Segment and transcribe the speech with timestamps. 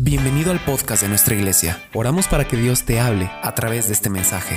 [0.00, 1.82] Bienvenido al podcast de nuestra iglesia.
[1.92, 4.56] Oramos para que Dios te hable a través de este mensaje.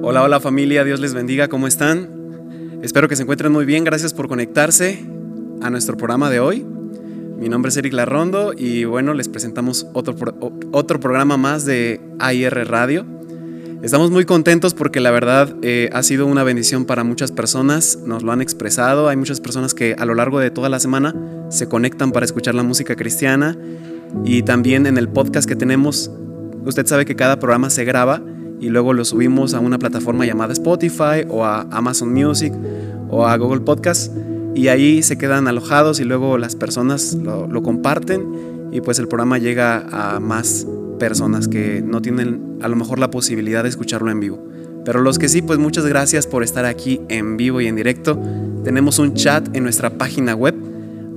[0.00, 2.80] Hola, hola familia, Dios les bendiga, ¿cómo están?
[2.82, 5.04] Espero que se encuentren muy bien, gracias por conectarse
[5.60, 6.64] a nuestro programa de hoy.
[7.36, 10.16] Mi nombre es Eric Larrondo y bueno, les presentamos otro,
[10.72, 13.04] otro programa más de AIR Radio.
[13.82, 18.22] Estamos muy contentos porque la verdad eh, ha sido una bendición para muchas personas, nos
[18.22, 21.16] lo han expresado, hay muchas personas que a lo largo de toda la semana
[21.48, 23.58] se conectan para escuchar la música cristiana
[24.24, 26.12] y también en el podcast que tenemos,
[26.64, 28.22] usted sabe que cada programa se graba
[28.60, 32.54] y luego lo subimos a una plataforma llamada Spotify o a Amazon Music
[33.10, 34.16] o a Google Podcast
[34.54, 39.08] y ahí se quedan alojados y luego las personas lo, lo comparten y pues el
[39.08, 40.68] programa llega a más
[41.02, 44.38] personas que no tienen a lo mejor la posibilidad de escucharlo en vivo.
[44.84, 48.16] Pero los que sí, pues muchas gracias por estar aquí en vivo y en directo.
[48.62, 50.54] Tenemos un chat en nuestra página web.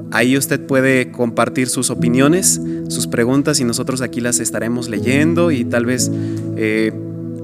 [0.09, 5.63] Ahí usted puede compartir sus opiniones, sus preguntas y nosotros aquí las estaremos leyendo y
[5.65, 6.09] tal vez
[6.57, 6.91] eh,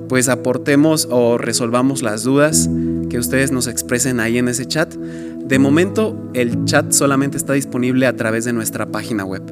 [0.09, 2.67] pues aportemos o resolvamos las dudas
[3.11, 4.91] que ustedes nos expresen ahí en ese chat.
[4.95, 9.43] De momento el chat solamente está disponible a través de nuestra página web.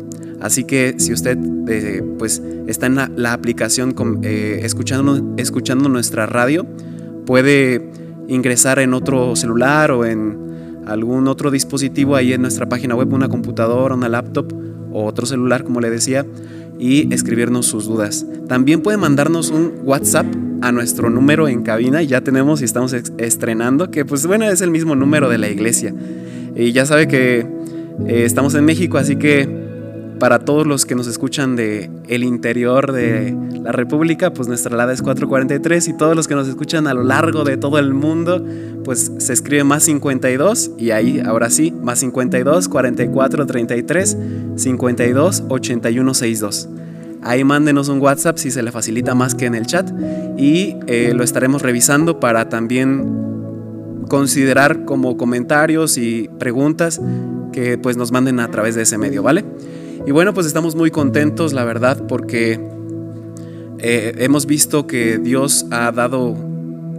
[0.41, 1.37] Así que si usted
[1.67, 6.65] eh, pues está en la, aplicación eh, escuchando, escuchando nuestra radio,
[7.25, 7.91] puede
[8.27, 13.27] ingresar en otro celular o en algún otro dispositivo ahí en nuestra página web, una
[13.27, 14.53] computadora, una laptop
[14.91, 16.25] o otro celular, como le decía,
[16.79, 18.25] y escribirnos sus dudas.
[18.47, 20.25] También puede mandarnos un WhatsApp
[20.61, 24.71] a nuestro número en cabina, ya tenemos y estamos estrenando, que pues bueno, es el
[24.71, 25.93] mismo número de la iglesia.
[26.55, 27.39] Y ya sabe que
[28.07, 29.68] eh, estamos en México, así que
[30.19, 34.93] para todos los que nos escuchan de el interior de la República, pues nuestra alada
[34.93, 38.45] es 443 y todos los que nos escuchan a lo largo de todo el mundo,
[38.83, 44.17] pues se escribe más 52 y ahí ahora sí, más 52 44 33
[44.55, 46.69] 52 81 62.
[47.21, 49.89] Ahí mándenos un WhatsApp si se le facilita más que en el chat
[50.37, 53.29] y eh, lo estaremos revisando para también
[54.07, 57.01] considerar como comentarios y preguntas
[57.51, 59.43] que pues nos manden a través de ese medio, ¿vale?
[60.09, 62.59] Y bueno, pues estamos muy contentos, la verdad, porque
[63.77, 66.35] eh, hemos visto que Dios ha dado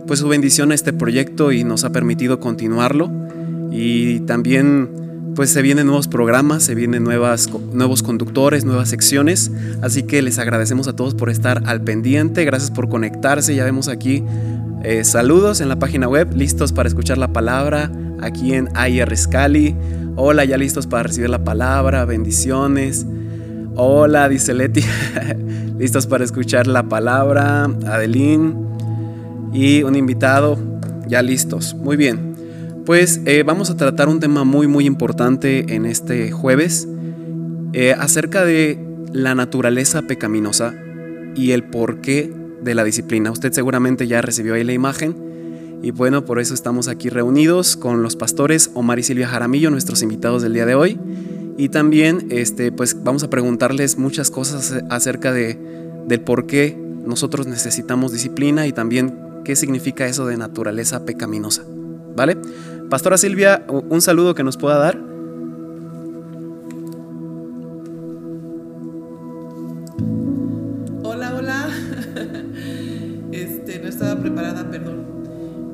[0.06, 3.10] pues su bendición a este proyecto y nos ha permitido continuarlo.
[3.72, 9.50] Y también pues se vienen nuevos programas, se vienen nuevas, nuevos conductores, nuevas secciones.
[9.82, 12.44] Así que les agradecemos a todos por estar al pendiente.
[12.44, 13.56] Gracias por conectarse.
[13.56, 14.22] Ya vemos aquí
[14.84, 17.91] eh, saludos en la página web, listos para escuchar la palabra
[18.22, 19.75] aquí en AIR Scali.
[20.16, 23.06] Hola, ya listos para recibir la palabra, bendiciones.
[23.76, 24.84] Hola, dice Leti,
[25.78, 28.56] listos para escuchar la palabra, Adelín
[29.53, 30.58] y un invitado,
[31.06, 31.75] ya listos.
[31.75, 32.34] Muy bien,
[32.84, 36.88] pues eh, vamos a tratar un tema muy, muy importante en este jueves
[37.72, 38.78] eh, acerca de
[39.12, 40.75] la naturaleza pecaminosa
[41.34, 42.32] y el porqué
[42.62, 43.31] de la disciplina.
[43.31, 45.29] Usted seguramente ya recibió ahí la imagen
[45.82, 50.02] y bueno, por eso estamos aquí reunidos con los pastores Omar y Silvia Jaramillo, nuestros
[50.02, 50.98] invitados del día de hoy.
[51.56, 55.58] Y también este, pues vamos a preguntarles muchas cosas acerca de,
[56.06, 61.62] del por qué nosotros necesitamos disciplina y también qué significa eso de naturaleza pecaminosa.
[62.14, 62.36] ¿Vale?
[62.90, 65.09] Pastora Silvia, un saludo que nos pueda dar.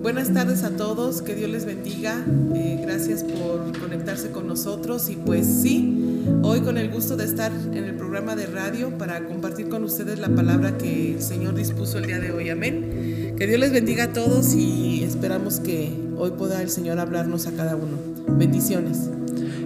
[0.06, 2.25] Buenas tardes a todos, que Dios les bendiga.
[2.55, 7.50] Eh, gracias por conectarse con nosotros y pues sí, hoy con el gusto de estar
[7.50, 11.99] en el programa de radio para compartir con ustedes la palabra que el Señor dispuso
[11.99, 12.50] el día de hoy.
[12.50, 13.34] Amén.
[13.37, 17.56] Que Dios les bendiga a todos y esperamos que hoy pueda el Señor hablarnos a
[17.56, 17.99] cada uno.
[18.28, 19.11] Bendiciones.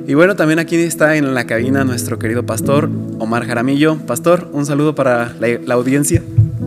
[0.06, 3.98] Y bueno, también aquí está en la cabina nuestro querido pastor Omar Jaramillo.
[4.06, 6.22] Pastor, un saludo para la audiencia.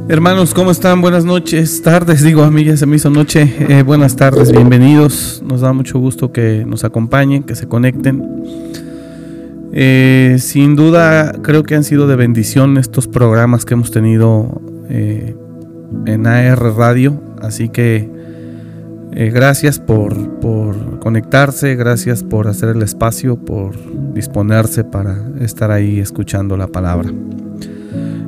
[0.10, 1.00] Hermanos, ¿cómo están?
[1.00, 3.56] Buenas noches, tardes, digo, a mí ya se me hizo noche.
[3.70, 5.42] Eh, buenas tardes, bienvenidos.
[5.46, 8.44] Nos da mucho gusto que nos acompañen, que se conecten.
[9.72, 15.38] Eh, sin duda, creo que han sido de bendición estos programas que hemos tenido eh,
[16.06, 17.22] en AR Radio.
[17.42, 18.10] Así que
[19.12, 23.76] gracias por, por conectarse, gracias por hacer el espacio, por
[24.14, 27.10] disponerse para estar ahí escuchando la palabra.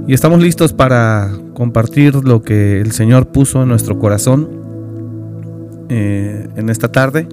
[0.07, 4.48] Y estamos listos para compartir lo que el Señor puso en nuestro corazón
[5.90, 7.28] eh, en esta tarde.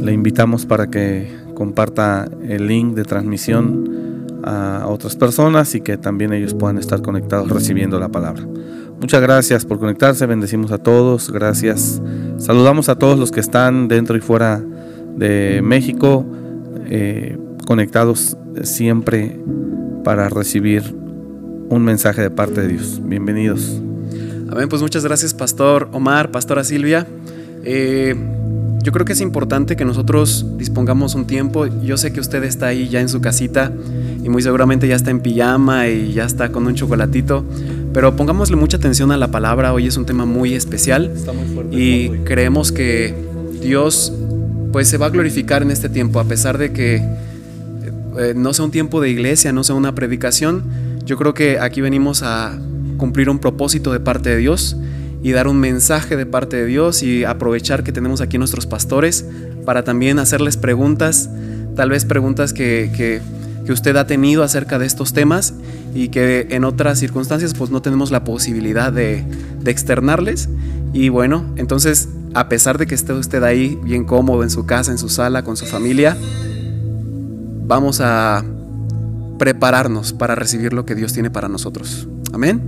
[0.00, 6.32] Le invitamos para que comparta el link de transmisión a otras personas y que también
[6.32, 8.44] ellos puedan estar conectados recibiendo la palabra.
[9.00, 12.02] Muchas gracias por conectarse, bendecimos a todos, gracias.
[12.38, 14.60] Saludamos a todos los que están dentro y fuera
[15.16, 16.26] de México,
[16.86, 19.38] eh, conectados siempre
[20.02, 21.05] para recibir
[21.68, 23.00] un mensaje de parte de Dios.
[23.02, 23.80] Bienvenidos.
[24.48, 27.06] Amén, pues muchas gracias Pastor Omar, Pastora Silvia.
[27.64, 28.14] Eh,
[28.82, 31.66] yo creo que es importante que nosotros dispongamos un tiempo.
[31.66, 33.72] Yo sé que usted está ahí ya en su casita
[34.22, 37.44] y muy seguramente ya está en pijama y ya está con un chocolatito.
[37.92, 39.72] Pero pongámosle mucha atención a la palabra.
[39.72, 41.12] Hoy es un tema muy especial
[41.72, 43.14] y creemos que
[43.60, 44.12] Dios
[44.70, 46.96] pues se va a glorificar en este tiempo a pesar de que
[48.18, 50.62] eh, no sea un tiempo de iglesia, no sea una predicación.
[51.06, 52.58] Yo creo que aquí venimos a
[52.96, 54.76] cumplir un propósito de parte de Dios
[55.22, 59.24] y dar un mensaje de parte de Dios y aprovechar que tenemos aquí nuestros pastores
[59.64, 61.30] para también hacerles preguntas,
[61.76, 65.54] tal vez preguntas que, que, usted ha tenido acerca de estos temas
[65.92, 69.24] y que en otras circunstancias pues no tenemos la posibilidad de,
[69.60, 70.48] de externarles.
[70.92, 74.92] Y bueno, entonces a pesar de que esté usted ahí bien cómodo en su casa,
[74.92, 76.16] en su sala, con su familia,
[77.66, 78.44] vamos a
[79.38, 82.08] prepararnos para recibir lo que Dios tiene para nosotros.
[82.32, 82.62] Amén.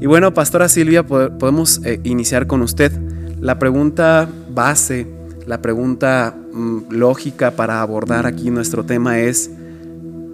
[0.00, 2.92] Y bueno, Pastora Silvia, podemos eh, iniciar con usted.
[3.40, 5.06] La pregunta base,
[5.46, 9.50] la pregunta mm, lógica para abordar aquí nuestro tema es,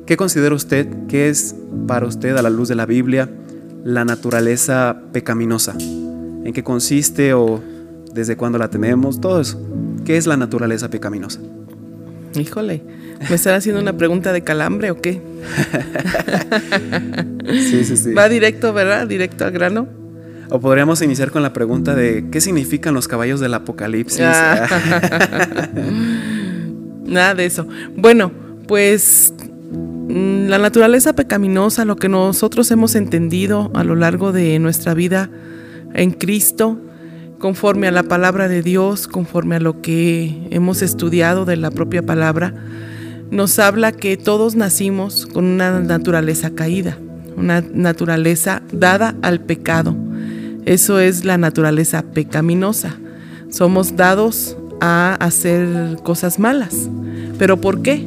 [0.06, 1.54] ¿qué considera usted, qué es
[1.86, 3.28] para usted a la luz de la Biblia
[3.84, 5.74] la naturaleza pecaminosa?
[5.78, 7.60] ¿En qué consiste o
[8.12, 9.20] desde cuándo la tenemos?
[9.20, 9.60] Todo eso.
[10.04, 11.40] ¿Qué es la naturaleza pecaminosa?
[12.34, 12.82] Híjole,
[13.28, 15.20] ¿me están haciendo una pregunta de calambre o qué?
[17.48, 18.14] sí, sí, sí.
[18.14, 19.06] Va directo, ¿verdad?
[19.06, 19.88] Directo al grano.
[20.50, 24.20] O podríamos iniciar con la pregunta de ¿qué significan los caballos del apocalipsis?
[24.22, 24.68] Ah.
[27.06, 27.66] Nada de eso.
[27.96, 28.32] Bueno,
[28.68, 29.32] pues
[29.72, 35.30] mm, la naturaleza pecaminosa, lo que nosotros hemos entendido a lo largo de nuestra vida
[35.94, 36.78] en Cristo,
[37.38, 42.02] conforme a la palabra de Dios, conforme a lo que hemos estudiado de la propia
[42.02, 42.54] palabra,
[43.32, 46.98] nos habla que todos nacimos con una naturaleza caída,
[47.34, 49.96] una naturaleza dada al pecado.
[50.66, 52.98] Eso es la naturaleza pecaminosa.
[53.48, 56.90] Somos dados a hacer cosas malas.
[57.38, 58.06] ¿Pero por qué?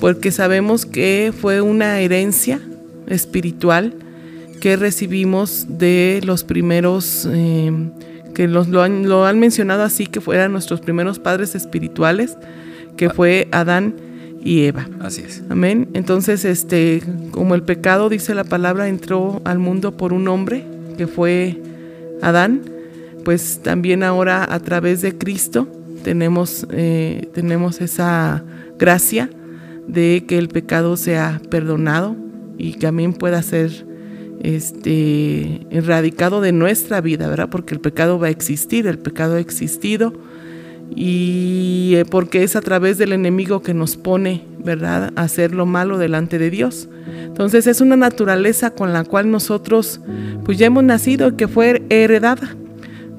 [0.00, 2.60] Porque sabemos que fue una herencia
[3.06, 3.94] espiritual
[4.60, 7.70] que recibimos de los primeros, eh,
[8.34, 12.36] que lo, han, lo, han, mencionado así, que fueran nuestros primeros padres espirituales,
[12.96, 13.94] que fue Adán
[14.46, 14.88] y Eva.
[15.00, 15.42] Así es.
[15.48, 15.88] Amén.
[15.92, 17.02] Entonces, este,
[17.32, 20.64] como el pecado, dice la palabra, entró al mundo por un hombre,
[20.96, 21.60] que fue
[22.22, 22.62] Adán,
[23.24, 25.66] pues también ahora a través de Cristo
[26.04, 28.44] tenemos, eh, tenemos esa
[28.78, 29.28] gracia
[29.88, 32.14] de que el pecado sea perdonado
[32.56, 33.84] y también pueda ser
[34.42, 37.48] este, erradicado de nuestra vida, ¿verdad?
[37.50, 40.12] Porque el pecado va a existir, el pecado ha existido
[40.94, 45.66] y eh, porque es a través del enemigo que nos pone, ¿verdad?, a hacer lo
[45.66, 46.88] malo delante de Dios.
[47.24, 50.00] Entonces es una naturaleza con la cual nosotros
[50.44, 52.56] pues ya hemos nacido que fue heredada,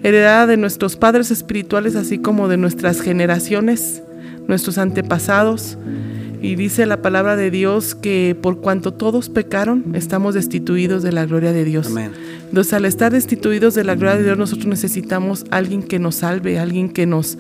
[0.02, 4.02] heredada de nuestros padres espirituales así como de nuestras generaciones,
[4.48, 5.78] nuestros antepasados.
[6.42, 11.26] Y dice la palabra de Dios que por cuanto todos pecaron, estamos destituidos de la
[11.26, 11.90] gloria de Dios.
[12.50, 16.60] Entonces, al estar destituidos de la gloria de Dios, nosotros necesitamos alguien que nos salve,
[16.60, 17.38] alguien que nos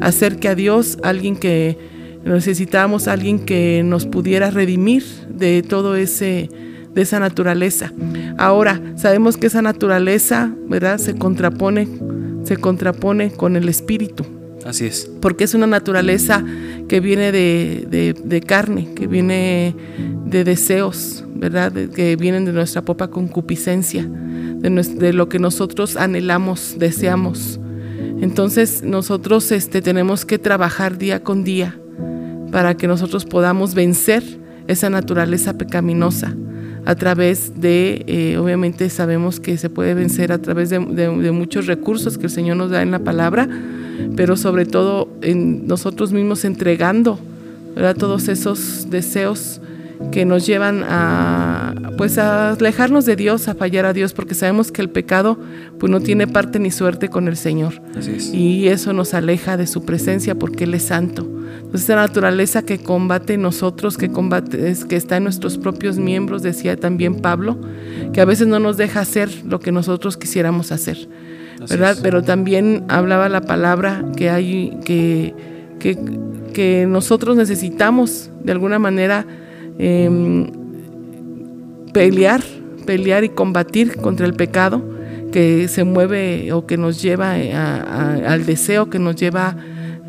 [0.00, 1.78] acerque a Dios, alguien que
[2.24, 6.48] necesitamos, alguien que nos pudiera redimir de todo ese
[6.94, 7.92] de esa naturaleza.
[8.38, 10.98] Ahora, sabemos que esa naturaleza, ¿verdad?
[10.98, 11.86] Se contrapone
[12.48, 14.24] se contrapone con el espíritu.
[14.68, 15.10] Así es.
[15.22, 16.44] Porque es una naturaleza
[16.88, 19.74] que viene de, carne, que viene
[20.26, 21.72] de deseos, ¿verdad?
[21.72, 27.58] que vienen de nuestra popa concupiscencia, de, lo que nosotros anhelamos, deseamos.
[28.20, 31.80] Entonces nosotros este, tenemos que trabajar día con día
[32.52, 34.22] para que nosotros podamos vencer
[34.66, 36.36] esa naturaleza pecaminosa
[36.84, 42.18] a través de, eh, obviamente sabemos que se puede vencer a través de, muchos recursos
[42.18, 43.48] que el Señor nos da en la palabra,
[44.16, 47.18] pero sobre todo en nosotros mismos entregando
[47.98, 49.60] todos esos deseos
[50.12, 54.70] que nos llevan a pues a alejarnos de Dios, a fallar a Dios, porque sabemos
[54.70, 55.38] que el pecado
[55.78, 57.82] pues no tiene parte ni suerte con el Señor.
[58.32, 61.28] Y eso nos aleja de su presencia porque Él es santo.
[61.56, 66.76] Entonces esa naturaleza que combate nosotros, que combate, que está en nuestros propios miembros, decía
[66.76, 67.58] también Pablo,
[68.12, 71.08] que a veces no nos deja hacer lo que nosotros quisiéramos hacer.
[71.68, 71.96] ¿Verdad?
[72.02, 75.34] Pero también hablaba la palabra que hay que,
[75.78, 75.98] que,
[76.52, 79.26] que nosotros necesitamos de alguna manera
[79.78, 80.50] Em,
[81.92, 82.42] pelear,
[82.84, 84.82] pelear y combatir contra el pecado
[85.30, 89.56] que se mueve o que nos lleva al deseo, que nos lleva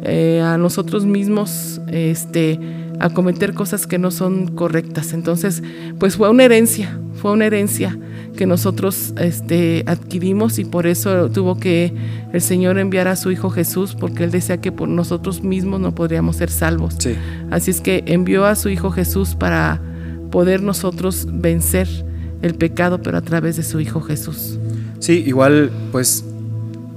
[0.03, 2.59] eh, a nosotros mismos este,
[2.99, 5.13] a cometer cosas que no son correctas.
[5.13, 5.61] Entonces,
[5.99, 7.97] pues fue una herencia, fue una herencia
[8.35, 11.93] que nosotros este, adquirimos y por eso tuvo que
[12.31, 15.93] el Señor enviar a su Hijo Jesús, porque Él decía que por nosotros mismos no
[15.93, 16.97] podríamos ser salvos.
[17.51, 19.81] Así es que envió a su Hijo Jesús para
[20.31, 21.87] poder nosotros vencer
[22.41, 24.57] el pecado, pero a través de su Hijo Jesús.
[24.99, 26.23] Sí, igual pues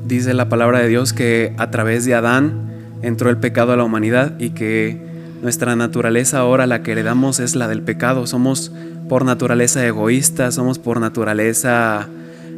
[0.06, 2.70] dice la palabra de Dios que a través de Adán
[3.02, 5.00] entró el pecado a la humanidad y que
[5.42, 8.26] nuestra naturaleza ahora la que heredamos es la del pecado.
[8.26, 8.72] Somos
[9.12, 12.08] por naturaleza egoístas, somos por naturaleza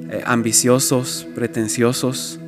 [0.08, 2.38] eh, ambiciosos, pretenciosos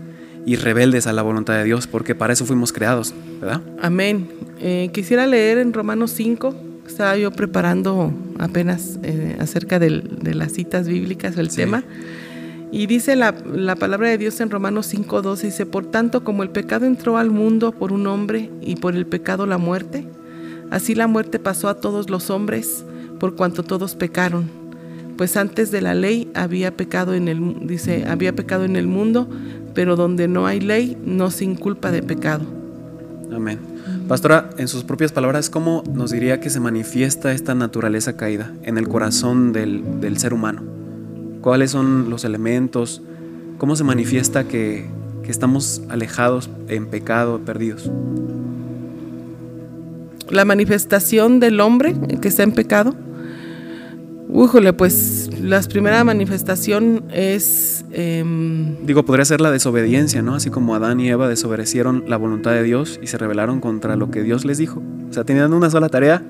[0.47, 3.63] y rebeldes a la voluntad de Dios, porque para eso fuimos creados, ¿verdad?
[3.83, 4.29] Amén.
[4.61, 6.55] Eh, quisiera leer en Romanos 5,
[6.87, 11.83] estaba yo preparando apenas eh, acerca de las citas bíblicas o el tema.
[12.71, 16.51] Y dice la, la, palabra de Dios en Romanos 5.12, dice, por tanto como el
[16.51, 20.07] pecado entró al mundo por un hombre y por el pecado la muerte,
[20.71, 22.85] Así la muerte pasó a todos los hombres,
[23.19, 24.49] por cuanto todos pecaron.
[25.17, 29.29] Pues antes de la ley había pecado en el dice, había pecado en el mundo,
[29.75, 32.45] pero donde no hay ley no se inculpa de pecado.
[33.33, 33.59] Amén.
[34.09, 38.79] Pastora, en sus propias palabras, ¿cómo nos diría que se manifiesta esta naturaleza caída en
[38.79, 40.63] el corazón del, del ser humano?
[41.41, 43.03] ¿Cuáles son los elementos?
[43.59, 44.87] ¿Cómo se manifiesta que,
[45.23, 47.91] que estamos alejados en pecado, perdidos?
[50.31, 52.95] la manifestación del hombre que está en pecado.
[54.29, 57.85] Újole, pues la primera manifestación es...
[57.93, 60.35] Em, Digo, podría ser la desobediencia, ¿no?
[60.35, 64.11] Así como Adán y Eva desobedecieron la voluntad de Dios y se rebelaron contra lo
[64.11, 64.83] que Dios les dijo.
[65.09, 66.23] O sea, tenían una sola tarea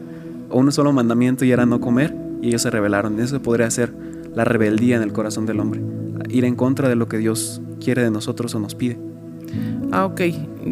[0.51, 3.19] o un solo mandamiento y era no comer y ellos se rebelaron.
[3.19, 3.95] Eso podría ser
[4.35, 5.81] la rebeldía en el corazón del hombre.
[6.29, 8.99] Ir en contra de lo que Dios quiere de nosotros o nos pide.
[9.93, 10.21] Ah, ok,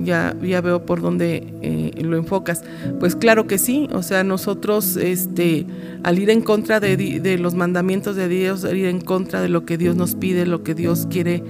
[0.05, 2.65] ya, ya veo por dónde eh, lo enfocas.
[2.99, 5.67] Pues claro que sí, o sea, nosotros este,
[6.03, 9.65] al ir en contra de, los mandamientos de Dios, al ir en contra de lo
[9.65, 11.43] que Dios nos pide, lo que Dios quiere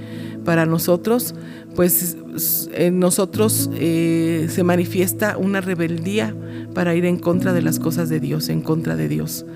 [0.44, 1.35] para nosotros,
[1.75, 2.18] pues
[2.75, 6.35] en nosotros eh, se manifiesta una rebeldía
[6.75, 9.47] para ir en contra de las cosas de Dios, en contra de Dios.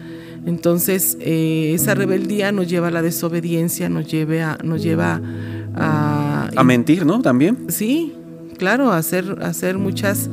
[0.46, 5.22] Entonces, eh, esa rebeldía nos lleva a la desobediencia, nos, lleve a, nos lleva a...
[5.76, 7.20] A mentir, ¿no?
[7.20, 7.66] También.
[7.68, 8.14] Sí,
[8.58, 10.28] claro, hacer, hacer muchas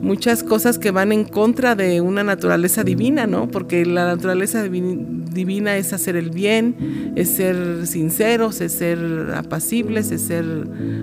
[0.00, 3.48] muchas cosas que van en contra de una naturaleza divina, ¿no?
[3.48, 10.22] Porque la naturaleza divina es hacer el bien, es ser sinceros, es ser apacibles, es
[10.22, 10.44] ser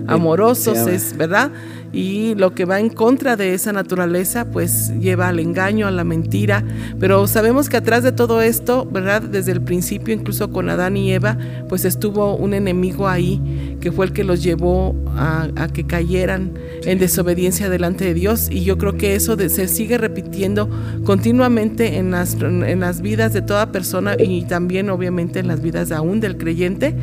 [0.06, 1.50] amorosos, es, ¿verdad?
[1.92, 6.04] Y lo que va en contra de esa naturaleza, pues lleva al engaño, a la
[6.04, 6.64] mentira.
[7.00, 9.22] Pero sabemos que atrás de todo esto, ¿verdad?
[9.22, 11.38] Desde el principio, incluso con Adán y Eva,
[11.68, 13.40] pues estuvo un enemigo ahí
[13.80, 16.52] que fue el que los llevó a, que cayeran
[16.84, 18.48] en desobediencia delante de Dios.
[18.50, 20.68] Y yo creo que eso se sigue repitiendo
[21.04, 25.92] continuamente en las, en las vidas de toda persona y también obviamente en las vidas
[25.92, 26.94] aún del creyente.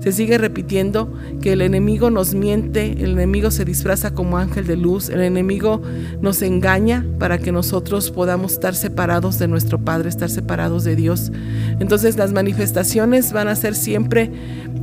[0.00, 4.76] Se sigue repitiendo que el enemigo nos miente, el enemigo se disfraza como ángel de
[4.76, 5.82] luz, el enemigo
[6.20, 11.32] nos engaña para que nosotros podamos estar separados de nuestro Padre, estar separados de Dios.
[11.80, 14.30] Entonces las manifestaciones van a ser siempre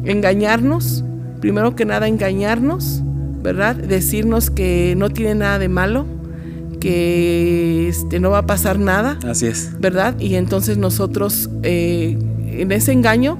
[0.03, 1.03] engañarnos,
[1.39, 3.01] primero que nada engañarnos,
[3.41, 3.75] ¿verdad?
[3.75, 6.05] Decirnos que no tiene nada de malo,
[6.79, 9.17] que este, no va a pasar nada.
[9.27, 9.71] Así es.
[9.79, 10.19] ¿Verdad?
[10.19, 13.37] Y entonces nosotros eh, en ese engaño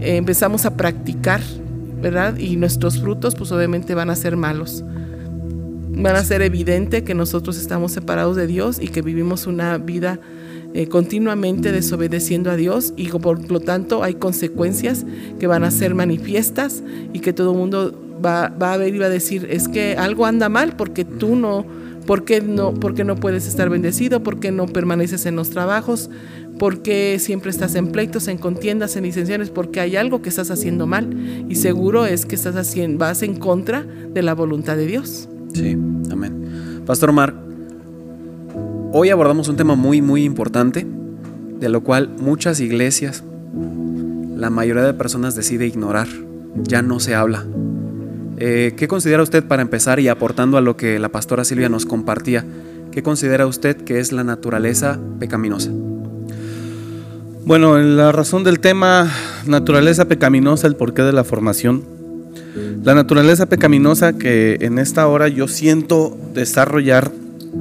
[0.00, 1.40] eh, empezamos a practicar,
[2.00, 2.36] ¿verdad?
[2.38, 4.84] Y nuestros frutos pues obviamente van a ser malos.
[5.90, 10.20] Van a ser evidente que nosotros estamos separados de Dios y que vivimos una vida
[10.76, 15.06] eh, continuamente desobedeciendo a Dios y por lo tanto hay consecuencias
[15.40, 16.82] que van a ser manifiestas
[17.14, 19.96] y que todo el mundo va, va, a ver y va a decir, es que
[19.96, 21.64] algo anda mal porque tú no,
[22.06, 24.22] ¿por qué no, porque no puedes estar bendecido?
[24.22, 26.10] ¿Por qué no permaneces en los trabajos?
[26.58, 29.48] ¿Por qué siempre estás en pleitos, en contiendas, en licenciaciones?
[29.48, 31.08] Porque hay algo que estás haciendo mal
[31.48, 35.26] y seguro es que estás haciendo, vas en contra de la voluntad de Dios.
[35.54, 35.74] Sí,
[36.10, 36.82] amén.
[36.84, 37.45] Pastor Omar,
[38.92, 40.86] Hoy abordamos un tema muy muy importante,
[41.58, 43.24] de lo cual muchas iglesias,
[44.36, 46.06] la mayoría de personas decide ignorar,
[46.62, 47.44] ya no se habla.
[48.38, 51.84] Eh, ¿Qué considera usted para empezar y aportando a lo que la pastora Silvia nos
[51.84, 52.44] compartía?
[52.92, 55.70] ¿Qué considera usted que es la naturaleza pecaminosa?
[57.44, 59.10] Bueno, la razón del tema
[59.46, 61.82] naturaleza pecaminosa, el porqué de la formación.
[62.84, 67.10] La naturaleza pecaminosa que en esta hora yo siento desarrollar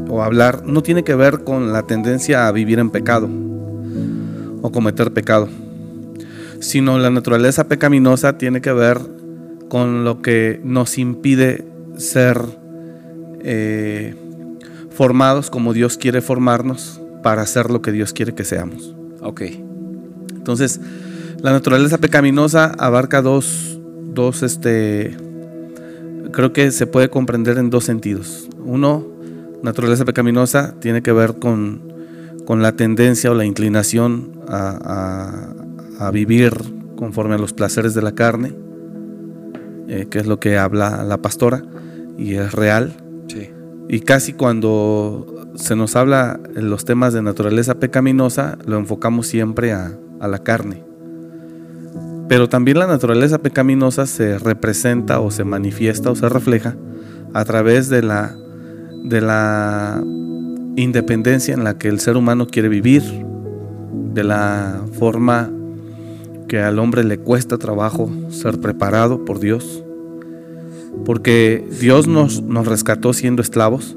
[0.09, 3.29] o hablar no tiene que ver con la tendencia a vivir en pecado
[4.61, 5.47] o cometer pecado,
[6.59, 8.99] sino la naturaleza pecaminosa tiene que ver
[9.69, 11.65] con lo que nos impide
[11.97, 12.41] ser
[13.41, 14.15] eh,
[14.89, 18.95] formados como Dios quiere formarnos para hacer lo que Dios quiere que seamos.
[19.21, 19.41] Ok.
[20.33, 20.79] Entonces,
[21.41, 23.79] la naturaleza pecaminosa abarca dos,
[24.13, 25.17] dos, este,
[26.31, 28.47] creo que se puede comprender en dos sentidos.
[28.63, 29.05] Uno,
[29.63, 31.81] naturaleza pecaminosa tiene que ver con,
[32.45, 35.53] con la tendencia o la inclinación a,
[35.99, 36.53] a, a vivir
[36.95, 38.53] conforme a los placeres de la carne,
[39.87, 41.63] eh, que es lo que habla la pastora,
[42.17, 42.93] y es real.
[43.27, 43.49] Sí.
[43.89, 49.73] Y casi cuando se nos habla en los temas de naturaleza pecaminosa, lo enfocamos siempre
[49.73, 50.83] a, a la carne.
[52.27, 56.75] Pero también la naturaleza pecaminosa se representa o se manifiesta o se refleja
[57.33, 58.35] a través de la,
[59.05, 60.03] de la
[60.75, 63.03] independencia en la que el ser humano quiere vivir,
[64.13, 65.51] de la forma
[66.47, 69.83] que al hombre le cuesta trabajo ser preparado por Dios,
[71.05, 73.95] porque Dios nos, nos rescató siendo esclavos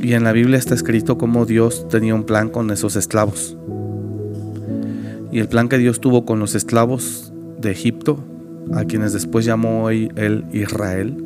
[0.00, 3.56] y en la Biblia está escrito cómo Dios tenía un plan con esos esclavos.
[5.32, 8.24] Y el plan que Dios tuvo con los esclavos de Egipto,
[8.72, 11.24] a quienes después llamó él Israel,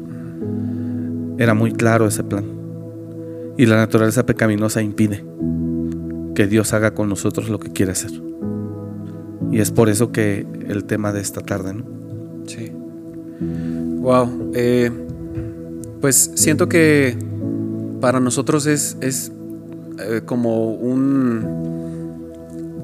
[1.39, 2.45] era muy claro ese plan.
[3.57, 5.25] Y la naturaleza pecaminosa impide
[6.35, 8.11] que Dios haga con nosotros lo que quiere hacer.
[9.51, 11.85] Y es por eso que el tema de esta tarde, ¿no?
[12.47, 12.73] Sí.
[14.01, 14.53] Wow.
[14.55, 14.91] eh,
[16.01, 17.17] pues siento que
[18.01, 19.31] para nosotros es, es
[20.01, 21.63] eh, como un,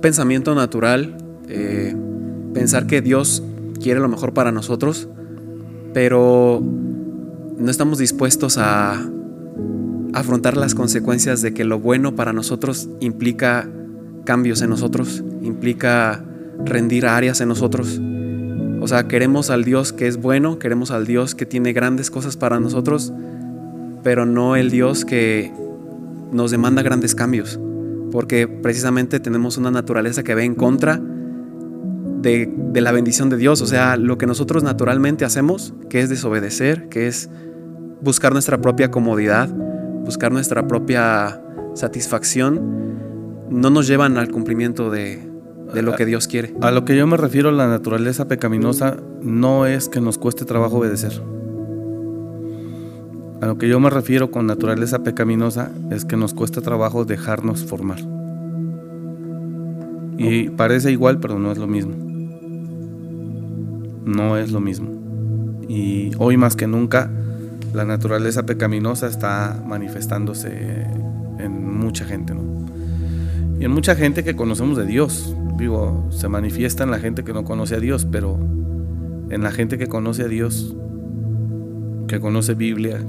[0.00, 1.16] pensamiento natural
[1.48, 1.92] eh,
[2.54, 3.42] pensar que Dios
[3.82, 5.08] quiere lo mejor para nosotros,
[5.92, 6.62] pero
[7.58, 9.04] no estamos dispuestos a
[10.14, 13.68] afrontar las consecuencias de que lo bueno para nosotros implica
[14.24, 16.24] cambios en nosotros, implica
[16.64, 18.00] rendir áreas en nosotros.
[18.80, 22.36] O sea, queremos al Dios que es bueno, queremos al Dios que tiene grandes cosas
[22.36, 23.12] para nosotros,
[24.02, 25.52] pero no el Dios que
[26.30, 27.58] nos demanda grandes cambios,
[28.12, 31.00] porque precisamente tenemos una naturaleza que ve en contra
[32.20, 36.08] de, de, la bendición de Dios, o sea, lo que nosotros naturalmente hacemos, que es
[36.08, 37.30] desobedecer, que es
[38.00, 39.48] buscar nuestra propia comodidad,
[40.04, 41.40] buscar nuestra propia
[41.74, 45.28] satisfacción, no nos llevan al cumplimiento de,
[45.72, 46.54] de lo que Dios quiere.
[46.60, 50.78] A lo que yo me refiero, la naturaleza pecaminosa no es que nos cueste trabajo
[50.78, 51.12] obedecer.
[53.40, 57.64] A lo que yo me refiero con naturaleza pecaminosa es que nos cuesta trabajo dejarnos
[57.64, 58.00] formar.
[60.16, 61.94] Y parece igual, pero no es lo mismo.
[64.04, 64.88] No es lo mismo.
[65.68, 67.08] Y hoy más que nunca,
[67.72, 70.86] la naturaleza pecaminosa está manifestándose
[71.38, 72.34] en mucha gente.
[73.60, 75.34] Y en mucha gente que conocemos de Dios.
[75.56, 78.38] Digo, se manifiesta en la gente que no conoce a Dios, pero
[79.30, 80.74] en la gente que conoce a Dios,
[82.06, 83.00] que conoce Biblia,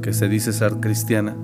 [0.00, 1.36] que se dice ser cristiana,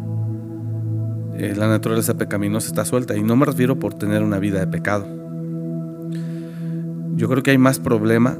[1.37, 3.17] eh, la naturaleza pecaminosa está suelta.
[3.17, 5.07] Y no me refiero por tener una vida de pecado.
[7.17, 8.39] Yo creo que hay más problema.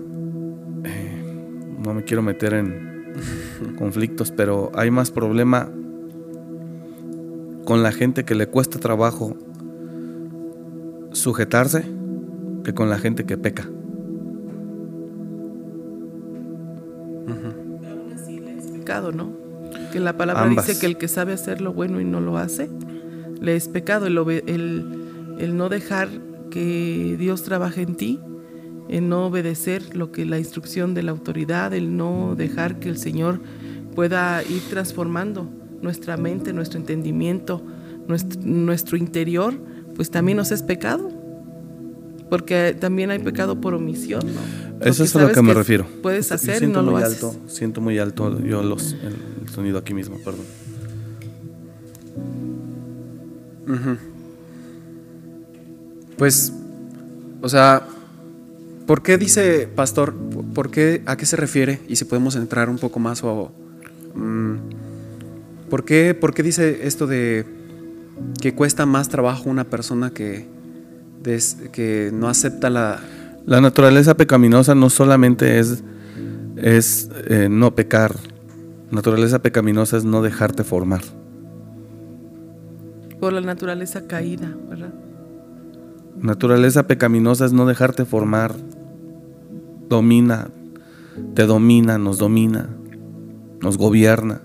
[0.85, 2.98] Eh, no me quiero meter en
[3.79, 5.69] conflictos, pero hay más problema
[7.65, 9.37] con la gente que le cuesta trabajo
[11.13, 11.85] sujetarse
[12.65, 13.69] que con la gente que peca.
[18.59, 19.31] Es pecado, ¿no?
[19.93, 20.67] Que la palabra Ambas.
[20.67, 22.69] dice que el que sabe hacer lo bueno y no lo hace,
[23.41, 24.07] le es pecado.
[24.07, 26.09] El, obe- el- el no dejar
[26.51, 28.21] que Dios trabaje en ti,
[28.89, 32.99] el no obedecer lo que la instrucción de la autoridad, el no dejar que el
[32.99, 33.41] Señor
[33.95, 35.49] pueda ir transformando
[35.83, 37.63] nuestra mente, nuestro entendimiento,
[38.07, 39.55] nuestro, nuestro interior,
[39.95, 41.11] pues también nos es pecado.
[42.31, 44.87] Porque también hay pecado por omisión, ¿no?
[44.87, 45.87] Eso es a lo que me refiero.
[46.03, 47.25] Puedes hacer y siento no lo muy haces.
[47.25, 50.45] alto, siento muy alto yo los, el, el sonido aquí mismo, perdón.
[56.17, 56.53] Pues,
[57.41, 57.87] o sea,
[58.89, 60.15] ¿por qué dice pastor?
[60.55, 61.79] ¿Por qué, ¿A qué se refiere?
[61.89, 63.53] Y si podemos entrar un poco más o...
[64.17, 64.55] mm,
[65.71, 67.45] ¿por, qué, ¿Por qué dice esto de
[68.41, 70.47] que cuesta más trabajo una persona que,
[71.23, 72.99] des- que no acepta la...
[73.47, 75.83] La naturaleza pecaminosa no solamente es,
[76.57, 78.17] es eh, no pecar.
[78.91, 81.03] Naturaleza pecaminosa es no dejarte formar.
[83.21, 84.95] Por la naturaleza caída, ¿verdad?
[86.21, 88.55] Naturaleza pecaminosa es no dejarte formar.
[89.89, 90.51] Domina,
[91.35, 92.69] te domina, nos domina,
[93.61, 94.43] nos gobierna.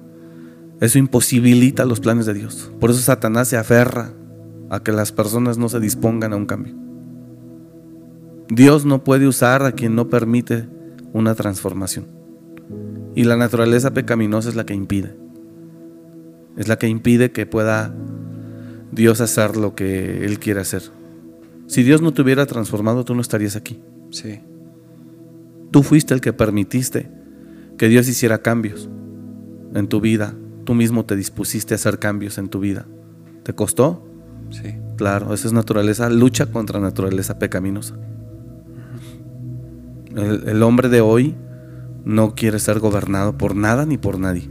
[0.79, 2.71] Eso imposibilita los planes de Dios.
[2.79, 4.12] Por eso Satanás se aferra
[4.69, 6.75] a que las personas no se dispongan a un cambio.
[8.49, 10.67] Dios no puede usar a quien no permite
[11.13, 12.06] una transformación.
[13.15, 15.15] Y la naturaleza pecaminosa es la que impide.
[16.58, 17.93] Es la que impide que pueda
[18.91, 20.84] Dios hacer lo que Él quiere hacer.
[21.67, 23.79] Si Dios no te hubiera transformado, tú no estarías aquí.
[24.12, 24.39] Sí.
[25.73, 27.09] Tú fuiste el que permitiste
[27.79, 28.91] que Dios hiciera cambios
[29.73, 30.36] en tu vida.
[30.65, 32.86] Tú mismo te dispusiste a hacer cambios en tu vida.
[33.41, 34.07] ¿Te costó?
[34.51, 34.75] Sí.
[34.97, 37.95] Claro, esa es naturaleza, lucha contra naturaleza pecaminosa.
[40.15, 41.36] El, el hombre de hoy
[42.05, 44.47] no quiere ser gobernado por nada ni por nadie.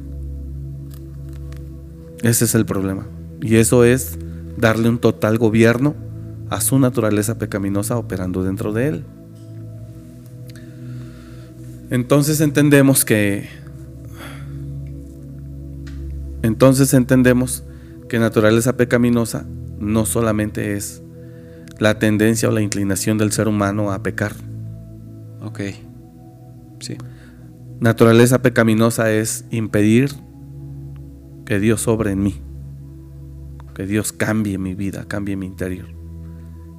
[2.23, 3.07] Ese es el problema.
[3.41, 4.19] Y eso es
[4.57, 5.95] darle un total gobierno
[6.51, 9.05] a su naturaleza pecaminosa operando dentro de él.
[11.93, 13.51] Entonces entendemos que
[16.43, 17.65] entonces entendemos
[18.09, 19.45] que naturaleza pecaminosa
[19.79, 21.03] no solamente es
[21.79, 24.33] la tendencia o la inclinación del ser humano a pecar.
[25.43, 25.61] Ok.
[26.81, 26.97] Sí.
[27.79, 30.13] Naturaleza pecaminosa es impedir
[31.45, 32.41] que Dios sobre en mí,
[33.75, 35.89] que Dios cambie mi vida, cambie mi interior.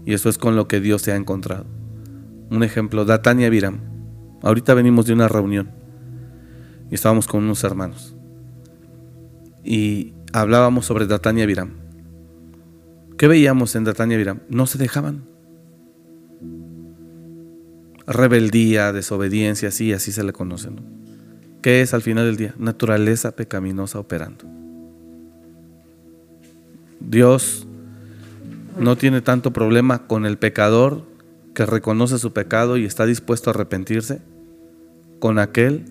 [0.07, 1.67] Y eso es con lo que Dios se ha encontrado.
[2.49, 3.92] Un ejemplo, Datania Viram.
[4.43, 5.71] Ahorita venimos de una reunión
[6.91, 8.15] y estábamos con unos hermanos.
[9.63, 11.71] Y hablábamos sobre Datania Viram.
[13.17, 14.41] ¿Qué veíamos en Datania Viram?
[14.49, 15.23] No se dejaban.
[18.05, 20.69] Rebeldía, desobediencia, sí, así se le conoce.
[20.71, 20.83] ¿no?
[21.61, 22.53] ¿Qué es al final del día?
[22.57, 24.43] Naturaleza pecaminosa operando.
[26.99, 27.65] Dios
[28.77, 31.05] no tiene tanto problema con el pecador
[31.53, 34.21] que reconoce su pecado y está dispuesto a arrepentirse,
[35.23, 35.85] con aquel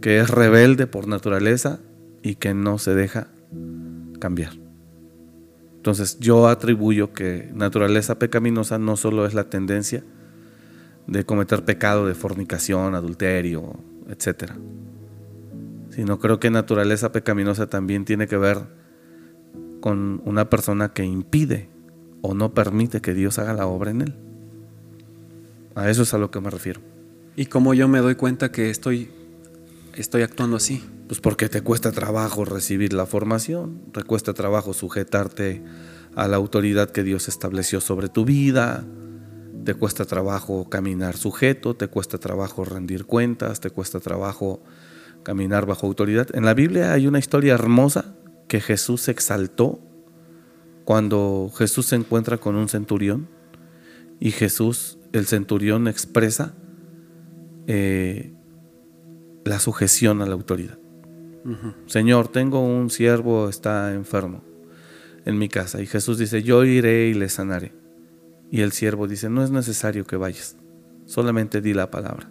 [0.00, 1.78] que es rebelde por naturaleza
[2.20, 3.28] y que no se deja
[4.18, 4.54] cambiar.
[5.76, 10.02] Entonces yo atribuyo que naturaleza pecaminosa no solo es la tendencia
[11.06, 14.50] de cometer pecado de fornicación, adulterio, etc.
[15.90, 18.62] Sino creo que naturaleza pecaminosa también tiene que ver
[19.80, 21.68] con una persona que impide
[22.20, 24.16] o no permite que Dios haga la obra en él.
[25.76, 26.93] A eso es a lo que me refiero.
[27.36, 29.10] ¿Y cómo yo me doy cuenta que estoy,
[29.96, 30.84] estoy actuando así?
[31.08, 35.60] Pues porque te cuesta trabajo recibir la formación, te cuesta trabajo sujetarte
[36.14, 38.84] a la autoridad que Dios estableció sobre tu vida,
[39.64, 44.62] te cuesta trabajo caminar sujeto, te cuesta trabajo rendir cuentas, te cuesta trabajo
[45.24, 46.28] caminar bajo autoridad.
[46.34, 48.14] En la Biblia hay una historia hermosa
[48.46, 49.80] que Jesús exaltó
[50.84, 53.26] cuando Jesús se encuentra con un centurión
[54.20, 56.54] y Jesús, el centurión, expresa
[57.66, 58.32] eh,
[59.44, 60.78] la sujeción a la autoridad.
[61.86, 64.42] Señor, tengo un siervo, está enfermo
[65.26, 65.82] en mi casa.
[65.82, 67.72] Y Jesús dice, yo iré y le sanaré.
[68.50, 70.56] Y el siervo dice, no es necesario que vayas,
[71.04, 72.30] solamente di la palabra.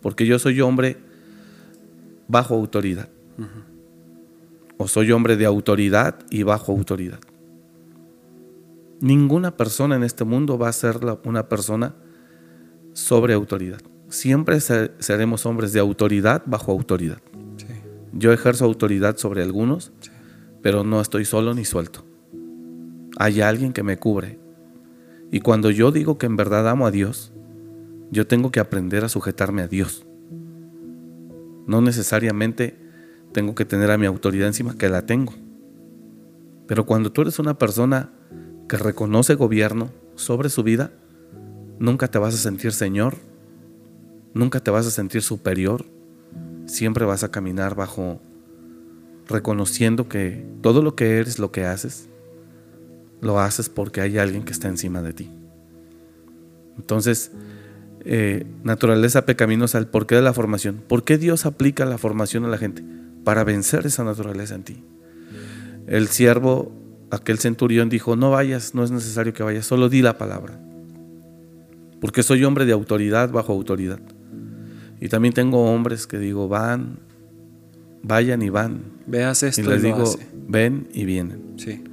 [0.00, 0.96] Porque yo soy hombre
[2.28, 3.08] bajo autoridad.
[4.76, 7.20] O soy hombre de autoridad y bajo autoridad.
[9.00, 11.94] Ninguna persona en este mundo va a ser una persona
[12.92, 13.80] sobre autoridad.
[14.14, 17.18] Siempre seremos hombres de autoridad bajo autoridad.
[18.12, 19.90] Yo ejerzo autoridad sobre algunos,
[20.62, 22.04] pero no estoy solo ni suelto.
[23.18, 24.38] Hay alguien que me cubre.
[25.32, 27.32] Y cuando yo digo que en verdad amo a Dios,
[28.12, 30.06] yo tengo que aprender a sujetarme a Dios.
[31.66, 32.78] No necesariamente
[33.32, 35.34] tengo que tener a mi autoridad encima, que la tengo.
[36.68, 38.12] Pero cuando tú eres una persona
[38.68, 40.92] que reconoce gobierno sobre su vida,
[41.80, 43.16] nunca te vas a sentir Señor,
[44.34, 45.84] nunca te vas a sentir superior,
[46.66, 48.20] siempre vas a caminar bajo
[49.26, 52.08] reconociendo que todo lo que eres, lo que haces,
[53.20, 55.30] lo haces porque hay alguien que está encima de ti.
[56.76, 57.32] Entonces,
[58.04, 60.82] eh, naturaleza pecaminosa, el porqué de la formación.
[60.86, 62.84] ¿Por qué Dios aplica la formación a la gente?
[63.24, 64.84] Para vencer esa naturaleza en ti.
[65.86, 66.72] El siervo
[67.10, 70.60] aquel centurión dijo, no vayas, no es necesario que vayas, solo di la palabra.
[72.00, 74.00] Porque soy hombre de autoridad bajo autoridad.
[75.04, 76.98] Y también tengo hombres que digo, van,
[78.02, 78.84] vayan y van.
[79.06, 79.60] Veas esto.
[79.60, 80.02] Y les digo,
[80.48, 81.42] ven y vienen.
[81.58, 81.84] Sí.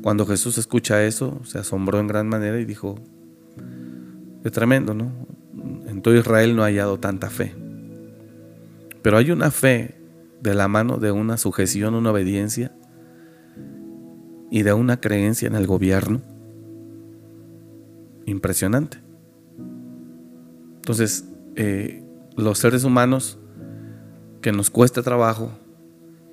[0.00, 3.00] Cuando Jesús escucha eso, se asombró en gran manera y dijo,
[4.44, 5.10] qué tremendo, ¿no?
[5.88, 7.52] En todo Israel no ha hallado tanta fe.
[9.02, 9.96] Pero hay una fe
[10.40, 12.72] de la mano de una sujeción, una obediencia
[14.52, 16.22] y de una creencia en el gobierno
[18.24, 18.98] impresionante.
[20.76, 21.24] Entonces,
[21.56, 22.04] eh,
[22.40, 23.38] los seres humanos
[24.40, 25.52] que nos cuesta trabajo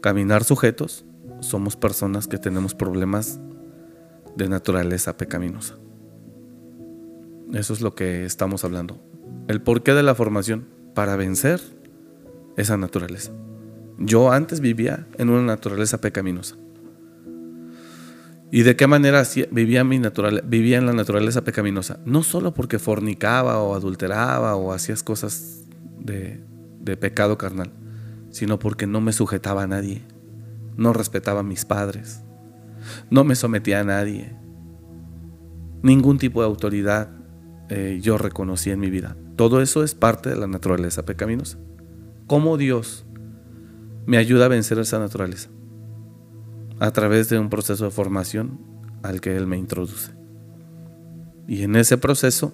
[0.02, 1.06] caminar sujetos,
[1.42, 3.40] somos personas que tenemos problemas
[4.36, 5.76] de naturaleza pecaminosa.
[7.54, 9.00] Eso es lo que estamos hablando.
[9.48, 11.62] El porqué de la formación para vencer
[12.56, 13.32] esa naturaleza.
[13.98, 16.56] Yo antes vivía en una naturaleza pecaminosa.
[18.52, 20.00] ¿Y de qué manera vivía, mi
[20.46, 22.00] vivía en la naturaleza pecaminosa?
[22.06, 25.67] No solo porque fornicaba o adulteraba o hacías cosas
[26.00, 26.44] de,
[26.80, 27.72] de pecado carnal,
[28.30, 30.04] sino porque no me sujetaba a nadie,
[30.76, 32.24] no respetaba a mis padres,
[33.10, 34.36] no me sometía a nadie,
[35.82, 37.10] ningún tipo de autoridad
[37.70, 39.18] eh, yo reconocí en mi vida.
[39.36, 41.58] Todo eso es parte de la naturaleza pecaminosa.
[42.26, 43.06] ¿Cómo Dios
[44.06, 45.50] me ayuda a vencer esa naturaleza?
[46.80, 48.60] A través de un proceso de formación
[49.04, 50.12] al que Él me introduce.
[51.48, 52.54] Y en ese proceso,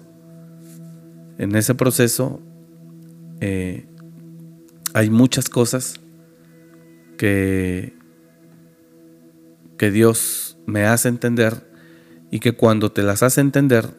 [1.38, 2.40] en ese proceso,
[3.40, 3.86] eh,
[4.92, 6.00] hay muchas cosas
[7.16, 7.94] que,
[9.76, 11.70] que Dios me hace entender
[12.30, 13.94] y que cuando te las hace entender,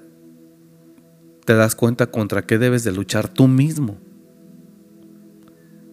[1.46, 3.98] te das cuenta contra qué debes de luchar tú mismo.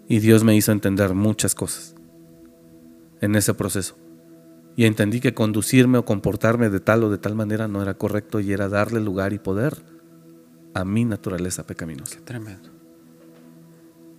[0.08, 1.94] Y Dios me hizo entender muchas cosas
[3.20, 3.96] en ese proceso.
[4.74, 8.40] Y entendí que conducirme o comportarme de tal o de tal manera no era correcto
[8.40, 9.84] y era darle lugar y poder
[10.74, 12.18] a mi naturaleza pecaminosa.
[12.24, 12.71] tremendo.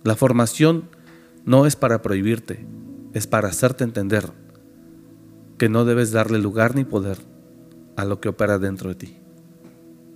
[0.04, 0.90] La formación
[1.46, 2.66] no es para prohibirte,
[3.14, 4.32] es para hacerte entender
[5.56, 7.16] que no debes darle lugar ni poder
[7.96, 9.16] a lo que opera dentro de ti,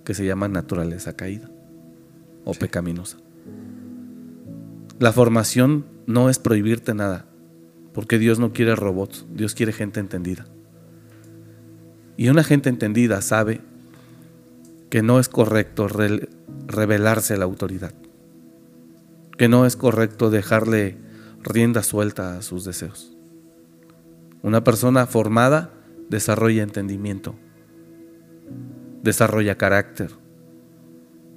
[0.05, 1.49] que se llama naturaleza caída
[2.45, 3.17] o pecaminosa.
[4.99, 7.25] La formación no es prohibirte nada,
[7.91, 10.45] porque Dios no quiere robots, Dios quiere gente entendida.
[12.15, 13.61] Y una gente entendida sabe
[14.91, 15.87] que no es correcto
[16.67, 17.93] revelarse a la autoridad,
[19.39, 20.97] que no es correcto dejarle
[21.41, 23.15] rienda suelta a sus deseos.
[24.43, 25.71] Una persona formada
[26.09, 27.35] desarrolla entendimiento,
[29.01, 30.11] desarrolla carácter,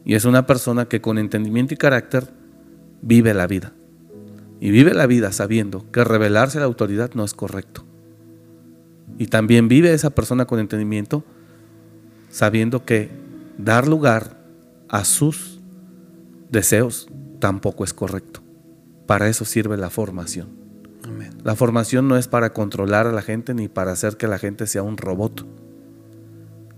[0.04, 2.26] y es una persona que con entendimiento y carácter
[3.02, 3.72] vive la vida.
[4.58, 7.84] Y vive la vida sabiendo que revelarse a la autoridad no es correcto.
[9.16, 11.22] Y también vive esa persona con entendimiento
[12.30, 13.10] sabiendo que
[13.58, 14.38] dar lugar
[14.88, 15.60] a sus
[16.50, 17.08] deseos
[17.42, 18.40] tampoco es correcto.
[19.04, 20.50] Para eso sirve la formación.
[21.42, 24.68] La formación no es para controlar a la gente ni para hacer que la gente
[24.68, 25.44] sea un robot.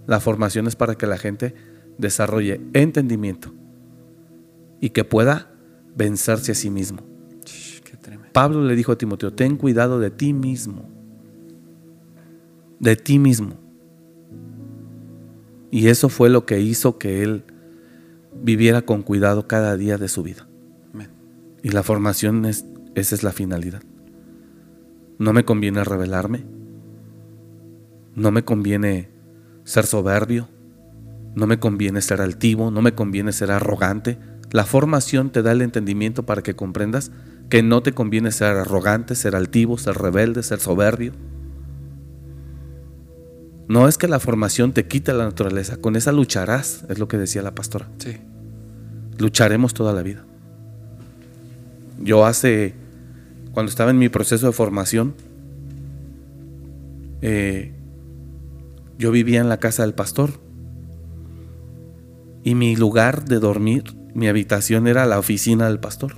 [0.07, 1.55] La formación es para que la gente
[1.99, 3.53] desarrolle entendimiento
[4.81, 5.51] y que pueda
[5.95, 7.03] vencerse a sí mismo.
[8.33, 10.89] Pablo le dijo a Timoteo, ten cuidado de ti mismo,
[12.81, 13.59] de ti mismo.
[15.71, 17.45] Y eso fue lo que hizo que él
[18.33, 20.49] viviera con cuidado cada día de su vida.
[21.65, 23.83] Y la formación, es, esa es la finalidad.
[25.19, 26.45] No me conviene rebelarme,
[28.15, 29.09] no me conviene
[29.65, 30.51] ser soberbio,
[31.35, 34.19] no me conviene ser altivo, no me conviene ser arrogante.
[34.53, 37.11] La formación te da el entendimiento para que comprendas
[37.49, 41.13] que no te conviene ser arrogante, ser altivo, ser rebelde, ser soberbio.
[43.69, 47.17] No es que la formación te quite la naturaleza, con esa lucharás, es lo que
[47.17, 47.89] decía la pastora.
[47.97, 48.19] Sí.
[49.17, 50.27] Lucharemos toda la vida.
[52.01, 52.75] Yo hace,
[53.53, 55.15] cuando estaba en mi proceso de formación,
[57.23, 57.73] eh,
[58.99, 60.45] yo vivía en la casa del pastor
[62.45, 66.17] y mi lugar de dormir, mi habitación era la oficina del pastor.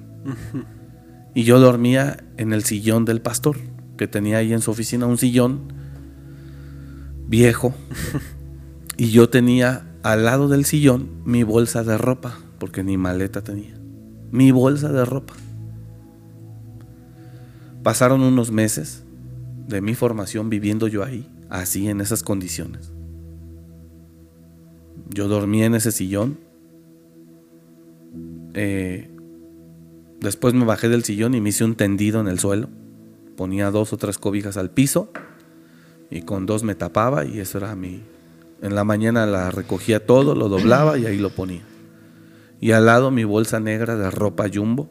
[1.34, 3.56] Y yo dormía en el sillón del pastor,
[3.96, 5.72] que tenía ahí en su oficina un sillón
[7.28, 7.74] viejo.
[8.96, 13.78] y yo tenía al lado del sillón mi bolsa de ropa, porque ni maleta tenía.
[14.32, 15.34] Mi bolsa de ropa.
[17.86, 19.04] Pasaron unos meses
[19.68, 22.90] de mi formación viviendo yo ahí, así en esas condiciones.
[25.08, 26.36] Yo dormía en ese sillón.
[28.54, 29.08] Eh,
[30.18, 32.68] después me bajé del sillón y me hice un tendido en el suelo.
[33.36, 35.12] Ponía dos o tres cobijas al piso
[36.10, 38.02] y con dos me tapaba y eso era mi...
[38.62, 41.62] En la mañana la recogía todo, lo doblaba y ahí lo ponía.
[42.60, 44.90] Y al lado mi bolsa negra de ropa jumbo,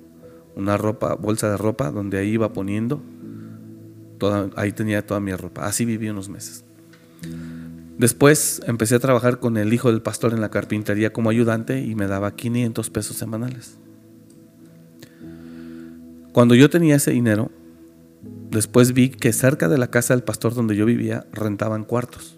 [0.55, 3.01] una ropa, bolsa de ropa donde ahí iba poniendo,
[4.17, 5.65] toda, ahí tenía toda mi ropa.
[5.65, 6.63] Así viví unos meses.
[7.97, 11.95] Después empecé a trabajar con el hijo del pastor en la carpintería como ayudante y
[11.95, 13.77] me daba 500 pesos semanales.
[16.33, 17.51] Cuando yo tenía ese dinero,
[18.51, 22.37] después vi que cerca de la casa del pastor donde yo vivía rentaban cuartos.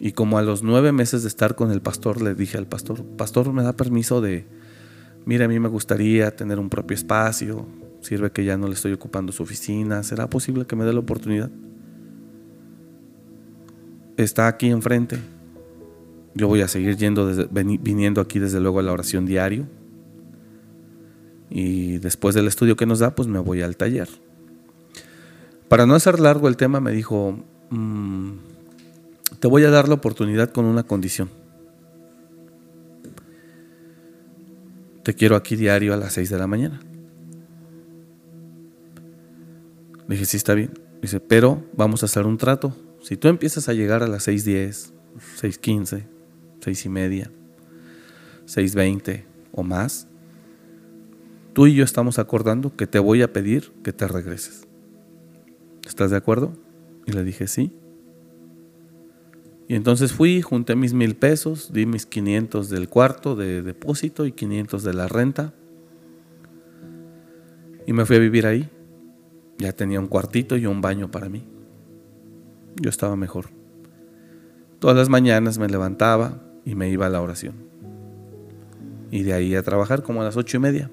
[0.00, 3.04] Y como a los nueve meses de estar con el pastor, le dije al pastor,
[3.16, 4.44] pastor, ¿me da permiso de,
[5.24, 7.66] mira, a mí me gustaría tener un propio espacio,
[8.00, 11.00] sirve que ya no le estoy ocupando su oficina, ¿será posible que me dé la
[11.00, 11.50] oportunidad?
[14.16, 15.18] está aquí enfrente.
[16.34, 19.66] Yo voy a seguir yendo viniendo aquí desde luego a la oración diario.
[21.50, 24.08] Y después del estudio que nos da, pues me voy al taller.
[25.68, 27.38] Para no hacer largo el tema, me dijo,
[27.70, 28.30] mm,
[29.38, 31.28] te voy a dar la oportunidad con una condición.
[35.04, 36.80] Te quiero aquí diario a las 6 de la mañana.
[40.08, 40.70] Le dije, sí, está bien.
[41.02, 42.74] Dice, pero vamos a hacer un trato.
[43.02, 44.92] Si tú empiezas a llegar a las 6.10,
[45.40, 46.04] 6.15,
[46.60, 47.30] 6 y media,
[48.46, 50.08] 6.20 o más,
[51.52, 54.66] tú y yo estamos acordando que te voy a pedir que te regreses.
[55.86, 56.56] ¿Estás de acuerdo?
[57.04, 57.76] Y le dije, sí.
[59.66, 64.32] Y entonces fui, junté mis mil pesos, di mis 500 del cuarto de depósito y
[64.32, 65.54] 500 de la renta.
[67.86, 68.68] Y me fui a vivir ahí.
[69.58, 71.46] Ya tenía un cuartito y un baño para mí.
[72.76, 73.46] Yo estaba mejor.
[74.80, 77.54] Todas las mañanas me levantaba y me iba a la oración.
[79.10, 80.90] Y de ahí a trabajar como a las ocho y media.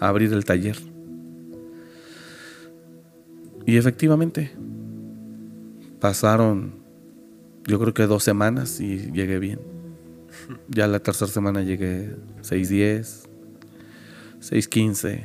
[0.00, 0.76] A abrir el taller.
[3.66, 4.50] Y efectivamente,
[6.00, 6.77] pasaron
[7.68, 9.60] yo creo que dos semanas y llegué bien.
[10.68, 13.28] Ya la tercera semana llegué 6.10,
[14.40, 15.24] 6.15,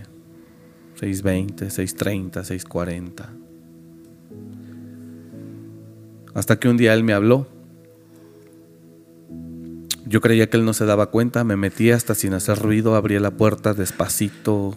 [0.99, 3.29] 6.20, 6.30, 6.40.
[6.33, 7.47] Hasta que un día él me habló.
[10.05, 13.17] Yo creía que él no se daba cuenta, me metí hasta sin hacer ruido, abrí
[13.19, 14.75] la puerta despacito,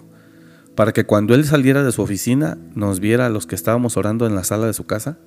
[0.77, 4.27] para que cuando él saliera de su oficina nos viera a los que estábamos orando
[4.27, 5.19] en la sala de su casa,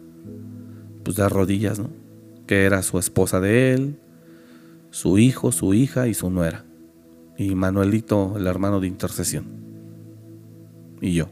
[1.03, 2.08] pues de rodillas, ¿no?
[2.49, 3.99] Que era su esposa de él,
[4.89, 6.65] su hijo, su hija y su nuera.
[7.37, 9.45] Y Manuelito, el hermano de intercesión.
[10.99, 11.29] Y yo.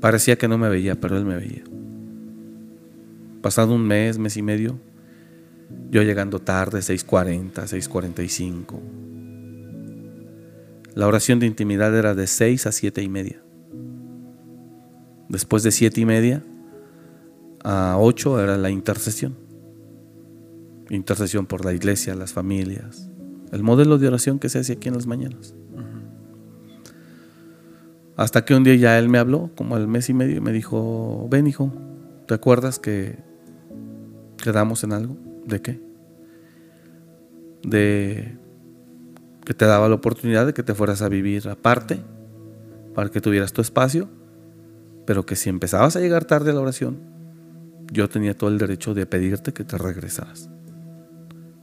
[0.00, 1.64] Parecía que no me veía, pero él me veía.
[3.42, 4.78] Pasado un mes, mes y medio,
[5.90, 8.80] yo llegando tarde, 6.40, 6.45.
[10.94, 13.42] La oración de intimidad era de 6 a 7 y media.
[15.28, 16.44] Después de 7 y media,
[17.64, 19.36] a 8 era la intercesión.
[20.90, 23.10] Intercesión por la iglesia, las familias.
[23.50, 25.54] El modelo de oración que se hace aquí en las mañanas.
[28.16, 30.52] Hasta que un día ya él me habló, como al mes y medio, y me
[30.52, 31.72] dijo, ven hijo,
[32.28, 33.18] ¿te acuerdas que
[34.36, 35.16] quedamos en algo?
[35.46, 35.80] ¿De qué?
[37.64, 38.38] De
[39.44, 42.00] que te daba la oportunidad de que te fueras a vivir aparte,
[42.94, 44.08] para que tuvieras tu espacio,
[45.06, 47.13] pero que si empezabas a llegar tarde a la oración,
[47.94, 50.50] yo tenía todo el derecho de pedirte que te regresaras.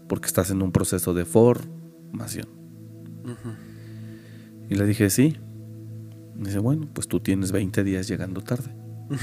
[0.07, 2.47] Porque estás en un proceso de formación.
[4.69, 5.37] Y le dije, sí.
[6.39, 8.73] Y dice, bueno, pues tú tienes 20 días llegando tarde.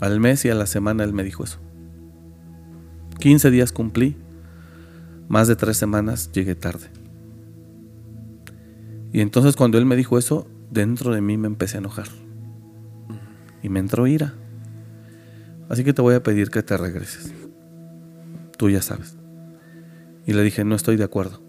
[0.00, 1.58] Al mes y a la semana él me dijo eso.
[3.18, 4.14] 15 días cumplí,
[5.26, 6.88] más de tres semanas llegué tarde.
[9.10, 12.08] Y entonces cuando él me dijo eso, dentro de mí me empecé a enojar
[13.66, 14.32] y me entró ira.
[15.68, 17.32] Así que te voy a pedir que te regreses.
[18.56, 19.16] Tú ya sabes.
[20.24, 21.42] Y le dije, no estoy de acuerdo.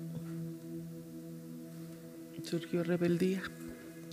[2.41, 3.43] Surgió rebeldía.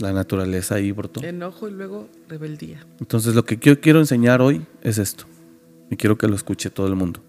[0.00, 1.24] La naturaleza ahí brotó.
[1.24, 2.86] Enojo y luego rebeldía.
[3.00, 5.24] Entonces lo que yo quiero enseñar hoy es esto.
[5.90, 7.20] Y quiero que lo escuche todo el mundo.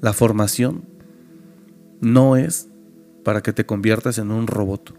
[0.00, 0.84] La formación
[2.00, 2.68] no es
[3.24, 4.94] para que te conviertas en un robot,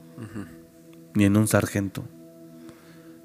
[1.14, 2.04] ni en un sargento,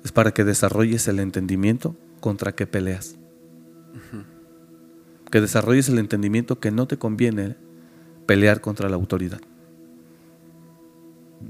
[0.06, 3.16] es para que desarrolles el entendimiento contra qué peleas.
[5.32, 7.56] Que desarrolles el entendimiento que no te conviene
[8.24, 9.40] pelear contra la autoridad.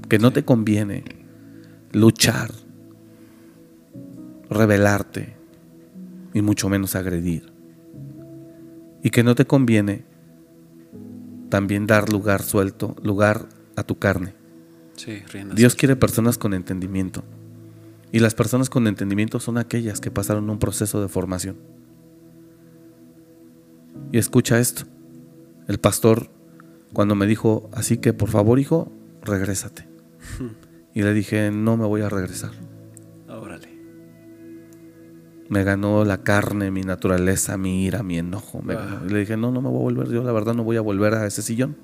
[0.09, 1.03] Que no te conviene
[1.91, 2.49] luchar,
[4.49, 5.35] rebelarte
[6.33, 7.53] y mucho menos agredir.
[9.03, 10.03] Y que no te conviene
[11.49, 14.33] también dar lugar suelto, lugar a tu carne.
[15.53, 17.23] Dios quiere personas con entendimiento.
[18.11, 21.57] Y las personas con entendimiento son aquellas que pasaron un proceso de formación.
[24.11, 24.83] Y escucha esto.
[25.67, 26.29] El pastor,
[26.93, 28.91] cuando me dijo, así que por favor, hijo,
[29.21, 29.87] regrésate.
[30.93, 32.49] Y le dije, no me voy a regresar.
[33.29, 33.69] Órale.
[35.47, 38.63] Me ganó la carne, mi naturaleza, mi ira, mi enojo.
[39.05, 40.09] Y le dije, no, no me voy a volver.
[40.09, 41.77] Yo la verdad no voy a volver a ese sillón.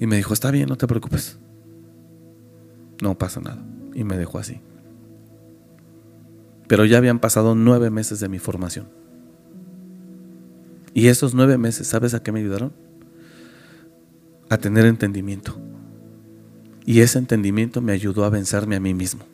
[0.00, 1.38] Y me dijo, está bien, no te preocupes
[3.00, 3.64] no pasa nada.
[3.94, 4.60] Y me dejó así.
[6.66, 8.88] Pero ya habían pasado nueve meses de mi formación.
[10.94, 12.72] Y esos nueve meses, ¿sabes a qué me ayudaron?
[14.50, 15.58] A tener entendimiento.
[16.84, 19.24] Y ese entendimiento me ayudó a vencerme a mí mismo.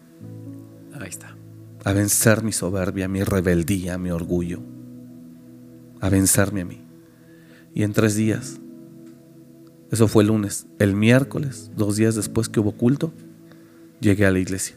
[1.01, 1.37] Ahí está.
[1.85, 4.61] A vencer mi soberbia, mi rebeldía, mi orgullo.
[6.01, 6.83] a vencerme a mí.
[7.75, 8.61] Y en tres días,
[9.91, 13.13] eso fue el lunes, el miércoles, dos días después que hubo culto,
[14.01, 14.77] llegué a la iglesia.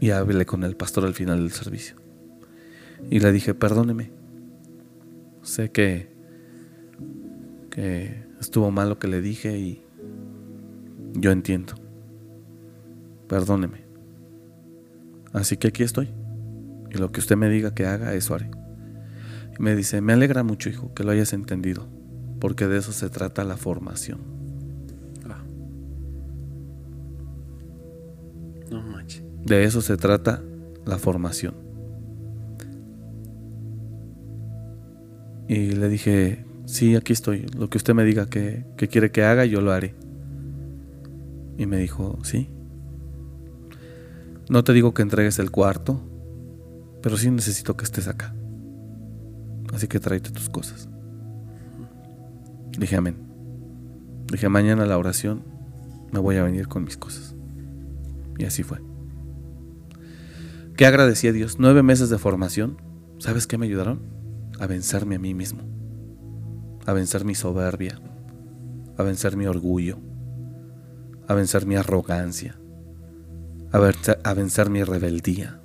[0.00, 1.96] Y hablé con el pastor al final del servicio.
[3.10, 4.10] Y le dije, perdóneme.
[5.42, 6.08] Sé que,
[7.70, 9.82] que estuvo mal lo que le dije y
[11.14, 11.74] yo entiendo.
[13.28, 13.82] Perdóneme.
[15.32, 16.10] Así que aquí estoy.
[16.90, 18.50] Y lo que usted me diga que haga, eso haré.
[19.58, 21.88] Y me dice, me alegra mucho, hijo, que lo hayas entendido,
[22.40, 24.41] porque de eso se trata la formación.
[29.44, 30.42] De eso se trata
[30.86, 31.54] la formación.
[35.48, 37.46] Y le dije, sí, aquí estoy.
[37.56, 39.94] Lo que usted me diga que, que quiere que haga, yo lo haré.
[41.58, 42.48] Y me dijo, sí.
[44.48, 46.00] No te digo que entregues el cuarto,
[47.02, 48.34] pero sí necesito que estés acá.
[49.72, 50.88] Así que tráete tus cosas.
[52.78, 53.16] Dije amén.
[54.30, 55.44] Dije mañana la oración
[56.12, 57.34] me voy a venir con mis cosas.
[58.38, 58.91] Y así fue.
[60.76, 61.58] ¿Qué agradecí a Dios?
[61.58, 62.80] Nueve meses de formación.
[63.18, 64.00] ¿Sabes qué me ayudaron?
[64.58, 65.62] A vencerme a mí mismo.
[66.86, 68.00] A vencer mi soberbia.
[68.96, 69.98] A vencer mi orgullo.
[71.28, 72.58] A vencer mi arrogancia.
[73.70, 75.60] A, vencer, a vencer mi rebeldía.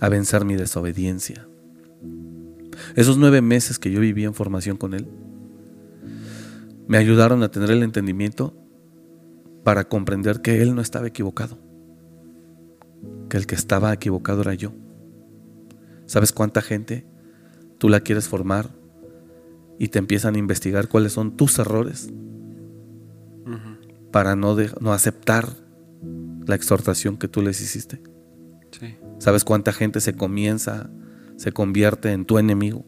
[0.00, 1.46] A vencer mi desobediencia.
[2.94, 5.08] Esos nueve meses que yo viví en formación con Él
[6.88, 8.54] me ayudaron a tener el entendimiento
[9.64, 11.58] para comprender que Él no estaba equivocado,
[13.28, 14.72] que el que estaba equivocado era yo.
[16.06, 17.06] ¿Sabes cuánta gente
[17.78, 18.70] tú la quieres formar
[19.78, 22.12] y te empiezan a investigar cuáles son tus errores
[24.12, 25.48] para no, de, no aceptar
[26.46, 28.00] la exhortación que tú les hiciste?
[28.78, 28.96] Sí.
[29.18, 30.90] ¿Sabes cuánta gente se comienza,
[31.36, 32.84] se convierte en tu enemigo?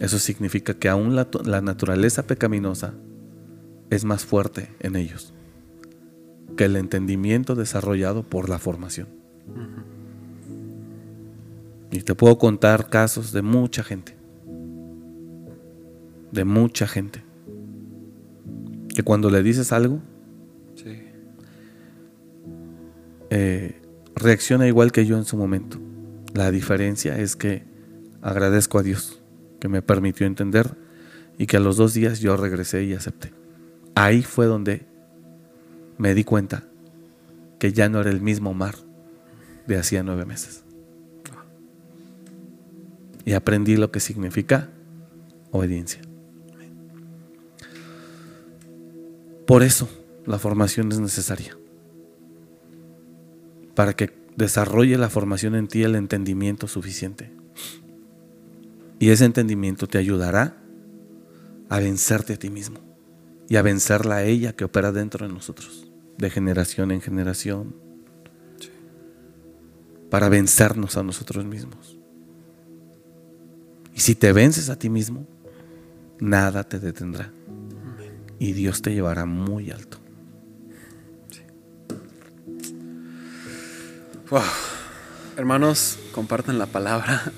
[0.00, 2.94] Eso significa que aún la, la, naturaleza pecaminosa
[3.90, 5.34] es más fuerte en ellos
[6.56, 9.08] que el entendimiento desarrollado por la formación.
[9.48, 9.84] Uh -huh.
[11.92, 14.14] Y te puedo contar casos de mucha gente,
[16.32, 17.22] de mucha gente,
[18.94, 20.00] que cuando le dices algo,
[20.76, 20.98] Sí.
[23.30, 23.80] eh,
[24.14, 25.78] reacciona igual que yo en su momento.
[26.34, 27.64] La diferencia es que
[28.22, 29.20] agradezco a Dios
[29.58, 30.76] que me permitió entender
[31.38, 33.32] y que a los dos días yo regresé y acepté.
[33.94, 34.86] Ahí fue donde
[36.00, 36.64] me di cuenta
[37.58, 38.74] que ya no era el mismo mar
[39.66, 40.64] de hacía nueve meses.
[43.26, 44.70] Y aprendí lo que significa
[45.50, 46.00] obediencia.
[49.46, 49.90] Por eso
[50.24, 51.58] la formación es necesaria.
[53.74, 57.30] Para que desarrolle la formación en ti el entendimiento suficiente.
[58.98, 60.56] Y ese entendimiento te ayudará
[61.68, 62.80] a vencerte a ti mismo
[63.50, 65.89] y a vencerla a ella que opera dentro de nosotros,
[66.20, 67.74] de generación en generación,
[68.58, 68.70] Sí.
[70.10, 71.98] para vencernos a nosotros mismos.
[73.94, 75.26] Y si te vences a ti mismo,
[76.20, 77.32] nada te detendrá.
[78.38, 79.98] Y Dios te llevará muy alto.
[84.30, 84.42] Wow.
[85.36, 87.32] Hermanos, compartan la palabra.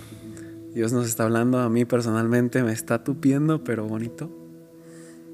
[0.74, 1.58] Dios nos está hablando.
[1.58, 4.41] A mí personalmente me está tupiendo, pero bonito.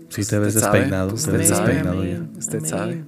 [0.09, 1.75] Si te ves sabe, despeinado, te usted ves sabe.
[1.75, 2.21] despeinado ya.
[2.39, 3.05] Usted sabe.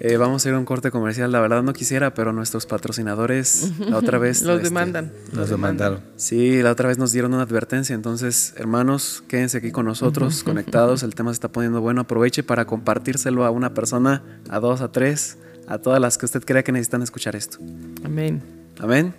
[0.00, 1.30] Eh, vamos a ir a un corte comercial.
[1.30, 5.12] La verdad no quisiera, pero nuestros patrocinadores la otra vez Los este, demandan.
[5.32, 6.00] Nos demandaron.
[6.16, 7.94] Sí, la otra vez nos dieron una advertencia.
[7.94, 11.02] Entonces, hermanos, quédense aquí con nosotros, conectados.
[11.04, 12.00] El tema se está poniendo bueno.
[12.00, 15.38] Aproveche para compartírselo a una persona, a dos, a tres,
[15.68, 17.58] a todas las que usted crea que necesitan escuchar esto.
[18.04, 18.42] Amén.
[18.80, 19.14] Amén.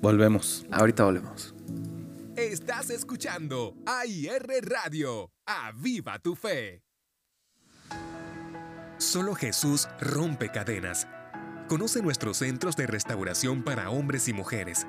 [0.00, 0.66] Volvemos.
[0.72, 1.54] Ahorita volvemos.
[2.50, 5.30] Estás escuchando AIR Radio.
[5.46, 6.82] ¡Aviva tu fe!
[8.98, 11.06] Solo Jesús rompe cadenas.
[11.68, 14.88] Conoce nuestros centros de restauración para hombres y mujeres.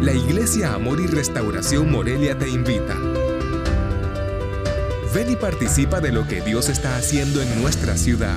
[0.00, 2.94] La Iglesia Amor y Restauración Morelia te invita.
[5.14, 8.36] Ven y participa de lo que Dios está haciendo en nuestra ciudad.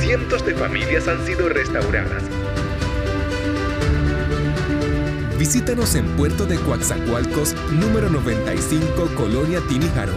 [0.00, 2.22] Cientos de familias han sido restauradas.
[5.38, 10.12] Visítanos en Puerto de Coatzacoalcos, número 95, Colonia Tinijaro.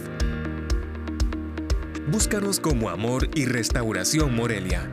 [2.11, 4.91] Búscanos como Amor y Restauración Morelia.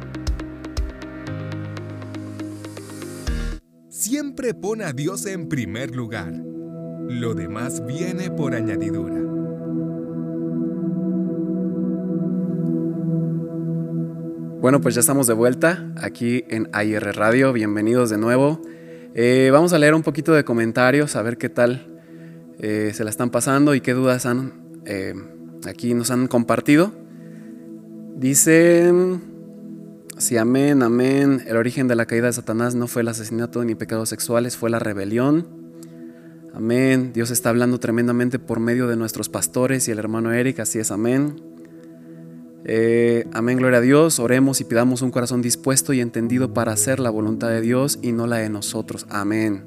[3.89, 6.31] Siempre pon a Dios en primer lugar.
[7.09, 9.17] Lo demás viene por añadidura.
[14.61, 17.55] Bueno, pues ya estamos de vuelta aquí en AIR Radio.
[17.55, 18.61] Bienvenidos de nuevo.
[19.15, 21.99] Eh, vamos a leer un poquito de comentarios, a ver qué tal
[22.59, 25.15] eh, se la están pasando y qué dudas han, eh,
[25.65, 27.06] aquí nos han compartido.
[28.17, 28.91] Dice,
[30.17, 31.43] sí, amén, amén.
[31.47, 34.71] El origen de la caída de Satanás no fue el asesinato ni pecados sexuales, fue
[34.71, 35.47] la rebelión.
[36.55, 37.13] Amén.
[37.13, 40.91] Dios está hablando tremendamente por medio de nuestros pastores y el hermano Eric, así es,
[40.91, 41.43] amén.
[42.65, 44.19] Eh, amén, gloria a Dios.
[44.19, 48.13] Oremos y pidamos un corazón dispuesto y entendido para hacer la voluntad de Dios y
[48.13, 49.05] no la de nosotros.
[49.11, 49.63] Amén.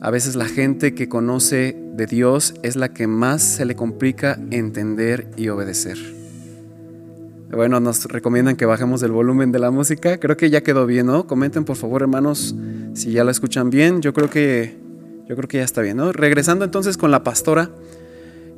[0.00, 4.36] A veces la gente que conoce de Dios es la que más se le complica
[4.50, 6.19] entender y obedecer.
[7.52, 10.18] Bueno, nos recomiendan que bajemos el volumen de la música.
[10.18, 11.26] Creo que ya quedó bien, ¿no?
[11.26, 12.54] Comenten por favor, hermanos,
[12.94, 14.00] si ya la escuchan bien.
[14.02, 14.78] Yo creo que,
[15.28, 16.12] yo creo que ya está bien, ¿no?
[16.12, 17.70] Regresando entonces con la pastora.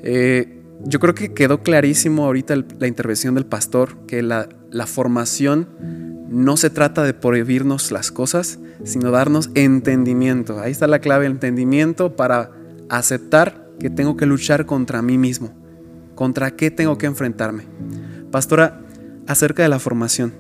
[0.03, 4.49] Eh, yo creo que quedó clarísimo ahorita la intervención del pastor, que la,
[4.87, 5.69] formación
[6.29, 10.61] no se trata de prohibirnos las cosas, sino darnos entendimiento.
[10.61, 12.51] Ahí está la clave, entendimiento para
[12.89, 15.53] aceptar que tengo que luchar contra mí mismo,
[16.15, 17.65] contra qué tengo que enfrentarme.
[18.31, 18.82] Pastora,
[19.27, 20.33] acerca de la formación,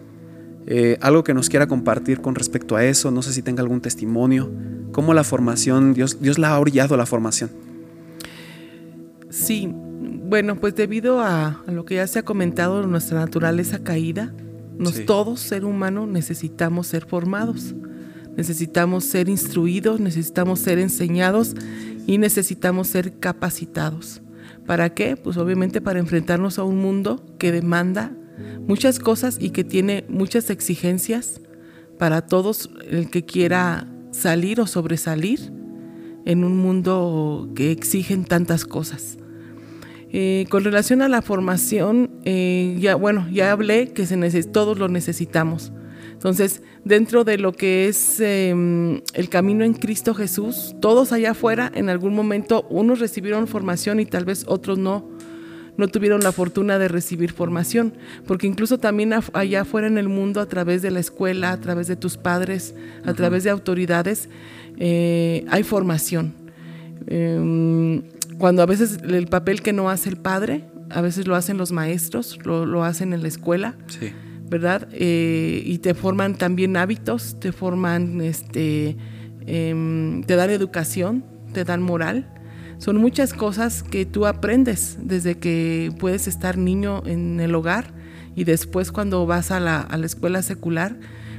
[0.66, 3.80] eh, algo que nos quiera compartir con respecto a eso, no sé si tenga algún
[3.80, 4.50] testimonio,
[4.92, 7.50] cómo la formación, Dios, Dios la ha orillado la formación.
[9.30, 14.32] Sí, bueno, pues debido a, a, lo que ya se ha comentado, nuestra naturaleza caída,
[14.78, 15.04] nos, sí.
[15.04, 17.74] todos, ser humano, necesitamos ser formados,
[18.36, 21.54] necesitamos ser instruidos, necesitamos ser enseñados
[22.06, 24.22] y necesitamos ser capacitados.
[24.66, 25.16] ¿Para qué?
[25.16, 28.12] Pues obviamente para enfrentarnos a un mundo que demanda
[28.66, 31.40] muchas cosas y que tiene muchas exigencias
[31.98, 35.52] para todos el que quiera salir o sobresalir
[36.24, 39.18] en un mundo que exigen tantas cosas.
[40.14, 44.88] Eh, con relación a la formación, eh, ya bueno, ya hablé que se todos lo
[44.88, 45.72] necesitamos.
[46.12, 48.50] Entonces, dentro de lo que es eh,
[49.14, 54.06] el camino en Cristo Jesús, todos allá afuera, en algún momento, unos recibieron formación y
[54.06, 55.08] tal vez otros no,
[55.76, 57.94] no tuvieron la fortuna de recibir formación,
[58.26, 61.86] porque incluso también allá afuera en el mundo, a través de la escuela, a través
[61.86, 64.28] de tus padres, a través de autoridades,
[64.78, 66.34] eh, hay formación.
[67.06, 68.02] Em,
[68.38, 71.72] cuando a veces el papel que no hace el padre, a veces lo hacen los
[71.72, 73.76] maestros, lo, hacen en la escuela,
[74.48, 74.88] ¿verdad?
[74.92, 78.96] Eh, y te forman también hábitos, te forman, este,
[79.46, 82.28] em, te dan educación, te dan moral
[82.82, 87.94] son muchas cosas que tú aprendes desde que puedes estar niño en el hogar
[88.34, 90.96] y después cuando vas a la, escuela secular,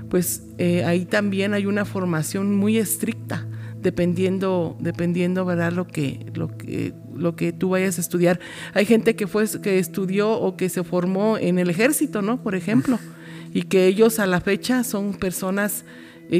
[0.10, 3.46] pues eh, ahí también hay una formación muy estricta
[3.82, 5.74] dependiendo, dependiendo ¿verdad?
[5.74, 8.40] Lo que, lo que, lo que tú vayas a estudiar.
[8.74, 12.42] Hay gente que fue, que estudió o que se formó en el ejército, ¿no?
[12.42, 13.00] Por ejemplo,
[13.54, 15.84] y que ellos a la fecha son personas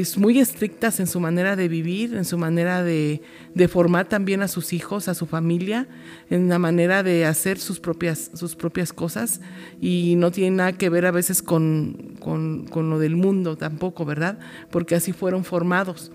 [0.00, 3.20] es muy estrictas en su manera de vivir, en su manera de,
[3.68, 5.86] formar también a sus hijos, a su familia,
[6.30, 9.40] en la manera de hacer sus propias, sus propias cosas
[9.80, 14.04] y no tiene nada que ver a veces con, con, con lo del mundo tampoco,
[14.04, 14.40] ¿verdad?
[14.68, 16.10] Porque así fueron formados.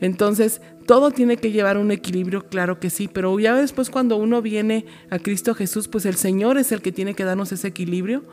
[0.00, 4.42] Entonces, todo tiene que llevar un equilibrio, claro que sí, pero ya después cuando uno
[4.42, 8.24] viene a Cristo Jesús, pues el Señor es el que tiene que darnos ese equilibrio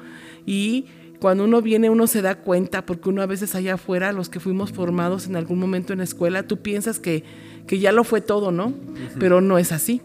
[0.47, 0.85] y
[1.19, 4.39] cuando uno viene uno se da cuenta, porque uno a veces allá afuera, los que
[4.39, 7.23] fuimos formados en algún momento en la escuela, tú piensas que,
[7.65, 8.73] que ya lo fue todo, ¿no?
[9.19, 10.01] Pero no es así.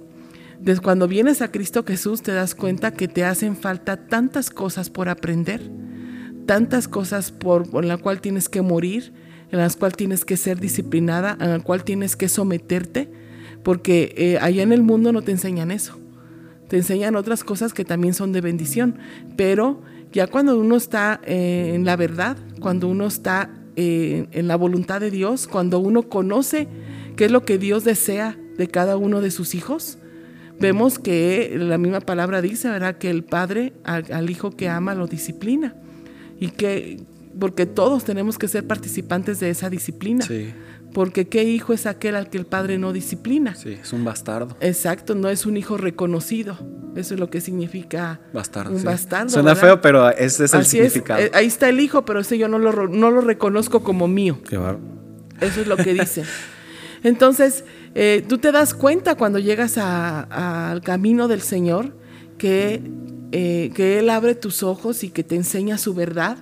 [0.58, 4.90] Desde cuando vienes a Cristo Jesús te das cuenta que te hacen falta tantas cosas
[4.90, 5.60] por aprender,
[6.46, 9.12] tantas cosas por, por la cual tienes que morir,
[9.50, 13.10] en las cuales tienes que ser disciplinada, en la cual tienes que someterte,
[13.62, 15.98] porque eh, allá en el mundo no te enseñan eso.
[16.68, 18.96] Te enseñan otras cosas que también son de bendición,
[19.36, 19.82] pero
[20.12, 25.00] ya cuando uno está eh, en la verdad, cuando uno está eh, en la voluntad
[25.00, 26.68] de Dios, cuando uno conoce
[27.16, 29.98] qué es lo que Dios desea de cada uno de sus hijos,
[30.60, 32.98] vemos que la misma palabra dice, ¿verdad?
[32.98, 35.74] Que el padre al, hijo que ama lo disciplina.
[36.38, 37.00] Y que,
[37.38, 40.26] porque todos tenemos que ser participantes de esa disciplina.
[40.92, 43.54] Porque qué hijo es aquel al que el padre no disciplina.
[43.54, 44.56] Sí, es un bastardo.
[44.60, 46.58] Exacto, no es un hijo reconocido.
[46.94, 49.30] Eso es lo que significa bastardo, un bastardo.
[49.30, 51.20] Suena feo, pero ese es el significado.
[51.20, 54.38] Eh, ahí está el hijo, pero ese yo no lo, no lo reconozco como mío.
[54.48, 54.56] Qué
[55.40, 56.24] Eso es lo que dice.
[57.02, 57.64] Entonces,
[57.94, 61.96] eh, tú te das cuenta cuando llegas al camino del Señor
[62.36, 62.82] que,
[63.32, 66.36] eh, que Él abre tus ojos y que te enseña su verdad.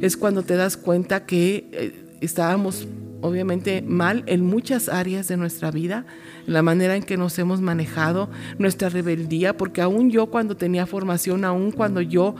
[0.00, 2.86] Es cuando te das cuenta que estábamos
[3.20, 6.06] obviamente mal en muchas áreas de nuestra vida,
[6.46, 11.44] la manera en que nos hemos manejado, nuestra rebeldía, porque aún yo cuando tenía formación,
[11.44, 12.36] aún cuando yo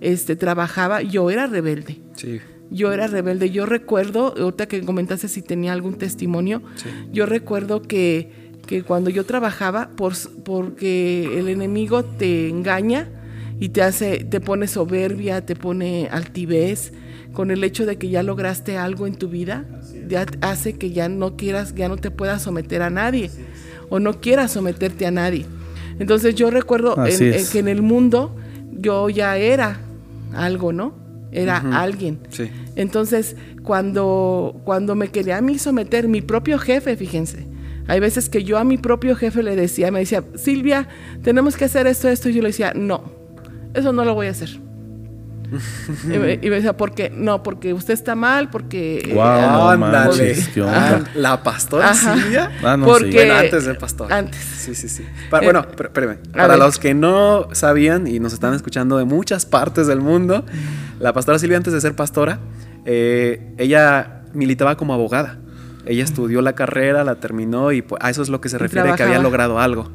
[0.00, 2.00] este, trabajaba, yo era rebelde.
[2.14, 2.40] Sí.
[2.70, 3.50] Yo era rebelde.
[3.50, 6.62] Yo recuerdo, ahorita que comentaste si tenía algún testimonio,
[7.12, 8.30] yo recuerdo que,
[8.66, 10.14] que, cuando yo trabajaba, por,
[10.44, 13.08] porque el enemigo te engaña
[13.58, 16.92] y te hace, te pone soberbia, te pone altivez,
[17.32, 19.64] con el hecho de que ya lograste algo en tu vida,
[20.08, 23.30] ya hace que ya no quieras, ya no te puedas someter a nadie
[23.88, 25.46] o no quieras someterte a nadie.
[25.98, 28.34] Entonces yo recuerdo que en el mundo
[28.72, 29.80] yo ya era
[30.34, 30.94] algo, ¿no?
[31.32, 32.18] Era alguien.
[32.76, 37.46] Entonces cuando, cuando me quería a mí someter, mi propio jefe, fíjense,
[37.86, 40.88] hay veces que yo a mi propio jefe le decía, me decía, Silvia,
[41.22, 43.02] tenemos que hacer esto, esto, y yo le decía, no,
[43.74, 44.69] eso no lo voy a hacer
[46.04, 47.10] y, me, decía, ¿por qué?
[47.10, 49.10] No, porque usted está mal, porque...
[49.12, 52.50] Wow, ah, la pastora Silvia.
[52.62, 54.12] Ah, porque, antes del pastor.
[54.12, 54.40] Antes.
[54.40, 55.04] Sí, sí, sí.
[55.30, 56.18] bueno, espérame.
[56.32, 60.44] Para los que no sabían y nos están escuchando de muchas partes del mundo,
[60.98, 62.40] la pastora Silvia antes de ser pastora,
[62.84, 65.38] eh, ella militaba como abogada.
[65.86, 68.94] Ella estudió la carrera, la terminó y pues, a eso es lo que se refiere
[68.94, 69.90] que había logrado algo.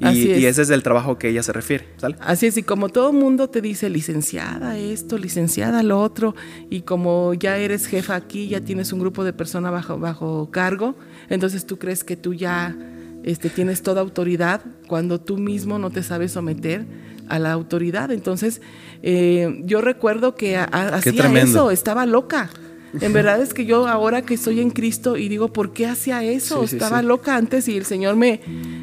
[0.00, 1.86] Y, ese es el trabajo que ella se refiere.
[2.20, 6.34] Así es, y como todo mundo te dice licenciada esto, licenciada lo otro,
[6.70, 10.96] y como ya eres jefa aquí, ya tienes un grupo de personas bajo, bajo cargo,
[11.28, 12.74] entonces tú crees que tú ya
[13.22, 16.86] este, tienes toda autoridad cuando tú mismo no te sabes someter
[17.28, 18.10] a la autoridad.
[18.10, 18.60] Entonces,
[19.02, 22.50] eh, yo recuerdo que hacía eso, estaba loca.
[23.00, 26.22] En verdad es que yo ahora que estoy en Cristo y digo, ¿por qué hacía
[26.24, 26.64] eso?
[26.64, 28.40] Estaba loca antes y el Señor me,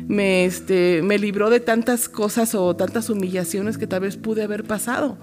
[0.08, 4.64] me, este, me libró de tantas cosas o tantas humillaciones que tal vez pude haber
[4.64, 5.18] pasado.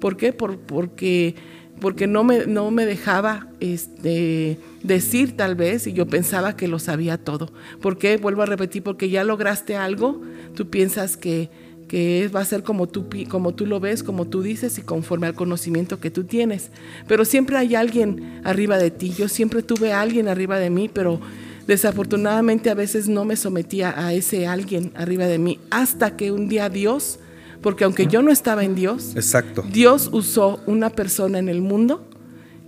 [0.00, 0.32] ¿Por qué?
[0.32, 1.34] Por, porque
[1.80, 6.78] porque no me, no me dejaba este, decir tal vez y yo pensaba que lo
[6.78, 7.52] sabía todo.
[7.80, 8.16] ¿Por qué?
[8.16, 10.20] Vuelvo a repetir, porque ya lograste algo,
[10.54, 11.50] tú piensas que
[11.88, 15.26] que va a ser como tú, como tú lo ves, como tú dices y conforme
[15.26, 16.70] al conocimiento que tú tienes.
[17.06, 19.14] Pero siempre hay alguien arriba de ti.
[19.16, 21.18] Yo siempre tuve a alguien arriba de mí, pero
[21.66, 26.48] desafortunadamente a veces no me sometía a ese alguien arriba de mí hasta que un
[26.48, 27.18] día Dios
[27.60, 29.64] Porque aunque yo no estaba en Dios, Exacto.
[29.70, 32.08] Dios usó una persona en el mundo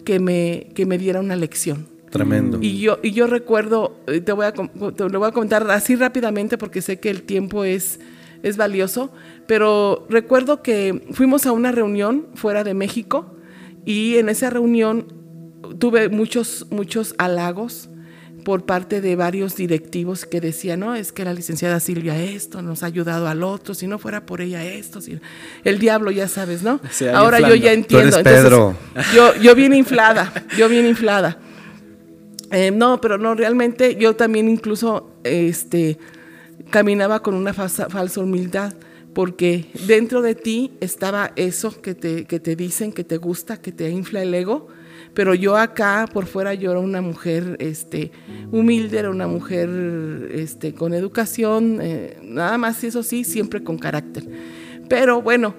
[0.04, 1.86] que me, que me diera una lección.
[2.10, 2.58] Tremendo.
[2.60, 5.94] Y yo, y yo recuerdo, eh, te voy, a, te lo voy a comentar así
[5.94, 8.00] rápidamente porque sé que el tiempo es,
[8.42, 9.12] es valioso,
[9.46, 13.34] pero recuerdo que fuimos a una reunión fuera de México
[13.84, 15.06] y en esa reunión
[15.78, 17.88] tuve muchos, muchos halagos
[18.44, 22.82] por parte de varios directivos que decían, no, es que la licenciada Silvia esto nos
[22.82, 25.20] ha ayudado al otro, si no fuera por ella esto, si-
[25.62, 26.80] el diablo ya sabes, ¿no?
[27.12, 28.18] Ahora yo ya Tú entiendo.
[28.18, 28.74] eres Pedro.
[29.14, 31.38] Yo, yo bien inflada, yo bien inflada.
[32.50, 35.98] Eh, no, pero no, realmente yo también incluso este,
[36.70, 38.74] caminaba con una falsa, falsa humildad,
[39.12, 43.72] porque dentro de ti estaba eso que te, que te dicen, que te gusta, que
[43.72, 44.68] te infla el ego,
[45.14, 48.12] pero yo acá por fuera yo era una mujer este,
[48.52, 49.68] humilde, era una mujer
[50.32, 54.24] este, con educación, eh, nada más eso sí, siempre con carácter.
[54.88, 55.54] Pero bueno,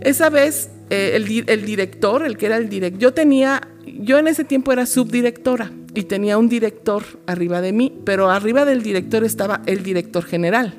[0.00, 3.60] esa vez eh, el, el director, el que era el director, yo tenía,
[4.02, 8.64] yo en ese tiempo era subdirectora y tenía un director arriba de mí, pero arriba
[8.64, 10.74] del director estaba el director general.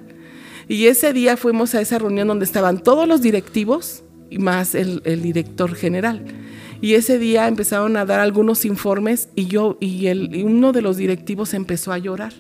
[0.68, 5.02] Y ese día fuimos a esa reunión donde estaban todos los directivos y más el,
[5.22, 6.24] director general.
[6.82, 10.82] Y ese día empezaron a dar algunos informes y yo y, el, y uno de
[10.82, 12.34] los directivos empezó a llorar.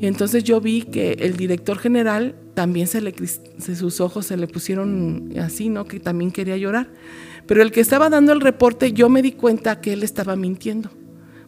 [0.00, 3.14] Y entonces yo vi que el director general también se le
[3.58, 5.86] sus ojos se le pusieron así, ¿no?
[5.86, 6.88] Que también quería llorar.
[7.48, 10.90] Pero el que estaba dando el reporte, yo me di cuenta que él estaba mintiendo,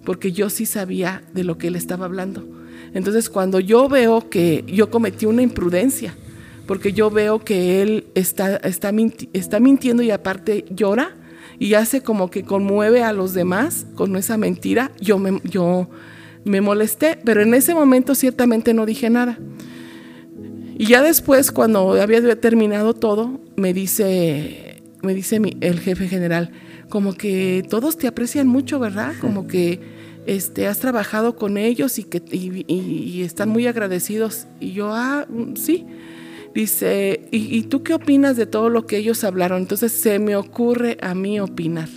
[0.04, 2.44] porque yo sí sabía de lo que él estaba hablando.
[2.94, 6.16] Entonces, cuando yo veo que yo cometí una imprudencia,
[6.66, 11.16] porque yo veo que él está, está, minti- está mintiendo y aparte llora
[11.58, 15.90] y hace como que conmueve a los demás con esa mentira, yo me, yo
[16.44, 19.38] me molesté, pero en ese momento ciertamente no dije nada.
[20.78, 24.69] Y ya después, cuando había terminado todo, me dice,
[25.02, 26.50] me dice mi- el jefe general,
[26.88, 29.12] como que todos te aprecian mucho, ¿verdad?
[29.20, 29.80] Como que
[30.26, 32.74] este, has trabajado con ellos y que y, y-
[33.14, 34.46] y están muy agradecidos.
[34.60, 35.86] Y yo, ah, mm, sí.
[36.54, 39.62] Dice, ¿y, y tú qué opinas de todo lo que ellos hablaron?
[39.62, 41.88] Entonces se me ocurre a mí opinar.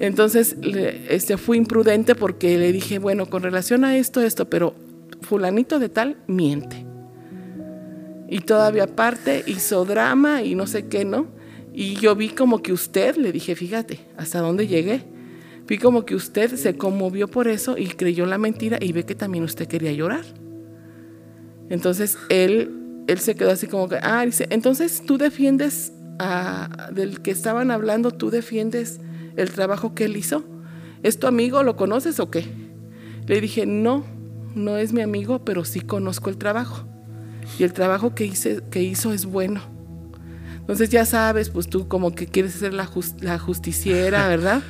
[0.00, 4.74] Entonces le- este, fui imprudente porque le dije, bueno, con relación a esto, esto, pero
[5.22, 6.84] fulanito de tal miente.
[8.28, 11.26] Y todavía aparte hizo drama y no sé qué, ¿no?
[11.72, 15.04] Y yo vi como que usted, le dije, fíjate, hasta dónde llegué.
[15.66, 19.14] Vi como que usted se conmovió por eso y creyó la mentira y ve que
[19.14, 20.24] también usted quería llorar.
[21.68, 27.20] Entonces él, él se quedó así como que, ah, dice, entonces tú defiendes a- del
[27.22, 29.00] que estaban hablando, tú defiendes
[29.36, 30.44] el trabajo que él hizo.
[31.02, 31.62] ¿Es tu amigo?
[31.62, 32.44] ¿Lo conoces o qué?
[33.26, 34.04] Le dije, no,
[34.54, 36.84] no es mi amigo, pero sí conozco el trabajo.
[37.58, 39.60] Y el trabajo que, hice, que hizo es bueno.
[40.70, 44.62] Entonces ya sabes, pues tú como que quieres ser la, jus- la justiciera, ¿verdad?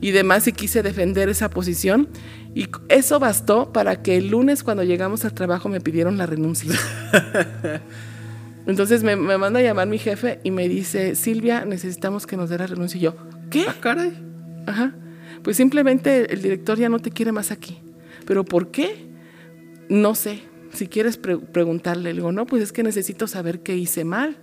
[0.00, 2.08] Y demás, y quise defender esa posición.
[2.56, 6.72] Y eso bastó para que el lunes cuando llegamos al trabajo me pidieron la renuncia.
[8.66, 12.48] Entonces me, me manda a llamar mi jefe y me dice, Silvia, necesitamos que nos
[12.50, 12.98] dé la renuncia.
[12.98, 13.14] Y yo,
[13.50, 13.66] ¿qué?
[13.68, 14.12] Ah, caray.
[14.66, 14.94] Ajá.
[15.42, 17.78] Pues simplemente el director ya no te quiere más aquí.
[18.26, 19.06] ¿Pero por qué?
[19.88, 20.40] No sé.
[20.72, 24.36] Si quieres pre- preguntarle, le digo, no, pues es que necesito saber qué hice mal.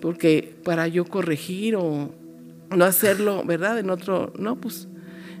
[0.00, 2.10] Porque para yo corregir o
[2.74, 3.78] no hacerlo, ¿verdad?
[3.78, 4.88] En otro, no, pues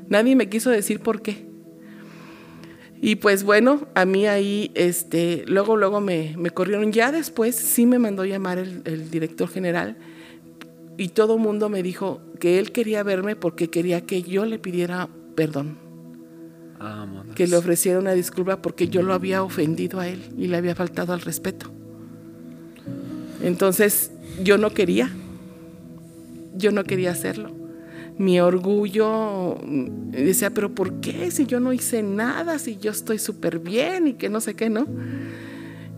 [0.08, 1.46] nadie me quiso decir por qué.
[3.02, 6.92] Y pues bueno, a mí ahí, este, luego, luego me, me corrieron.
[6.92, 9.96] Ya después sí me mandó llamar el, el director general
[10.98, 14.58] y todo el mundo me dijo que él quería verme porque quería que yo le
[14.58, 15.78] pidiera perdón,
[16.78, 17.34] Vámonos.
[17.34, 20.74] que le ofreciera una disculpa porque yo lo había ofendido a él y le había
[20.74, 21.70] faltado al respeto.
[23.42, 24.12] Entonces
[24.42, 25.10] yo no quería,
[26.56, 27.50] yo no quería hacerlo.
[28.18, 31.30] Mi orgullo mm, decía, pero ¿por qué?
[31.30, 34.68] Si yo no hice nada, si yo estoy súper bien y que no sé qué,
[34.68, 34.86] ¿no?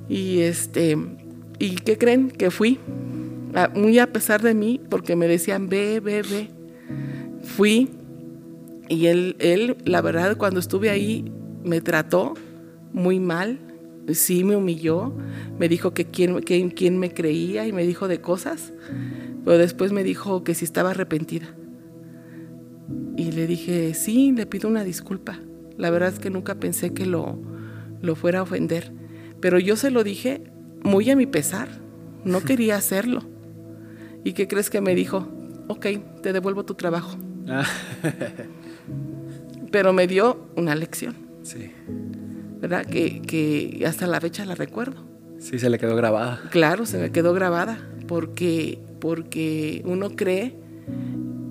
[0.09, 0.97] Y este,
[1.59, 2.31] ¿y qué creen?
[2.31, 2.79] Que fui,
[3.55, 6.49] a- muy a pesar de mí, porque me decían, ve, ve, ve.
[7.43, 7.89] Fui
[8.89, 11.25] y él, él, la verdad, cuando estuve ahí,
[11.65, 12.35] me trató
[12.93, 13.59] muy mal,
[14.13, 15.15] sí me humilló,
[15.59, 18.73] me dijo que quién, que quién me creía y me dijo de cosas,
[19.45, 21.55] pero después me dijo que si estaba arrepentida.
[23.17, 25.39] Y le dije, sí, le pido una disculpa.
[25.77, 27.39] La verdad es que nunca pensé que lo,
[28.01, 28.93] lo fuera a ofender,
[29.41, 30.45] pero yo se lo dije
[30.83, 31.69] muy a mi pesar,
[32.25, 33.23] no quería hacerlo.
[34.25, 35.29] ¿Y qué crees que me dijo?
[35.69, 35.87] Ok,
[36.23, 37.17] te devuelvo tu trabajo.
[37.49, 37.67] Ah,
[39.73, 41.73] Pero me dio una lección, sí.
[42.63, 42.87] ¿Verdad?
[42.87, 45.05] Que, que hasta la fecha la recuerdo.
[45.39, 46.41] Sí, se le quedó grabada.
[46.51, 50.55] Claro, se me quedó grabada, porque, porque uno cree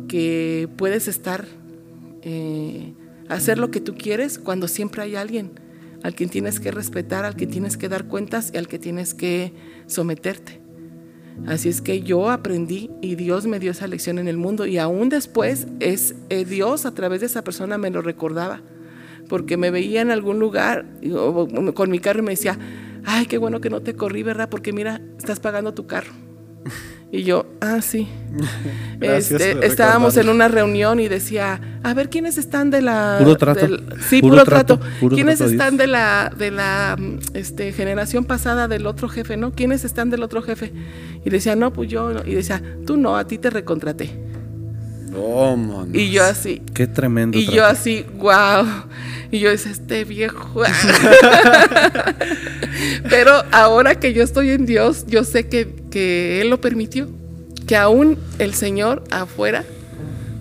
[0.08, 1.46] que puedes estar,
[2.22, 2.94] eh,
[3.28, 5.52] hacer lo que tú quieres cuando siempre hay alguien
[6.02, 9.14] al que tienes que respetar, al que tienes que dar cuentas y al que tienes
[9.14, 9.54] que
[9.88, 10.62] someterte.
[11.46, 14.78] Así es que yo aprendí y Dios me dio esa lección en el mundo y
[14.78, 18.62] aún después es eh, Dios a través de esa persona me lo recordaba,
[19.32, 20.86] porque me veía en algún lugar
[21.74, 22.60] con mi carro y me decía,
[23.06, 24.50] ay, qué bueno que no te corrí, ¿verdad?
[24.50, 26.12] Porque mira, estás pagando tu carro.
[27.14, 28.10] Y yo, ah, sí.
[29.00, 33.16] Este, estábamos en una reunión y decía, a ver, ¿quiénes están de la...
[33.20, 33.68] Puro trato.
[34.02, 34.82] sí, puro, trato.
[35.10, 36.98] ¿Quiénes están de la, de la
[37.34, 39.54] este, generación pasada del otro jefe, no?
[39.54, 40.74] ¿Quiénes están del otro jefe?
[41.24, 42.12] Y decía, no, pues yo.
[42.26, 44.31] Y decía, tú no, a ti te recontraté.
[45.16, 46.62] Oh, y yo así.
[46.74, 47.38] Qué tremendo.
[47.38, 48.66] Y yo así, wow.
[49.32, 50.64] Y yo decía, este viejo.
[53.10, 57.10] Pero ahora que yo estoy en Dios, yo sé que, que Él lo permitió.
[57.68, 59.64] Que aún el Señor afuera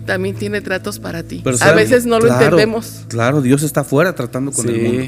[0.05, 1.43] también tiene tratos para ti.
[1.61, 3.05] a veces no lo entendemos.
[3.07, 5.03] Claro, Dios está afuera tratando con el mundo.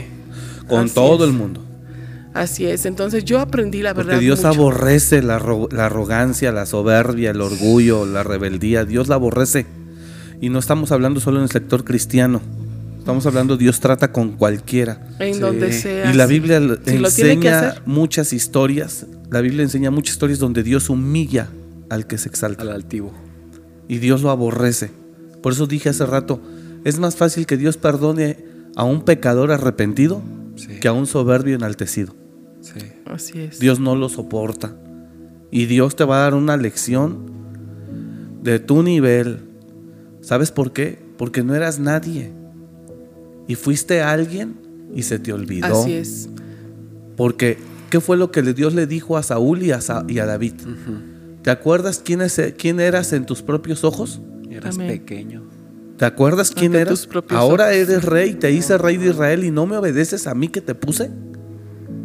[0.67, 1.65] Con todo el mundo.
[2.33, 4.13] Así es, entonces yo aprendí la verdad.
[4.13, 5.39] Porque Dios aborrece la,
[5.71, 8.85] la, arrogancia, la soberbia, el orgullo, la rebeldía.
[8.85, 9.67] Dios la aborrece.
[10.41, 12.41] Y no estamos hablando solo en el sector cristiano.
[12.97, 15.07] Estamos hablando, Dios trata con cualquiera.
[15.19, 16.11] En donde sea.
[16.11, 19.05] Y la Biblia enseña muchas historias.
[19.29, 21.49] La Biblia enseña muchas historias donde Dios humilla
[21.89, 22.63] al que se exalta.
[22.63, 23.13] Al altivo.
[23.87, 24.89] Y Dios lo aborrece.
[25.41, 26.41] Por eso dije hace rato,
[26.83, 28.37] es más fácil que Dios perdone
[28.75, 30.21] a un pecador arrepentido
[30.81, 32.15] que a un soberbio enaltecido.
[33.05, 33.59] Así es.
[33.59, 34.75] Dios no lo soporta.
[35.51, 37.31] Y Dios te va a dar una lección
[38.41, 39.39] de tu nivel.
[40.21, 40.99] ¿Sabes por qué?
[41.17, 42.31] Porque no eras nadie.
[43.47, 44.55] Y fuiste alguien
[44.95, 45.81] y se te olvidó.
[45.81, 46.29] Así es.
[47.15, 47.57] Porque,
[47.89, 50.53] ¿qué fue lo que Dios le dijo a Saúl y a, y a David?
[51.43, 54.21] ¿Te acuerdas quién, es, quién eras en tus propios ojos?
[54.49, 55.43] Eras pequeño.
[55.97, 57.07] ¿Te acuerdas quién eras?
[57.29, 60.61] Ahora eres rey, te hice rey de Israel y no me obedeces a mí que
[60.61, 61.11] te puse.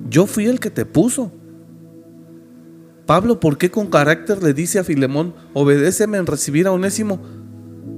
[0.08, 1.32] Yo fui el que te puso.
[3.06, 7.20] Pablo, ¿por qué con carácter le dice a Filemón, obedéceme en recibir a Onésimo?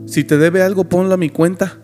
[0.06, 1.78] Si te debe algo, ponlo a mi cuenta.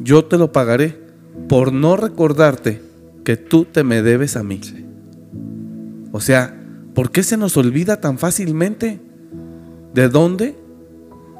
[0.00, 1.00] Yo te lo pagaré
[1.48, 2.82] por no recordarte
[3.24, 4.60] que tú te me debes a mí.
[6.12, 6.58] O sea,
[6.94, 9.00] ¿por qué se nos olvida tan fácilmente?
[9.94, 10.56] ¿De dónde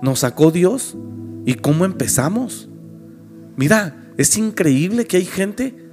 [0.02, 0.96] nos sacó Dios?
[1.44, 2.68] ¿Y cómo empezamos?
[3.56, 5.87] Mira, es increíble que hay gente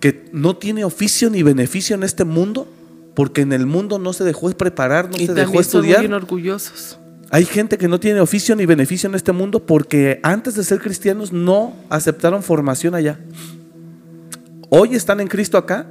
[0.00, 2.66] que no tiene oficio ni beneficio en este mundo,
[3.14, 6.00] porque en el mundo no se dejó preparar, no se dejó estudiar.
[6.00, 6.98] Son muy orgullosos.
[7.30, 10.80] Hay gente que no tiene oficio ni beneficio en este mundo porque antes de ser
[10.80, 13.20] cristianos no aceptaron formación allá.
[14.68, 15.86] Hoy están en Cristo acá,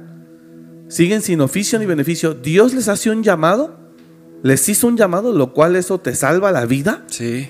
[0.88, 2.34] siguen sin oficio ni beneficio.
[2.34, 3.78] Dios les hace un llamado,
[4.42, 7.04] les hizo un llamado, lo cual eso te salva la vida.
[7.06, 7.48] Sí.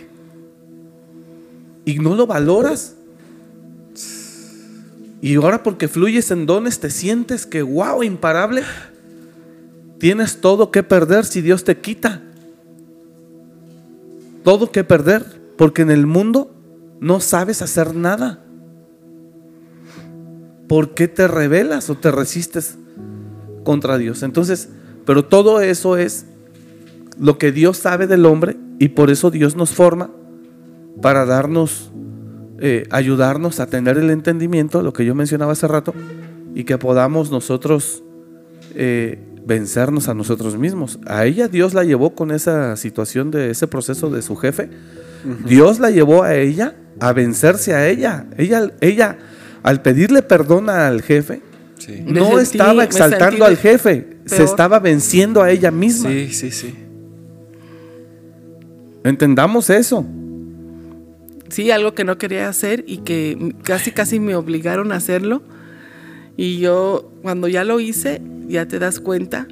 [1.84, 2.96] Y no lo valoras.
[5.22, 8.62] Y ahora porque fluyes en dones, te sientes que, wow, imparable.
[9.98, 12.22] Tienes todo que perder si Dios te quita.
[14.42, 15.24] Todo que perder,
[15.58, 16.54] porque en el mundo
[17.00, 18.42] no sabes hacer nada.
[20.68, 22.76] ¿Por qué te rebelas o te resistes
[23.64, 24.22] contra Dios?
[24.22, 24.70] Entonces,
[25.04, 26.24] pero todo eso es
[27.18, 30.10] lo que Dios sabe del hombre y por eso Dios nos forma
[31.02, 31.90] para darnos
[32.62, 35.94] eh, ayudarnos a tener el entendimiento, lo que yo mencionaba hace rato,
[36.54, 38.02] y que podamos nosotros
[38.74, 40.98] eh, vencernos a nosotros mismos.
[41.06, 44.68] A ella Dios la llevó con esa situación de ese proceso de su jefe.
[45.46, 48.26] Dios la llevó a ella a vencerse a ella.
[48.36, 49.16] Ella, ella
[49.62, 51.40] al pedirle perdón al jefe,
[52.04, 56.10] no estaba exaltando al jefe, se estaba venciendo a ella misma.
[56.10, 56.74] Sí, sí, sí.
[59.02, 60.04] Entendamos eso
[61.50, 65.42] sí, algo que no quería hacer y que casi, casi me obligaron a hacerlo.
[66.36, 69.46] Y yo, cuando ya lo hice, ya te das cuenta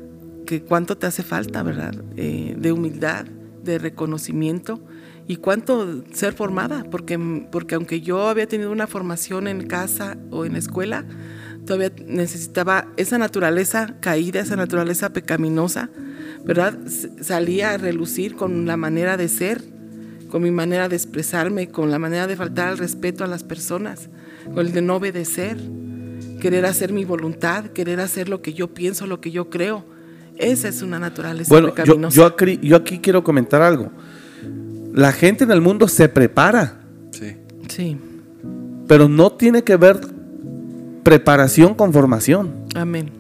[0.47, 1.95] que cuánto te hace falta, ¿verdad?
[2.17, 3.27] Eh, de humildad,
[3.63, 4.81] de reconocimiento
[5.27, 7.19] y cuánto ser formada, porque,
[7.53, 11.05] porque aunque yo había tenido una formación en casa o en escuela,
[11.67, 15.91] todavía necesitaba esa naturaleza caída, esa naturaleza pecaminosa,
[16.47, 16.79] ¿verdad?
[17.21, 19.78] Salía a relucir con la manera de ser
[20.29, 24.09] con mi manera de expresarme, con la manera de faltar al respeto a las personas,
[24.45, 25.57] con el de no obedecer,
[26.41, 29.85] querer hacer mi voluntad, querer hacer lo que yo pienso, lo que yo creo.
[30.37, 33.91] Esa es una naturaleza bueno, Yo, yo, aquí, yo aquí quiero comentar algo.
[34.95, 36.81] La gente en el mundo se prepara.
[37.11, 37.37] Sí.
[37.69, 37.97] Sí.
[38.87, 40.01] Pero no tiene que ver
[41.03, 42.67] preparación con formación.
[42.75, 43.11] Amén.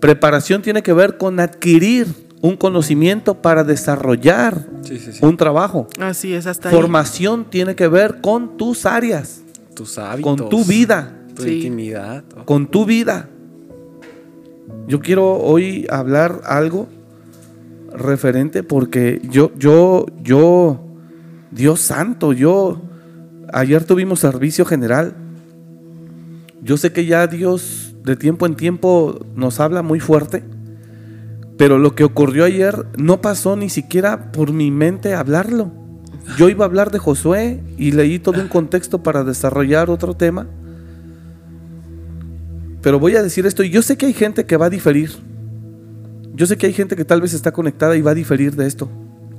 [0.00, 2.06] Preparación tiene que ver con adquirir
[2.44, 5.24] un conocimiento para desarrollar Sí, sí, sí.
[5.24, 5.88] un trabajo.
[5.98, 6.74] Así es, hasta ahí.
[6.74, 9.40] Formación tiene que ver con tus áreas,
[9.74, 10.36] Tus hábitos.
[10.36, 11.54] con tu vida, Tu Sí.
[11.56, 12.22] intimidad.
[12.36, 13.28] Oh, con tu vida.
[14.86, 16.86] Yo quiero hoy hablar algo
[17.96, 20.80] referente porque yo, yo, yo,
[21.50, 22.82] Dios santo, yo,
[23.54, 25.14] ayer tuvimos servicio general.
[26.62, 30.44] Yo sé que ya Dios de tiempo en tiempo nos habla muy fuerte,
[31.56, 35.70] pero lo que ocurrió ayer no pasó ni siquiera por mi mente hablarlo.
[36.36, 40.46] Yo iba a hablar de Josué y leí todo un contexto para desarrollar otro tema.
[42.82, 45.10] Pero voy a decir esto, y yo sé que hay gente que va a diferir.
[46.34, 48.66] Yo sé que hay gente que tal vez está conectada y va a diferir de
[48.66, 48.90] esto.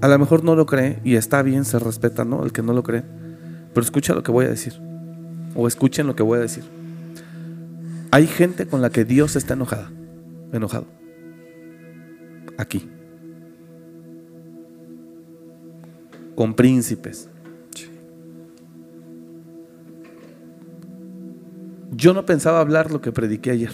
[0.02, 2.44] A lo mejor no lo cree y está bien, se respeta, ¿no?
[2.44, 3.04] El que no lo cree.
[3.74, 4.74] Pero escucha lo que voy a decir.
[5.54, 6.64] O escuchen lo que voy a decir.
[8.12, 9.92] Hay gente con la que Dios está enojada.
[10.54, 10.86] Enojado.
[12.58, 12.90] Aquí.
[16.36, 17.30] Con príncipes.
[21.92, 23.72] Yo no pensaba hablar lo que prediqué ayer.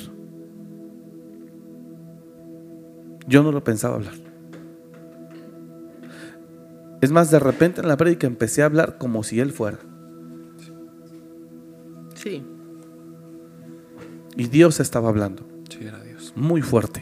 [3.28, 4.14] Yo no lo pensaba hablar.
[7.02, 9.80] Es más, de repente en la prédica empecé a hablar como si él fuera.
[12.14, 12.44] Sí.
[14.36, 16.34] Y Dios estaba hablando Sí, era Dios.
[16.36, 17.01] muy fuerte.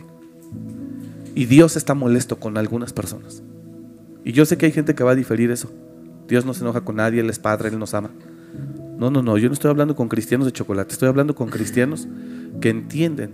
[1.39, 3.41] Y Dios está molesto con algunas personas.
[4.25, 5.71] Y yo sé que hay gente que va a diferir eso.
[6.27, 8.09] Dios no se enoja con nadie, Él es Padre, Él nos ama.
[8.97, 12.09] No, no, no, yo no estoy hablando con cristianos de chocolate, estoy hablando con cristianos
[12.59, 13.31] que entienden,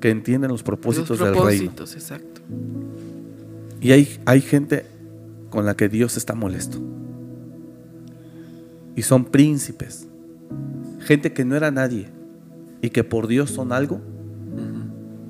[0.00, 1.72] que entienden los propósitos, Los del reino.
[1.72, 2.40] propósitos, exacto.
[3.80, 4.86] Y hay, hay gente
[5.50, 6.78] con la que Dios está molesto.
[8.94, 10.06] Y son príncipes.
[11.00, 12.06] Gente que no era nadie
[12.80, 14.00] y que por Dios son algo.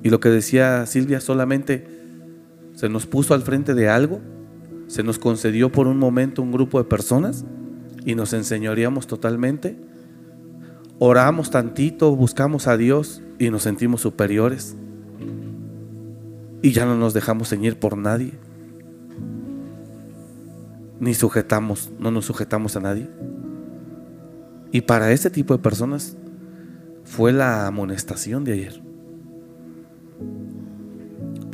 [0.03, 1.94] Y lo que decía Silvia, solamente
[2.75, 4.21] se nos puso al frente de algo,
[4.87, 7.45] se nos concedió por un momento un grupo de personas
[8.05, 9.77] y nos enseñoreamos totalmente.
[10.99, 14.75] Oramos tantito, buscamos a Dios y nos sentimos superiores.
[16.61, 18.33] Y ya no nos dejamos ceñir por nadie.
[20.99, 23.09] Ni sujetamos, no nos sujetamos a nadie.
[24.71, 26.17] Y para ese tipo de personas
[27.03, 28.81] fue la amonestación de ayer.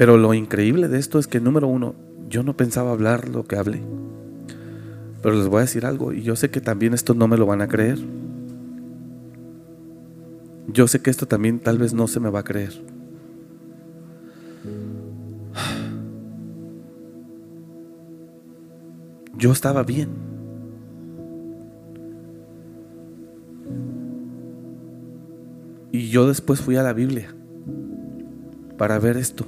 [0.01, 1.93] Pero lo increíble de esto es que, número uno,
[2.27, 3.83] yo no pensaba hablar lo que hablé.
[5.21, 7.45] Pero les voy a decir algo, y yo sé que también esto no me lo
[7.45, 7.99] van a creer.
[10.69, 12.81] Yo sé que esto también tal vez no se me va a creer.
[19.37, 20.09] Yo estaba bien.
[25.91, 27.35] Y yo después fui a la Biblia
[28.79, 29.45] para ver esto.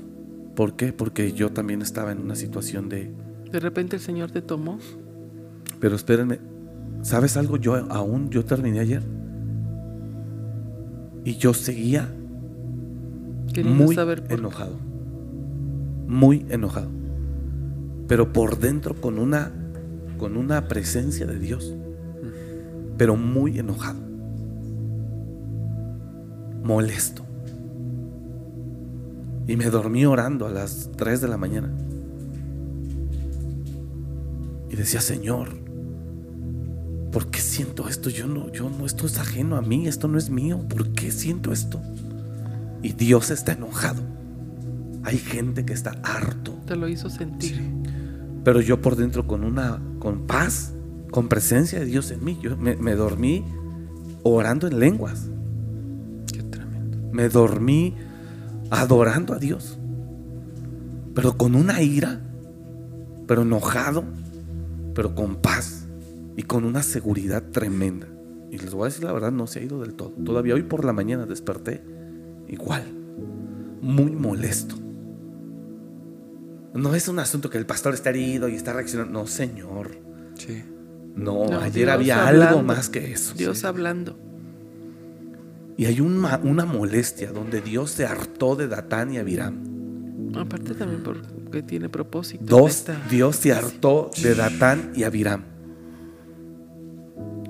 [0.55, 0.93] ¿Por qué?
[0.93, 3.11] Porque yo también estaba en una situación de...
[3.51, 4.77] De repente el Señor te tomó.
[5.79, 6.39] Pero espérenme,
[7.01, 7.57] ¿sabes algo?
[7.57, 9.03] Yo aún, yo terminé ayer.
[11.25, 12.09] Y yo seguía
[13.63, 14.77] muy saber enojado.
[16.07, 16.89] Muy enojado.
[18.07, 19.51] Pero por dentro con una
[20.17, 21.75] con una presencia de Dios.
[22.97, 23.99] Pero muy enojado.
[26.63, 27.22] Molesto.
[29.47, 31.71] Y me dormí orando a las 3 de la mañana.
[34.69, 35.49] Y decía, "Señor,
[37.11, 38.09] ¿por qué siento esto?
[38.09, 40.65] Yo no yo no esto es ajeno a mí, esto no es mío.
[40.67, 41.81] ¿Por qué siento esto?"
[42.81, 44.01] Y Dios está enojado.
[45.03, 46.53] Hay gente que está harto.
[46.65, 47.61] Te lo hizo sentir.
[48.43, 50.73] Pero yo por dentro con una, con paz,
[51.11, 52.37] con presencia de Dios en mí.
[52.41, 53.43] Yo me, me dormí
[54.23, 55.29] orando en lenguas.
[56.31, 56.97] Qué tremendo.
[57.11, 57.95] Me dormí
[58.81, 59.77] adorando a Dios.
[61.15, 62.21] Pero con una ira,
[63.27, 64.03] pero enojado,
[64.95, 65.87] pero con paz
[66.35, 68.07] y con una seguridad tremenda.
[68.49, 70.09] Y les voy a decir la verdad, no se ha ido del todo.
[70.09, 71.83] Todavía hoy por la mañana desperté
[72.47, 72.83] igual,
[73.81, 74.75] muy molesto.
[76.73, 79.19] No es un asunto que el pastor está herido y está reaccionando.
[79.19, 79.91] No, Señor.
[80.35, 80.63] Sí.
[81.15, 82.49] No, No, ayer Dios había hablando.
[82.57, 83.35] algo más que eso.
[83.35, 84.17] Dios hablando.
[85.77, 89.73] Y hay una, una molestia donde Dios se hartó de Datán y Abiram.
[90.35, 92.43] Aparte también porque tiene propósito.
[92.45, 95.43] Dos, Dios se hartó de Datán y Abiram.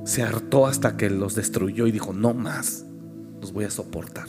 [0.06, 2.86] Se hartó hasta que los destruyó y dijo, no más,
[3.42, 4.28] los voy a soportar.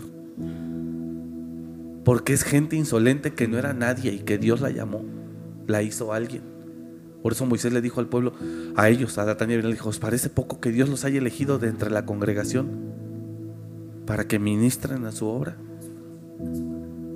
[2.05, 5.05] Porque es gente insolente que no era nadie y que Dios la llamó,
[5.67, 6.43] la hizo alguien.
[7.23, 8.35] Por eso Moisés le dijo al pueblo,
[8.77, 11.19] a ellos, a Datán y Abiram, le dijo, ¿os parece poco que Dios los haya
[11.19, 13.04] elegido de entre la congregación
[14.07, 15.57] para que ministren a su obra?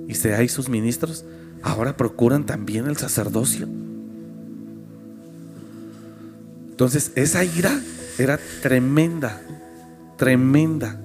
[0.07, 1.25] Y seáis sus ministros.
[1.61, 3.67] ahora procuran también el sacerdocio.
[6.69, 7.77] Entonces, esa ira
[8.17, 9.41] era tremenda,
[10.17, 10.99] tremenda.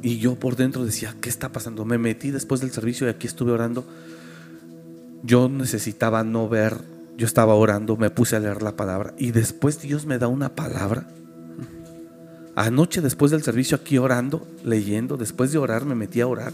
[0.00, 1.84] Y yo por dentro decía, ¿qué está pasando?
[1.84, 3.84] Me metí después del servicio y aquí estuve orando.
[5.22, 6.78] Yo necesitaba no ver,
[7.16, 10.54] yo estaba orando, me puse a leer la palabra y después Dios me da una
[10.54, 11.08] palabra.
[12.56, 16.52] Anoche después del servicio aquí orando, leyendo, después de orar me metí a orar.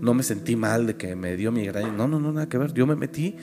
[0.00, 1.92] No me sentí mal de que me dio migraña.
[1.92, 2.72] No, no, no, nada que ver.
[2.74, 3.36] Yo me metí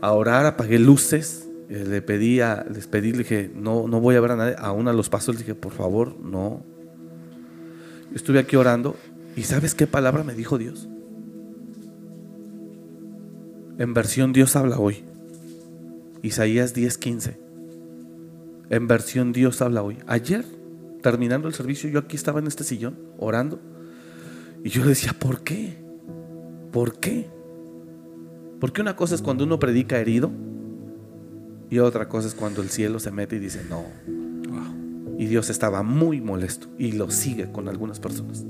[0.00, 4.16] a orar, apagué luces, eh, le pedí, a, les pedí, le dije, no, no voy
[4.16, 4.54] a ver a nadie.
[4.58, 6.64] Aún a los pasos le dije, por favor, no,
[8.14, 8.96] estuve aquí orando
[9.36, 10.88] y ¿sabes qué palabra me dijo Dios?
[13.78, 15.02] En versión Dios habla hoy.
[16.22, 17.36] Isaías 10:15.
[18.70, 19.98] En versión Dios habla hoy.
[20.06, 20.44] Ayer,
[21.02, 23.60] terminando el servicio, yo aquí estaba en este sillón orando.
[24.64, 25.82] Y yo decía, ¿por qué?
[26.70, 27.28] ¿Por qué?
[28.60, 30.30] Porque una cosa es cuando uno predica herido
[31.68, 33.84] y otra cosa es cuando el cielo se mete y dice, no,
[35.18, 38.44] y Dios estaba muy molesto y lo sigue con algunas personas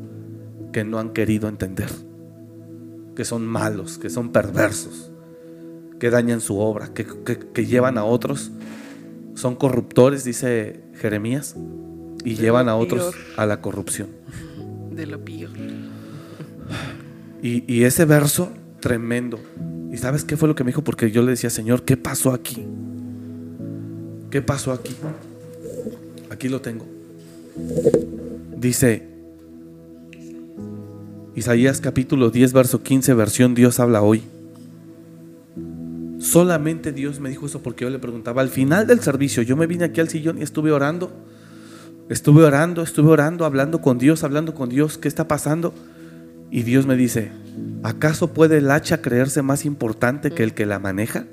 [0.72, 1.90] que no han querido entender,
[3.14, 5.12] que son malos, que son perversos,
[6.00, 8.52] que dañan su obra, que, llevan a otros,
[9.34, 11.56] son corruptores, dice Jeremías,
[12.24, 14.08] y llevan a otros a la corrupción.
[14.90, 15.50] De lo peor.
[17.42, 19.38] Y, y ese verso tremendo.
[19.92, 20.82] ¿Y sabes qué fue lo que me dijo?
[20.82, 22.64] Porque yo le decía, Señor, ¿qué pasó aquí?
[24.30, 24.94] ¿Qué pasó aquí?
[26.30, 26.86] Aquí lo tengo.
[28.56, 29.12] Dice
[31.34, 34.22] Isaías capítulo 10, verso 15, versión Dios habla hoy.
[36.18, 39.66] Solamente Dios me dijo eso porque yo le preguntaba, al final del servicio, yo me
[39.66, 41.10] vine aquí al sillón y estuve orando.
[42.12, 45.72] Estuve orando, estuve orando, hablando con Dios, hablando con Dios, ¿qué está pasando?
[46.50, 47.32] Y Dios me dice,
[47.82, 51.24] ¿acaso puede el hacha creerse más importante que el que la maneja?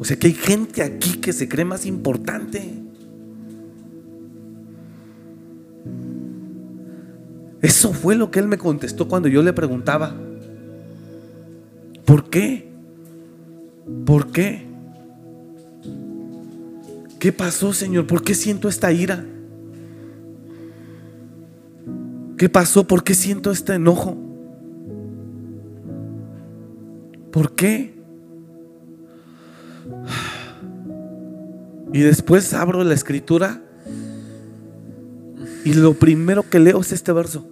[0.00, 2.82] O sea que hay gente aquí que se cree más importante.
[7.60, 10.16] Eso fue lo que él me contestó cuando yo le preguntaba,
[12.04, 12.72] ¿por qué?
[14.04, 14.71] ¿Por qué?
[17.22, 18.08] ¿Qué pasó, Señor?
[18.08, 19.24] ¿Por qué siento esta ira?
[22.36, 22.84] ¿Qué pasó?
[22.84, 24.16] ¿Por qué siento este enojo?
[27.30, 27.94] ¿Por qué?
[31.92, 33.62] Y después abro la escritura
[35.64, 37.48] y lo primero que leo es este verso.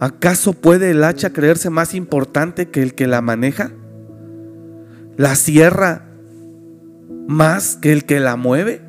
[0.00, 3.72] ¿Acaso puede el hacha creerse más importante que el que la maneja?
[5.16, 6.13] ¿La sierra
[7.26, 8.82] más que el que la mueve?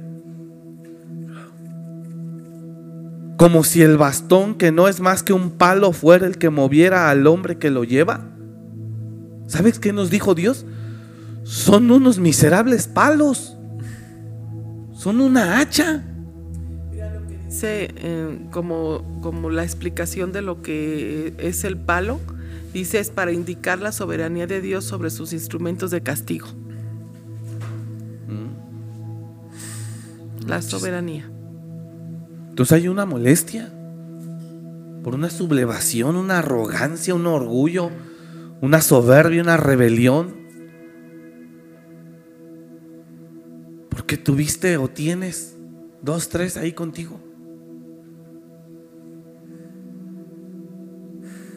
[3.38, 7.10] Como si el bastón que no es más que un palo fuera el que moviera
[7.10, 8.30] al hombre que lo lleva.
[9.48, 10.66] ¿Sabes qué nos dijo Dios?
[11.44, 13.58] Son unos miserables palos.
[14.94, 16.04] Son una hacha.
[17.46, 22.20] Dice eh, como, como la explicación de lo que es el palo,
[22.74, 26.48] dice es para indicar la soberanía de Dios sobre sus instrumentos de castigo.
[30.46, 31.30] La soberanía.
[32.50, 33.72] Entonces hay una molestia
[35.04, 37.90] por una sublevación, una arrogancia, un orgullo,
[38.62, 40.46] una soberbia, una rebelión
[44.06, 45.56] Porque tuviste o tienes
[46.04, 47.20] dos, tres ahí contigo.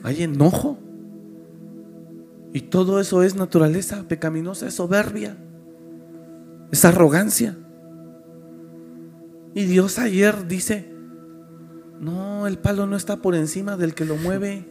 [0.03, 0.79] Hay enojo.
[2.55, 5.37] Y todo eso es naturaleza pecaminosa, es soberbia,
[6.73, 7.59] es arrogancia.
[9.55, 10.93] Y Dios ayer dice,
[12.01, 14.65] no, el palo no está por encima del que lo mueve,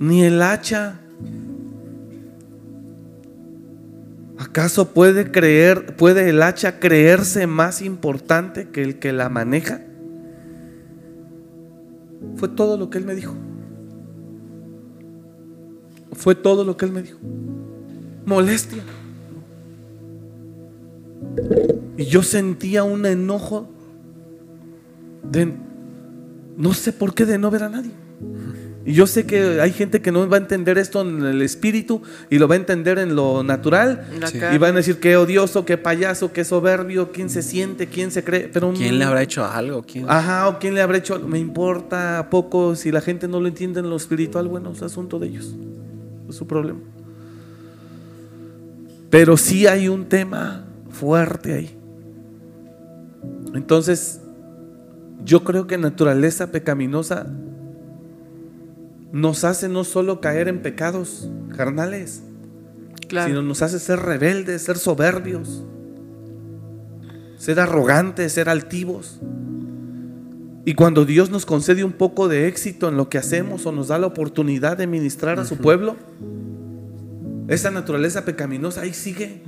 [0.00, 1.00] ni el hacha
[4.38, 9.82] ¿Acaso puede creer, puede el hacha creerse más importante que el que la maneja?
[12.36, 13.34] Fue todo lo que él me dijo.
[16.12, 17.18] Fue todo lo que él me dijo.
[18.26, 18.84] Molestia.
[21.96, 23.68] Y yo sentía un enojo
[25.22, 25.52] de
[26.56, 27.92] no sé por qué de no ver a nadie.
[28.84, 32.00] Y yo sé que hay gente que no va a entender esto en el espíritu
[32.30, 34.06] y lo va a entender en lo natural.
[34.50, 38.24] Y van a decir qué odioso, qué payaso, qué soberbio, quién se siente, quién se
[38.24, 38.48] cree.
[38.52, 39.82] Pero ¿Quién le habrá hecho algo?
[39.82, 40.06] ¿Quién?
[40.08, 41.28] Ajá, o quién le habrá hecho algo.
[41.28, 42.74] Me importa poco.
[42.76, 45.54] Si la gente no lo entiende en lo espiritual, bueno, es asunto de ellos.
[46.28, 46.80] Es su problema.
[49.10, 50.67] Pero sí hay un tema
[50.98, 51.78] fuerte ahí.
[53.54, 54.20] Entonces,
[55.24, 57.26] yo creo que naturaleza pecaminosa
[59.12, 62.22] nos hace no solo caer en pecados carnales,
[63.08, 63.28] Claro.
[63.28, 65.64] sino nos hace ser rebeldes, ser soberbios,
[67.38, 69.20] ser arrogantes, ser altivos.
[70.66, 73.88] Y cuando Dios nos concede un poco de éxito en lo que hacemos o nos
[73.88, 75.96] da la oportunidad de ministrar a su pueblo,
[77.48, 79.40] esa naturaleza pecaminosa ahí sigue.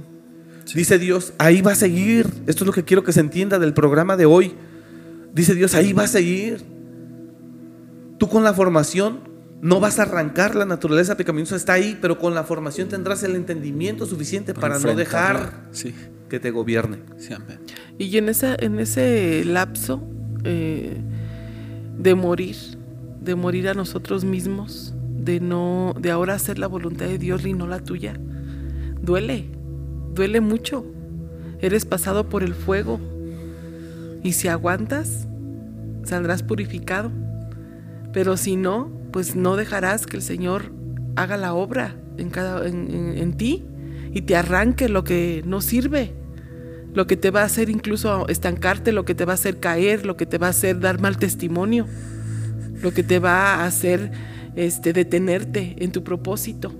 [0.75, 2.27] Dice Dios, ahí va a seguir.
[2.47, 4.55] Esto es lo que quiero que se entienda del programa de hoy.
[5.33, 6.65] Dice Dios, ahí va a seguir.
[8.19, 9.31] Tú con la formación
[9.63, 13.37] no vas a arrancar la naturaleza pecaminosa, está ahí, pero con la formación tendrás el
[13.37, 15.95] entendimiento suficiente para, no dejar Sí,
[16.29, 16.99] que te gobierne.
[17.19, 17.35] sí.
[17.99, 20.03] Y en, esa, en ese lapso
[20.45, 20.97] eh,
[21.99, 22.57] de morir,
[23.21, 27.53] de morir a nosotros mismos, de no, de ahora hacer la voluntad de Dios y
[27.53, 28.19] no la tuya,
[29.03, 29.51] duele,
[30.15, 30.85] duele mucho.
[31.61, 33.01] Eres pasado por el fuego.
[34.23, 35.27] Y si aguantas,
[36.05, 37.11] saldrás purificado.
[38.13, 40.73] Pero si no, pues no dejarás que el Señor
[41.17, 43.65] haga la obra en, ti
[44.13, 46.15] y te arranque lo que no sirve
[46.95, 50.05] lo que te va a hacer incluso estancarte, lo que te va a hacer caer,
[50.05, 51.87] lo que te va a hacer dar mal testimonio,
[52.83, 54.11] lo que te va a hacer
[54.57, 56.73] este, detenerte en tu propósito.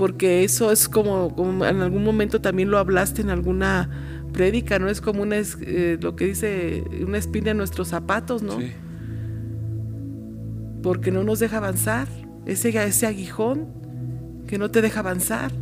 [0.00, 3.90] Porque eso es como, como en algún momento también lo hablaste en alguna
[4.32, 4.88] prédica, ¿no?
[4.88, 8.58] Es como una, eh, lo que dice, una espina en nuestros zapatos, ¿no?
[8.58, 8.72] Sí.
[10.82, 12.08] porque no nos deja avanzar.
[12.46, 13.66] Ese, ese aguijón
[14.46, 15.52] que no te deja avanzar,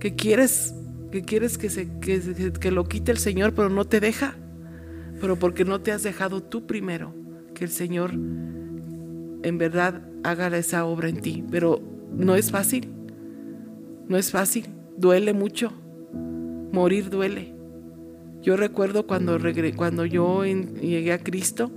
[0.00, 0.74] que quieres,
[1.12, 4.34] que quieres que, se, que, se- que lo quite el Señor, pero no te deja.
[5.20, 7.14] Pero porque no te has dejado tú primero,
[7.54, 11.44] que el Señor en verdad haga esa obra en ti.
[11.50, 11.80] Pero
[12.12, 12.88] no es fácil,
[14.08, 14.66] no es fácil,
[14.96, 15.72] duele mucho.
[16.72, 17.54] Morir duele.
[18.42, 21.70] Yo recuerdo cuando, regre- cuando yo llegué a Cristo,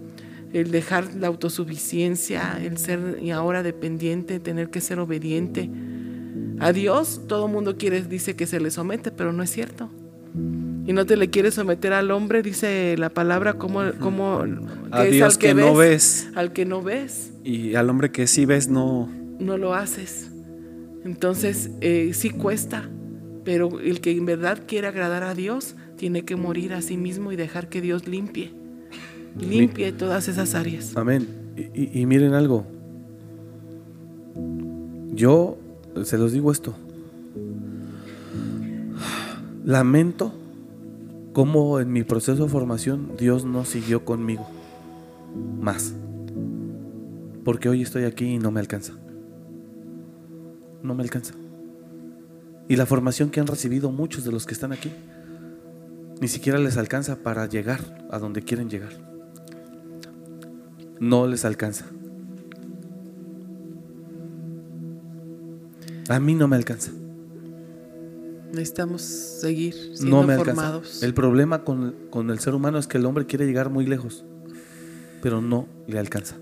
[0.53, 5.69] el dejar la autosuficiencia, el ser y ahora dependiente, tener que ser obediente.
[6.59, 9.89] A Dios todo mundo quiere, dice que se le somete, pero no es cierto.
[10.85, 14.43] Y no te le quieres someter al hombre, dice la palabra, como, como
[14.91, 16.29] A Dios al que, que ves, no ves.
[16.35, 19.09] Al que no ves, Y al hombre que sí ves, no.
[19.39, 20.30] no lo haces.
[21.03, 22.89] Entonces, eh, sí cuesta,
[23.43, 27.31] pero el que en verdad quiere agradar a Dios tiene que morir a sí mismo
[27.31, 28.51] y dejar que Dios limpie,
[29.39, 30.95] limpie todas esas áreas.
[30.95, 31.27] Amén.
[31.57, 32.65] Y, y- y miren algo.
[35.13, 35.57] Yo
[36.03, 36.73] se los digo esto.
[39.65, 40.33] Lamento
[41.33, 44.47] cómo en mi proceso de formación Dios no siguió conmigo
[45.61, 45.93] más.
[47.43, 48.93] Porque hoy estoy aquí y no me alcanza.
[50.83, 51.33] No me alcanza.
[52.67, 54.91] Y la formación que han recibido muchos de los que están aquí
[56.19, 58.91] ni siquiera les alcanza para llegar a donde quieren llegar
[60.99, 61.85] no les alcanza.
[66.09, 66.91] A mí no me alcanza.
[68.51, 70.53] Necesitamos seguir siendo No me alcanza.
[70.61, 71.03] formados.
[71.03, 74.25] El problema con, con el ser humano es que el hombre quiere llegar muy lejos,
[75.21, 76.35] pero no le alcanza.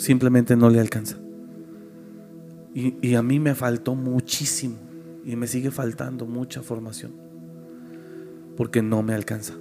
[0.00, 1.18] Simplemente no le alcanza.
[2.72, 4.76] Y, a mí me faltó muchísimo
[5.26, 7.12] y me sigue faltando mucha formación,
[8.56, 9.52] porque no me alcanza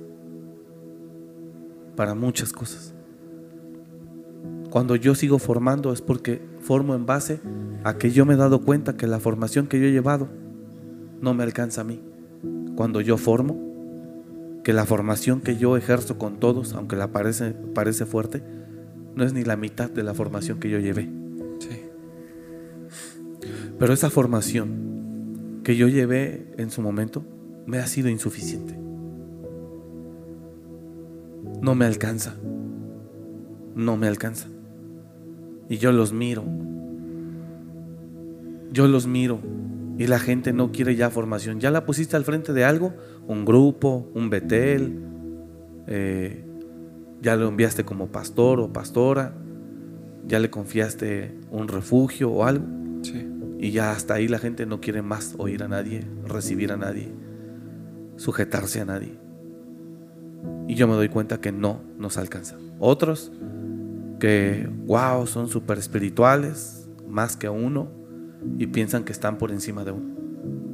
[1.97, 2.93] para muchas cosas.
[4.69, 7.41] Cuando yo sigo formando es porque formo en base
[7.83, 10.29] a que yo me he dado cuenta que la formación que yo he llevado
[11.19, 12.01] no me alcanza a mí.
[12.77, 13.59] Cuando yo formo,
[14.63, 18.58] que la formación que yo ejerzo con todos, aunque la parece, parece fuerte,
[19.15, 21.09] no es ni la mitad de la formación que yo llevé.
[21.59, 21.81] Sí.
[23.77, 27.23] Pero esa formación que yo llevé en su momento
[27.65, 28.77] me ha sido insuficiente.
[31.61, 32.35] No me alcanza.
[33.75, 34.47] No me alcanza.
[35.69, 36.43] Y yo los miro.
[38.71, 39.39] Yo los miro.
[39.97, 41.59] Y la gente no quiere ya formación.
[41.59, 42.93] Ya la pusiste al frente de algo,
[43.27, 44.99] un grupo, un Betel.
[45.87, 46.45] eh,
[47.21, 49.33] ya lo enviaste como pastor o pastora.
[50.27, 52.65] Ya le confiaste un refugio o algo.
[53.01, 53.27] Sí.
[53.59, 57.11] Y ya hasta ahí la gente no quiere más oír a nadie, recibir a nadie,
[58.15, 59.17] sujetarse a nadie.
[60.67, 62.57] Y yo me doy cuenta que no nos alcanza.
[62.79, 63.31] Otros
[64.19, 67.89] que, wow, son súper espirituales, más que uno,
[68.57, 70.15] y piensan que están por encima de uno.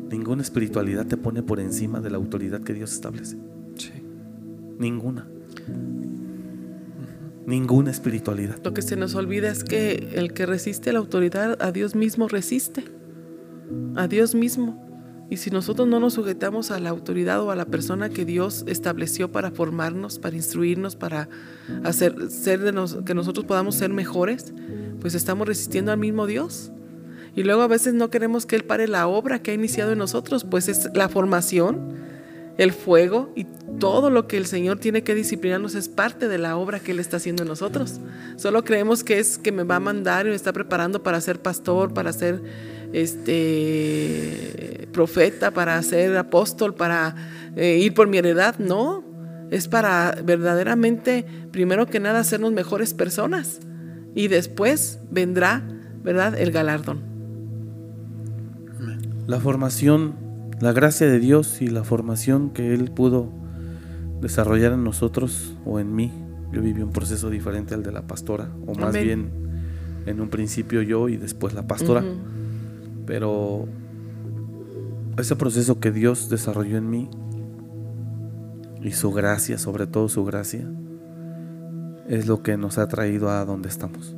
[0.10, 3.38] Ninguna espiritualidad te pone por encima de la autoridad que Dios establece.
[3.76, 3.94] Sí.
[4.78, 5.28] Ninguna.
[7.46, 8.58] Ninguna espiritualidad.
[8.64, 12.28] Lo que se nos olvida es que el que resiste la autoridad a Dios mismo
[12.28, 12.84] resiste.
[13.96, 14.84] A Dios mismo.
[15.30, 18.64] Y si nosotros no nos sujetamos a la autoridad o a la persona que Dios
[18.68, 21.30] estableció para formarnos, para instruirnos, para
[21.84, 24.54] hacer ser de nos, que nosotros podamos ser mejores,
[25.00, 26.72] pues estamos resistiendo al mismo Dios.
[27.36, 29.98] Y luego a veces no queremos que Él pare la obra que ha iniciado en
[29.98, 31.96] nosotros, pues es la formación,
[32.58, 33.46] el fuego y
[33.80, 37.00] todo lo que el Señor tiene que disciplinarnos es parte de la obra que Él
[37.00, 38.00] está haciendo en nosotros.
[38.38, 41.42] Solo creemos que es que me va a mandar y me está preparando para ser
[41.42, 42.42] pastor, para ser
[42.94, 47.16] este profeta, para ser apóstol, para
[47.56, 48.58] eh, ir por mi heredad.
[48.58, 49.04] No,
[49.52, 53.60] es para verdaderamente, primero que nada, hacernos mejores personas
[54.16, 55.62] y después vendrá,
[56.04, 57.02] ¿verdad?, el galardón.
[59.28, 60.16] La formación,
[60.60, 63.32] la gracia de Dios y la formación que Él pudo
[64.22, 66.12] desarrollar en nosotros o en mí.
[66.52, 69.04] Yo viví un proceso diferente al de la pastora, o más Amén.
[69.04, 69.46] bien
[70.06, 72.04] en un principio yo y después la pastora.
[73.06, 73.68] Pero
[75.18, 77.10] ese proceso que Dios desarrolló en mí
[78.82, 80.70] y su gracia, sobre todo su gracia,
[82.08, 84.16] es lo que nos ha traído a donde estamos.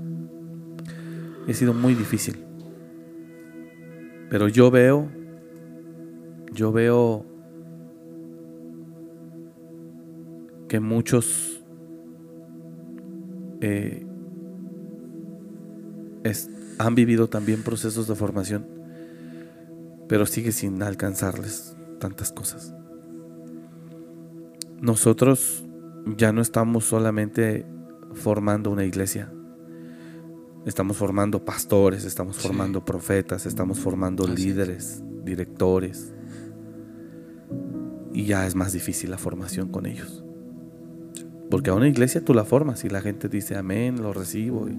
[1.48, 2.44] Ha sido muy difícil.
[4.30, 5.08] Pero yo veo,
[6.58, 7.24] yo veo
[10.68, 11.62] que muchos
[13.62, 14.06] eh,
[16.24, 18.66] es- han vivido también procesos de formación,
[20.08, 22.74] pero sigue sin alcanzarles tantas cosas.
[24.82, 25.64] Nosotros
[26.18, 27.66] ya no estamos solamente
[28.14, 29.32] formando una iglesia,
[30.66, 32.48] estamos formando pastores, estamos Sí.
[32.48, 34.40] formando profetas, estamos formando Así es.
[34.40, 36.14] líderes, directores,
[38.18, 40.24] y ya es más difícil la formación con ellos.
[41.52, 44.68] Porque a una iglesia tú la formas y la gente dice amén, lo recibo.
[44.68, 44.78] y-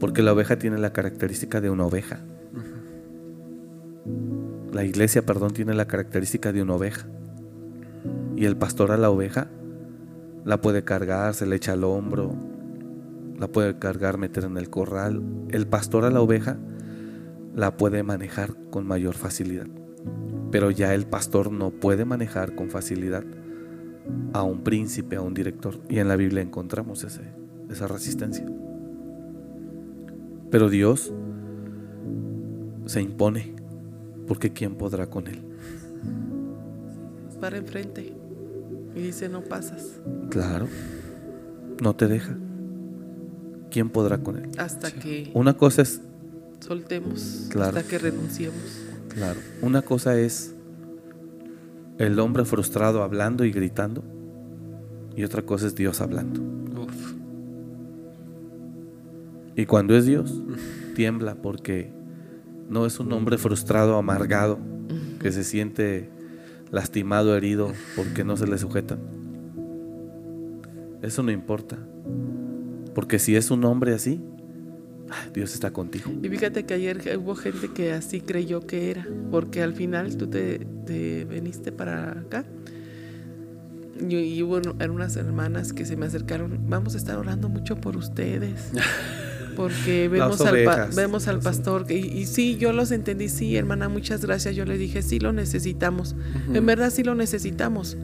[0.00, 2.20] porque la oveja tiene la característica de una oveja.
[4.72, 7.06] La iglesia, perdón, tiene la característica de una oveja.
[8.36, 9.48] Y el pastor a la oveja
[10.44, 12.34] la puede cargar, se le echa al hombro,
[13.38, 15.22] la puede cargar, meter en el corral.
[15.50, 16.56] El pastor a la oveja
[17.54, 19.66] la puede manejar con mayor facilidad.
[20.52, 23.24] Pero ya el pastor no puede manejar con facilidad
[24.32, 25.80] a un príncipe, a un director.
[25.88, 27.22] Y en la Biblia encontramos ese,
[27.70, 28.46] esa resistencia.
[30.50, 31.12] Pero Dios
[32.86, 33.54] se impone,
[34.28, 35.40] porque ¿quién podrá con él?
[37.40, 38.14] Para enfrente
[38.94, 40.68] y dice, no pasas Claro,
[41.82, 42.36] no te deja.
[43.70, 44.50] ¿Quién podrá con él?
[44.58, 46.02] hasta que Una cosa es,
[46.60, 47.78] soltemos, Claro.
[47.78, 48.60] hasta que renunciemos.
[49.14, 50.54] Claro, una cosa es
[51.98, 54.02] el hombre frustrado hablando y gritando,
[55.16, 56.40] y otra cosa es Dios hablando.
[56.80, 57.14] Uf.
[59.56, 60.42] Y cuando es Dios,
[60.94, 61.92] tiembla porque
[62.68, 64.58] no es un hombre frustrado, amargado,
[65.20, 66.08] que se siente
[66.70, 68.98] lastimado, herido, porque no se le sujetan.
[71.02, 71.76] Eso no importa.
[72.94, 74.20] Porque si es un hombre así,
[75.34, 76.10] Dios está contigo.
[76.22, 80.26] Y fíjate que ayer hubo gente que así creyó que era, porque al final tú
[80.28, 82.44] te, te viniste para acá
[84.08, 87.76] y, y hubo eran unas hermanas que se me acercaron, vamos a estar orando mucho
[87.76, 88.70] por ustedes.
[89.54, 93.90] Porque vemos al, pa- vemos al pastor y, y sí, yo los entendí, sí, hermana,
[93.90, 94.56] muchas gracias.
[94.56, 96.16] Yo le dije, sí lo necesitamos.
[96.54, 97.98] En verdad sí lo necesitamos.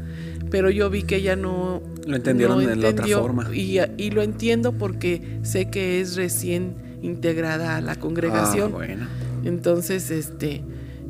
[0.50, 3.48] Pero yo vi que ella no Lo entendieron de la otra forma.
[3.54, 8.70] Y, y lo entiendo porque sé que es recién integrada a la congregación.
[8.72, 9.06] Ah, bueno.
[9.44, 10.62] Entonces, este,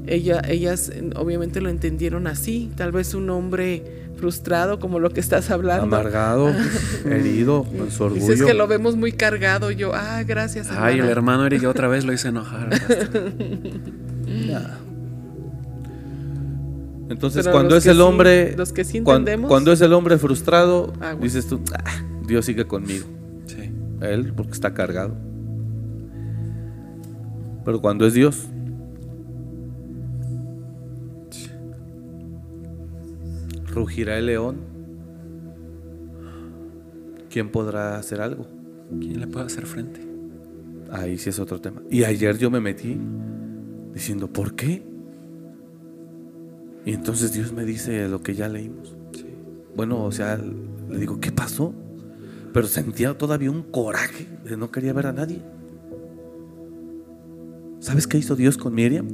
[0.07, 2.71] ella, ellas obviamente lo entendieron así.
[2.77, 5.85] Tal vez un hombre frustrado, como lo que estás hablando.
[5.85, 6.51] Amargado,
[7.09, 8.47] herido, con su Dices orgullo.
[8.47, 9.71] que lo vemos muy cargado.
[9.71, 10.69] Yo, ah, gracias.
[10.71, 11.11] Ay, el hermana".
[11.13, 12.71] hermano Eric otra vez lo hice enojar.
[17.11, 20.19] Entonces, Pero cuando es el sí- hombre, los que sí entendemos- cuando es el hombre
[20.19, 21.21] frustrado, Aguas.
[21.23, 23.07] dices tú, "Ah, Dios sigue conmigo.
[23.47, 23.71] Sí.
[24.03, 25.17] Él, porque está cargado.
[27.69, 28.47] Pero cuando es Dios,
[33.67, 34.57] rugirá el león.
[37.29, 38.47] ¿Quién podrá hacer algo?
[38.99, 40.01] ¿Quién le puede hacer frente?
[40.91, 41.83] Ahí sí es otro tema.
[41.91, 42.99] Y ayer yo me metí
[43.93, 44.83] diciendo, ¿por qué?
[46.87, 48.97] Y entonces Dios me dice lo que ya leímos.
[49.77, 51.75] Bueno, o sea, le digo, ¿qué pasó?
[52.51, 55.43] Pero sentía todavía un coraje de no quería ver a nadie.
[57.81, 59.07] ¿Sabes qué hizo Dios con Miriam?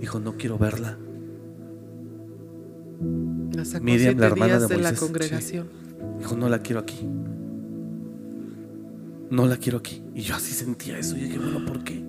[0.00, 0.98] Dijo, no quiero verla.
[3.52, 5.60] La Miriam, la hermana de de la Moisés, sí.
[6.18, 7.08] Dijo, no la quiero aquí.
[9.30, 10.02] No la quiero aquí.
[10.14, 11.16] Y yo así sentía eso.
[11.16, 12.02] Y dije, bueno, ¿por qué?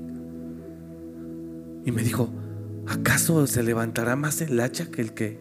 [1.86, 2.30] Y me dijo,
[2.90, 5.40] ¿Acaso se levantará más el hacha que el que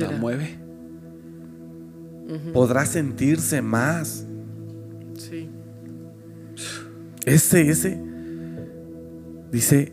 [0.00, 0.58] la mueve?
[2.52, 4.26] podrá sentirse más?
[5.16, 5.48] Sí.
[7.24, 8.02] Ese, ese,
[9.54, 9.92] dice,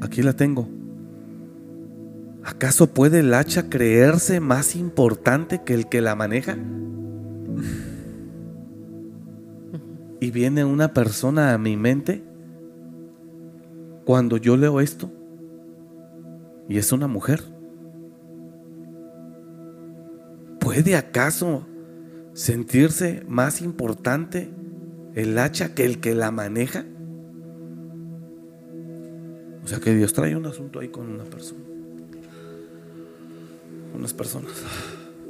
[0.00, 0.66] aquí la tengo.
[2.42, 6.56] ¿Acaso puede el hacha creerse más importante que el que la maneja?
[10.20, 12.24] Y viene una persona a mi mente
[14.06, 15.12] cuando yo leo esto
[16.66, 17.42] y es una mujer.
[20.60, 21.66] ¿Puede acaso
[22.32, 24.50] sentirse más importante
[25.14, 26.86] el hacha que el que la maneja?
[29.64, 31.60] O sea que Dios trae un asunto ahí con una persona.
[33.94, 34.52] Unas personas.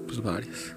[0.06, 0.74] Pues varias.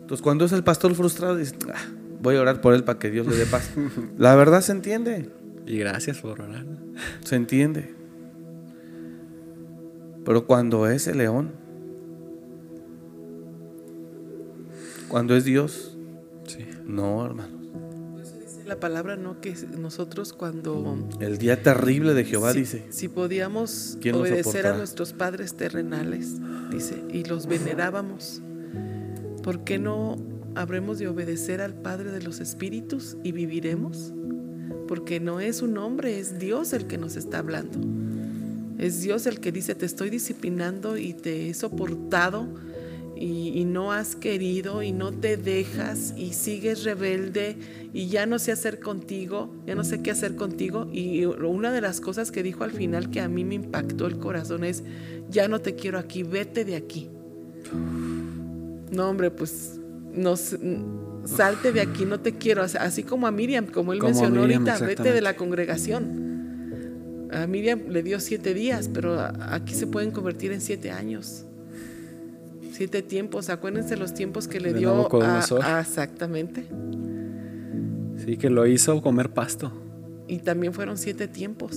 [0.00, 1.78] Entonces cuando es el pastor frustrado, dice, "Ah,
[2.22, 3.70] voy a orar por él para que Dios le dé paz.
[4.18, 5.30] La verdad se entiende,
[5.66, 6.64] Y gracias por orar.
[7.24, 7.94] se entiende.
[10.24, 11.52] Pero cuando es el león,
[15.08, 15.96] cuando es Dios,
[16.46, 16.66] Sí.
[16.86, 17.59] no, hermano.
[18.70, 19.40] La palabra, ¿no?
[19.40, 20.96] Que nosotros cuando...
[21.18, 25.54] El día terrible de Jehová si, dice, si podíamos ¿Quién lo obedecer a nuestros padres
[25.54, 26.36] terrenales,
[26.70, 28.40] dice, y los venerábamos,
[29.42, 30.18] ¿por qué no
[30.54, 34.12] habremos de obedecer al Padre de los Espíritus y viviremos?
[34.86, 37.80] Porque no es un hombre, es Dios el que nos está hablando.
[38.78, 42.46] Es Dios el que dice, te estoy disciplinando y te he soportado
[43.20, 47.56] y, y no has querido y no te dejas y sigues rebelde
[47.92, 50.88] y ya no sé hacer contigo, ya no sé qué hacer contigo.
[50.92, 54.18] Y una de las cosas que dijo al final que a mí me impactó el
[54.18, 54.82] corazón es,
[55.28, 57.08] ya no te quiero aquí, vete de aquí.
[58.90, 59.78] No, hombre, pues
[60.12, 60.56] nos,
[61.24, 62.62] salte de aquí, no te quiero.
[62.62, 67.28] Así como a Miriam, como él Como mencionó Miriam, ahorita, vete de la congregación.
[67.32, 71.44] A Miriam le dio siete días, pero aquí se pueden convertir en siete años.
[72.80, 75.40] Siete tiempos, acuérdense los tiempos que le De dio a,
[75.76, 76.64] a- exactamente.
[78.24, 79.70] Sí, que lo hizo comer pasto.
[80.26, 81.76] Y también fueron siete tiempos.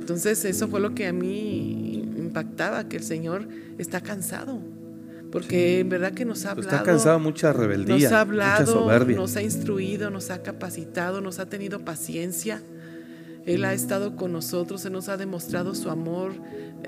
[0.00, 3.46] Entonces eso fue lo que a mí impactaba, que el Señor
[3.78, 4.58] está cansado.
[5.30, 6.68] Porque en verdad que nos ha hablado.
[6.68, 9.16] está cansado mucha rebeldía, Nos ha mucha hablado, soberbia.
[9.18, 12.60] nos ha instruido, nos ha capacitado, nos ha tenido paciencia.
[13.48, 16.32] Él ha estado con nosotros, Él nos ha demostrado su amor,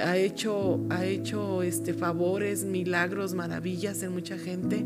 [0.01, 4.85] ha hecho, ha hecho este, favores, milagros, maravillas en mucha gente.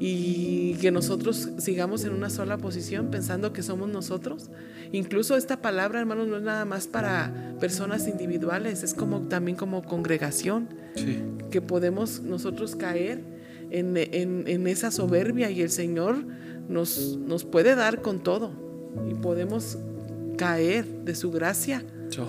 [0.00, 4.50] Y que nosotros sigamos en una sola posición pensando que somos nosotros.
[4.92, 9.82] Incluso esta palabra, hermanos, no es nada más para personas individuales, es como también como
[9.82, 11.22] congregación Sí.
[11.50, 13.22] que podemos nosotros caer
[13.70, 16.24] en, en- en esa soberbia y el Señor
[16.68, 18.50] nos, nos puede dar con todo
[19.10, 19.78] y podemos
[20.36, 22.26] caer de su gracia Yo.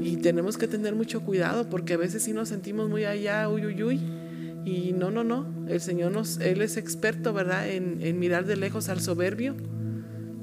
[0.00, 3.66] y tenemos que tener mucho cuidado porque a veces sí nos sentimos muy allá, uy,
[3.66, 4.00] uy, uy.
[4.64, 5.46] Y no, no, no.
[5.68, 7.66] El Señor nos, Él es experto, ¿verdad?
[7.68, 9.54] En, en mirar de lejos al soberbio.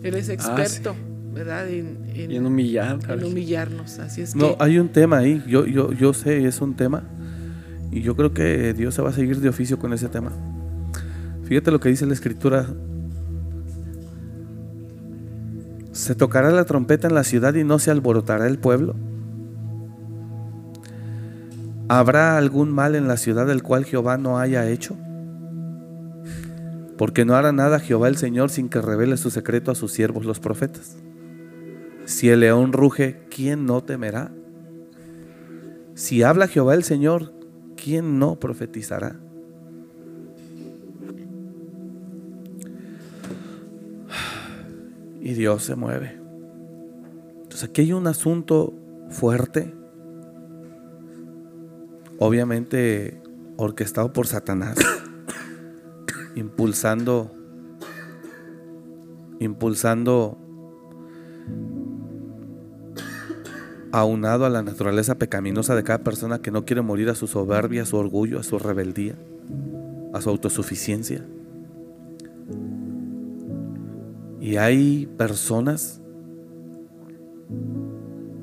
[0.02, 0.96] Él es experto,
[1.34, 1.70] ¿verdad?
[1.70, 2.98] En, en- Y en humillar.
[3.10, 4.00] en humillarnos.
[4.00, 7.04] Así es No, que hay un tema ahí, yo, yo, yo sé, es un tema,
[7.92, 10.32] y yo creo que Dios se va a seguir de oficio con ese tema.
[11.44, 12.66] Fíjate lo que dice la escritura.
[15.98, 18.94] Se tocará la trompeta en la ciudad y no se alborotará el pueblo.
[21.88, 24.96] ¿Habrá algún mal en la ciudad del cual Jehová no haya hecho?
[27.00, 30.24] Porque no hará nada Jehová el Señor sin que revele su secreto a sus siervos
[30.24, 30.98] los profetas.
[32.06, 34.32] Si el león ruge, ¿quién no temerá?
[35.96, 37.34] Si habla Jehová el Señor,
[37.76, 39.16] ¿quién no profetizará?
[45.20, 46.20] Y Dios se mueve.
[47.44, 48.74] Entonces aquí hay un asunto
[49.10, 49.74] fuerte,
[52.20, 53.22] obviamente
[53.56, 54.78] orquestado por Satanás,
[56.36, 57.32] impulsando,
[59.40, 60.38] impulsando
[63.92, 67.84] aunado a la naturaleza pecaminosa de cada persona que no quiere morir a su soberbia,
[67.84, 69.16] a su orgullo, a su rebeldía,
[70.14, 71.26] a su autosuficiencia.
[74.48, 76.00] Y hay personas,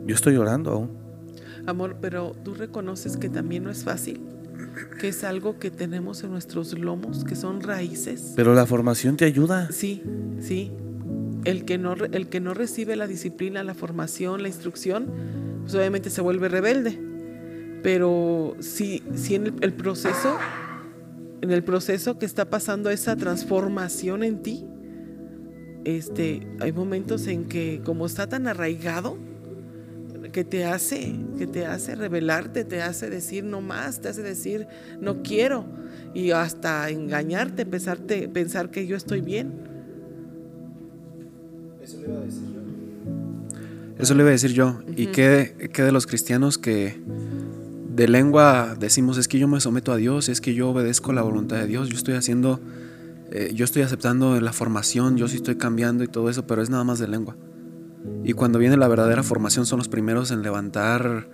[0.04, 0.90] yo estoy orando aún,
[1.64, 4.20] Amor, pero tú reconoces que también no es fácil,
[5.00, 8.34] que es algo que tenemos en nuestros lomos, que son raíces.
[8.36, 9.70] pero la formación te ayuda.
[9.72, 10.02] Sí,
[10.40, 10.72] sí.
[11.46, 15.06] El que no, el que no recibe la disciplina, la formación, la instrucción,
[15.62, 17.00] pues obviamente se vuelve rebelde.
[17.82, 20.36] Pero si, si en el, el proceso,
[21.40, 24.66] en el proceso que está pasando esa transformación en ti,
[25.84, 29.16] este, hay momentos en que como está tan arraigado,
[30.32, 34.66] que te hace, que te hace rebelarte, te hace decir no más, te hace decir
[35.00, 35.64] no quiero
[36.12, 39.52] y hasta engañarte, pensarte, pensar que yo estoy bien.
[41.80, 44.02] Eso le iba a decir yo.
[44.02, 44.80] Eso le iba a decir yo.
[44.96, 47.00] ¿Y qué, qué de los cristianos que
[47.94, 51.22] de lengua decimos es que yo me someto a Dios, es que yo obedezco la
[51.22, 52.60] voluntad de Dios, yo estoy haciendo,
[53.30, 56.70] eh, yo estoy aceptando la formación, yo sí estoy cambiando y todo eso, pero es
[56.70, 57.36] nada más de lengua.
[58.22, 61.28] Y cuando viene la verdadera formación son los primeros en levantar,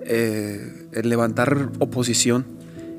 [0.00, 2.44] eh, en levantar oposición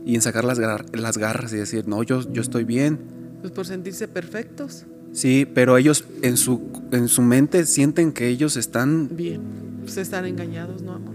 [0.06, 3.00] y en sacar las, gar- las garras y decir, no, yo, yo estoy bien.
[3.42, 4.86] Pues por sentirse perfectos.
[5.14, 6.62] Sí, pero ellos en su,
[6.92, 9.10] en su mente sienten que ellos están...
[9.16, 9.42] Bien.
[9.84, 11.14] Pues están engañados, ¿no, amor?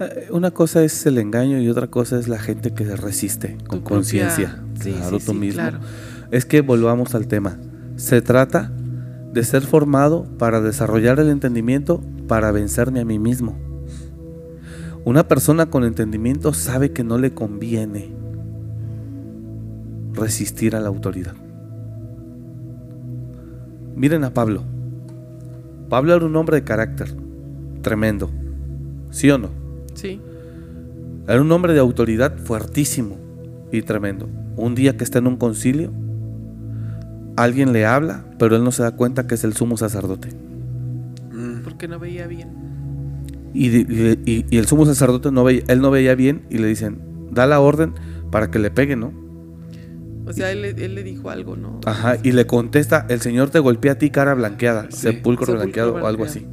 [0.00, 3.58] Eh, Una cosa es el engaño y otra cosa es la gente que se resiste
[3.68, 4.62] con conciencia.
[4.80, 5.60] sí, claro, sí, tú sí, mismo.
[5.60, 5.78] claro.
[6.30, 7.58] Es que volvamos al tema.
[7.96, 8.72] Se trata
[9.32, 13.58] de ser formado para desarrollar el entendimiento para vencerme a mí mismo.
[15.04, 18.12] Una persona con entendimiento sabe que no le conviene
[20.12, 21.34] resistir a la autoridad.
[23.96, 24.62] Miren a Pablo.
[25.88, 27.14] Pablo era un hombre de carácter
[27.82, 28.30] tremendo.
[29.10, 29.59] ¿Sí o no?
[30.00, 30.20] Sí.
[31.28, 33.16] Era un hombre de autoridad fuertísimo
[33.70, 34.28] y tremendo.
[34.56, 35.92] Un día que está en un concilio,
[37.36, 40.28] alguien le habla, pero él no se da cuenta que es el sumo sacerdote.
[41.32, 42.48] mm, Porque no veía bien.
[43.54, 43.86] Y, di-
[44.26, 47.00] y- y- y el sumo sacerdote no veía, él no veía bien y le dicen,
[47.32, 47.94] da la orden
[48.30, 49.12] para que le pegue, ¿no?
[50.26, 51.80] O sea, él, le- él le dijo algo, ¿no?
[51.86, 55.54] Ajá, y le contesta, el Señor te golpea a ti cara blanqueada, Sí, sepulcro, sepulcro
[55.54, 56.46] blanqueado o algo así.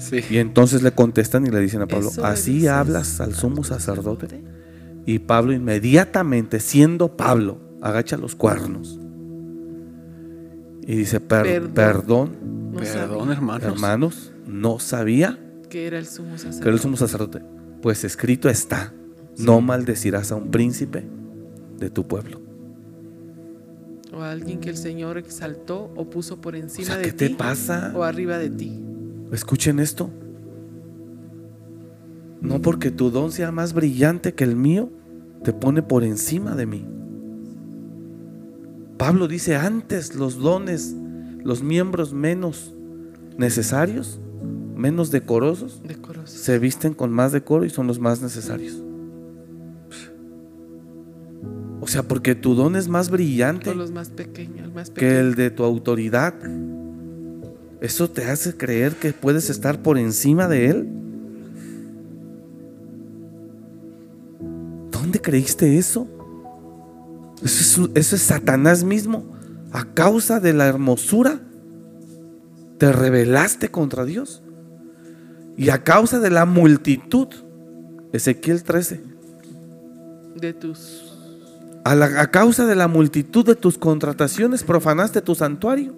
[0.00, 0.20] Sí.
[0.30, 3.34] Y entonces le contestan y le dicen a Pablo, ¿Eso le ¿así dices hablas al
[3.34, 4.42] sumo sacerdote?
[5.06, 8.98] Y Pablo inmediatamente, siendo Pablo, agacha los cuernos.
[10.86, 11.72] Y dice, "Per- Perdón.
[11.74, 12.30] perdón,
[12.72, 13.62] No Perdón, sabía hermanos.
[13.64, 16.62] hermanos, no sabía que era el sumo sacerdote.
[16.62, 17.42] que era el sumo sacerdote.
[17.82, 18.92] Pues escrito está,
[19.38, 21.04] no maldecirás a un príncipe
[21.78, 22.40] de tu pueblo.
[24.12, 27.12] O a alguien que el Señor exaltó o puso por O encima sea, de ¿qué
[27.12, 27.28] ti.
[27.28, 27.92] te pasa?
[27.94, 28.82] O arriba de ti.
[29.32, 30.10] Escuchen esto.
[32.40, 34.90] No porque tu don sea más brillante que el mío,
[35.44, 36.86] te pone por encima de mí.
[38.96, 40.94] Pablo dice, antes los dones,
[41.42, 42.74] los miembros menos
[43.38, 44.20] necesarios,
[44.76, 46.36] menos decorosos, Decoroso.
[46.36, 48.82] se visten con más decoro y son los más necesarios.
[51.80, 55.18] O sea, porque tu don es más brillante O los más pequeños, el más que
[55.18, 56.34] el de tu autoridad.
[57.80, 60.88] ¿Eso te hace creer que puedes estar por encima de él?
[64.90, 66.06] ¿Dónde creíste eso?
[67.42, 69.24] Eso es, eso es Satanás mismo.
[69.72, 71.40] A causa de la hermosura,
[72.78, 74.42] te rebelaste contra Dios.
[75.56, 77.28] Y a causa de la multitud,
[78.12, 79.00] Ezequiel 13,
[80.36, 81.14] De tus.
[81.84, 85.94] a, la- a causa de la multitud de tus contrataciones profanaste tu santuario.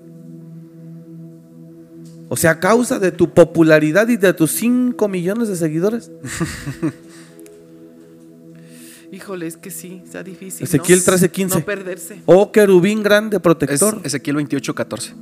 [2.32, 6.10] O sea, a causa de tu popularidad y de tus 5 millones de seguidores.
[9.12, 10.64] Híjole, es que sí, está difícil.
[10.64, 11.12] Ezequiel ¿no?
[11.12, 11.48] 13:15.
[11.50, 12.22] No perderse.
[12.24, 14.00] Oh querubín grande Es protector.
[14.02, 15.12] Ezequiel 28, 14.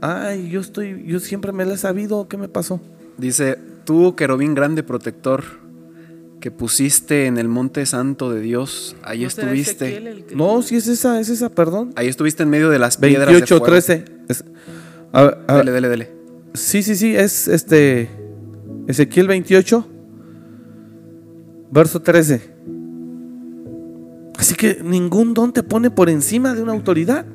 [0.00, 2.28] Ay, yo estoy, yo siempre me la he sabido.
[2.28, 2.80] ¿Qué me pasó?
[3.18, 5.42] Dice, tú, querubín grande protector,
[6.38, 9.86] que pusiste en el monte santo de Dios, ahí ¿No será estuviste.
[9.88, 11.90] Ezequiel el que- No, si es esa, es esa, perdón.
[11.96, 13.72] Ahí estuviste en medio de las piedras de 28, fuego.
[13.72, 14.04] 13.
[14.28, 14.44] Es-
[15.10, 16.23] a ver, a ver, Dele, dele, dele.
[16.54, 18.08] Sí, sí, sí, es este
[18.86, 19.84] Ezequiel 28,
[21.72, 22.54] verso 13.
[24.38, 27.26] Así que ningún don te pone por encima de una autoridad.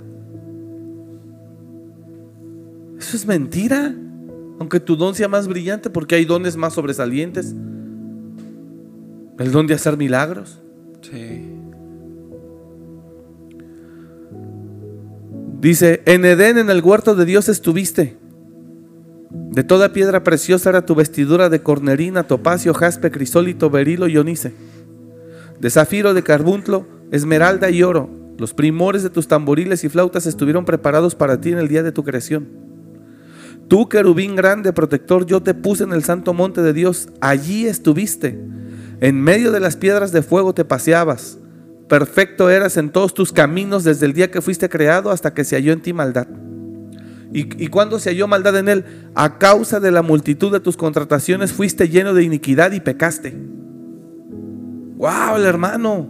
[2.97, 3.93] Eso es mentira.
[4.59, 7.53] Aunque tu don sea más brillante, porque hay dones más sobresalientes.
[9.37, 10.61] El don de hacer milagros.
[11.01, 11.45] Sí.
[15.59, 18.18] Dice, en Edén, en el huerto de Dios estuviste.
[19.59, 24.53] De toda piedra preciosa era tu vestidura de cornerina, topacio, jaspe, crisólito, berilo y onice.
[25.59, 28.09] De zafiro, de carbunclo, esmeralda y oro.
[28.37, 31.91] Los primores de tus tamboriles y flautas estuvieron preparados para ti en el día de
[31.91, 32.47] tu creación.
[33.67, 37.09] Tú, querubín grande, protector, yo te puse en el santo monte de Dios.
[37.19, 38.39] Allí estuviste.
[39.01, 41.37] En medio de las piedras de fuego te paseabas.
[41.89, 45.57] Perfecto eras en todos tus caminos desde el día que fuiste creado hasta que se
[45.57, 46.29] halló en ti maldad.
[47.31, 48.85] ¿Y, y cuando se halló maldad en él?
[49.15, 53.37] A causa de la multitud de tus contrataciones fuiste lleno de iniquidad y pecaste.
[54.97, 56.07] ¡Wow, el hermano!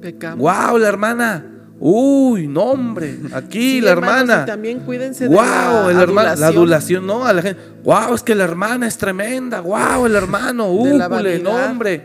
[0.00, 0.38] Pecamos.
[0.38, 1.46] ¡Wow, la hermana!
[1.84, 4.42] Uy, no, hombre, aquí Sí, la hermana.
[4.44, 7.06] y también cuídense de la el hermano, la adulación.
[7.06, 7.60] no, a la gente.
[7.82, 9.60] Wow, es que la hermana es tremenda.
[9.60, 12.00] Wow, el hermano, úpule, no, hombre.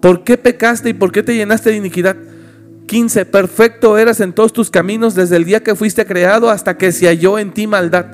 [0.00, 2.16] ¿Por qué pecaste y por qué te llenaste de iniquidad?
[2.88, 3.26] 15.
[3.26, 7.06] Perfecto eras en todos tus caminos desde el día que fuiste creado hasta que se
[7.06, 8.06] halló en ti maldad.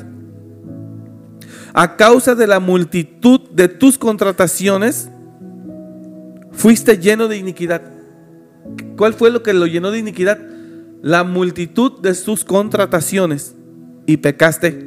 [1.72, 5.08] A causa de la multitud de tus contrataciones,
[6.52, 7.82] fuiste lleno de iniquidad.
[8.96, 10.38] ¿Cuál fue lo que lo llenó de iniquidad?
[11.02, 13.54] La multitud de sus contrataciones.
[14.06, 14.86] Y pecaste,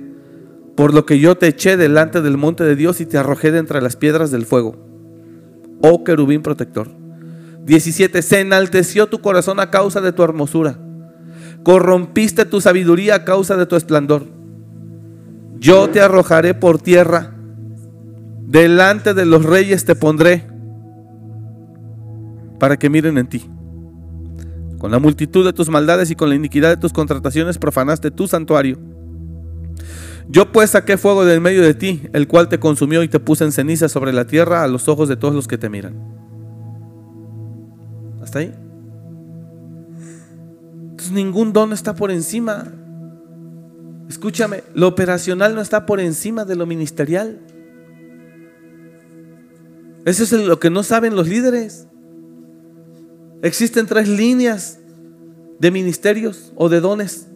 [0.76, 3.60] por lo que yo te eché delante del monte de Dios y te arrojé de
[3.60, 4.76] entre las piedras del fuego.
[5.82, 7.07] Oh querubín protector.
[7.68, 8.22] 17.
[8.22, 10.80] Se enalteció tu corazón a causa de tu hermosura.
[11.64, 14.26] Corrompiste tu sabiduría a causa de tu esplendor.
[15.60, 17.36] Yo te arrojaré por tierra.
[18.48, 20.48] Delante de los reyes te pondré
[22.58, 23.46] para que miren en ti.
[24.78, 28.28] Con la multitud de tus maldades y con la iniquidad de tus contrataciones profanaste tu
[28.30, 28.80] santuario.
[30.30, 33.44] Yo pues saqué fuego del medio de ti, el cual te consumió y te puse
[33.44, 36.27] en ceniza sobre la tierra a los ojos de todos los que te miran.
[38.28, 38.54] ¿Hasta ahí?
[40.82, 42.74] Entonces ningún don está por encima.
[44.10, 47.40] Escúchame, lo operacional no está por encima de lo ministerial.
[50.04, 51.88] Eso es lo que no saben los líderes.
[53.44, 54.80] Existen tres líneas
[55.58, 57.28] de ministerios o de dones.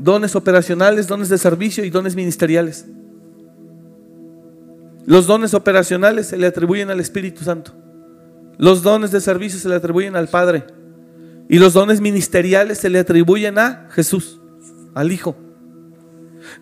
[0.00, 2.86] Dones operacionales, dones de servicio y dones ministeriales.
[5.06, 7.83] Los dones operacionales se le atribuyen al Espíritu Santo.
[8.58, 10.64] Los dones de servicio se le atribuyen al Padre.
[11.48, 14.40] Y los dones ministeriales se le atribuyen a Jesús,
[14.94, 15.36] al Hijo.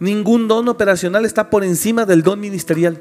[0.01, 3.01] Ningún don operacional está por encima del don ministerial.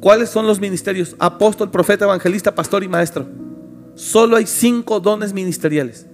[0.00, 1.16] ¿Cuáles son los ministerios?
[1.18, 3.26] Apóstol, profeta, evangelista, pastor y maestro.
[3.94, 6.06] Solo hay cinco dones ministeriales.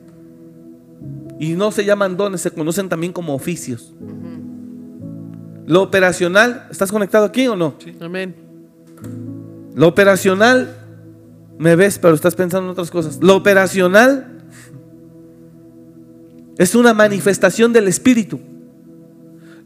[1.38, 3.94] Y no se llaman dones, se conocen también como oficios.
[5.66, 7.74] Lo operacional, ¿estás conectado aquí o no?
[8.00, 8.34] Amén.
[9.74, 10.79] Lo operacional,
[11.60, 13.18] me ves, pero estás pensando en otras cosas.
[13.22, 14.38] Lo operacional
[16.56, 18.40] es una manifestación del Espíritu.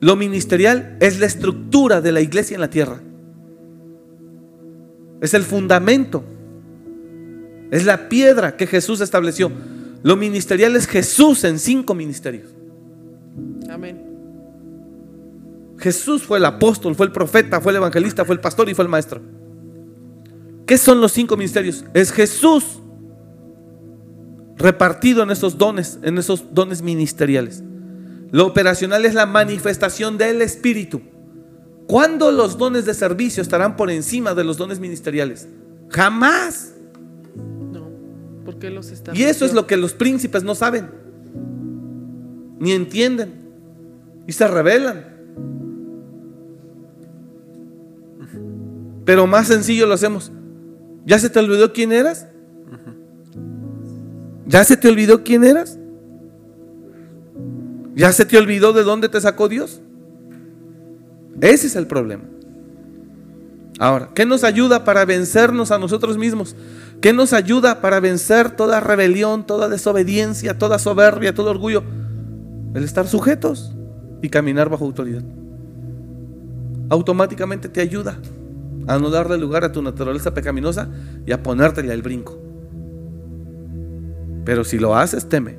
[0.01, 3.01] Lo ministerial es la estructura de la iglesia en la tierra.
[5.21, 6.25] Es el fundamento.
[7.71, 9.53] Es la piedra que Jesús estableció.
[10.03, 12.49] Lo ministerial es Jesús en cinco ministerios.
[13.71, 14.03] Amén.
[15.79, 18.83] Jesús fue el apóstol, fue el profeta, fue el evangelista, fue el pastor y fue
[18.83, 19.21] el maestro.
[20.66, 21.85] ¿Qué son los cinco ministerios?
[21.93, 22.81] Es Jesús
[24.57, 27.62] repartido en esos dones, en esos dones ministeriales.
[28.31, 31.03] Lo operacional es la manifestación del Espíritu.
[31.86, 35.49] ¿Cuándo los dones de servicio estarán por encima de los dones ministeriales?
[35.91, 36.73] Jamás.
[37.70, 37.91] No.
[38.45, 39.15] ¿Por qué los está?
[39.15, 40.89] Y eso es lo que los príncipes no saben,
[42.59, 43.35] ni entienden,
[44.27, 45.12] y se rebelan.
[49.05, 50.32] Pero más sencillo lo hacemos.
[51.06, 52.26] ¿Ya se te olvidó quién eras?
[54.47, 55.78] ¿Ya se te olvidó quién eras?
[57.94, 59.81] ¿Ya se te olvidó de dónde te sacó Dios?
[61.40, 62.24] Ese es el problema.
[63.78, 66.55] Ahora, ¿qué nos ayuda para vencernos a nosotros mismos?
[67.01, 71.82] ¿Qué nos ayuda para vencer toda rebelión, toda desobediencia, toda soberbia, todo orgullo?
[72.74, 73.74] El estar sujetos
[74.22, 75.22] y caminar bajo autoridad.
[76.89, 78.18] Automáticamente te ayuda
[78.86, 80.89] a no darle lugar a tu naturaleza pecaminosa
[81.27, 82.39] y a ponértele al brinco.
[84.44, 85.56] Pero si lo haces, teme,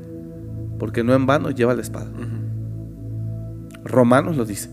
[0.78, 2.12] porque no en vano lleva la espada.
[3.84, 4.70] Romanos lo dice.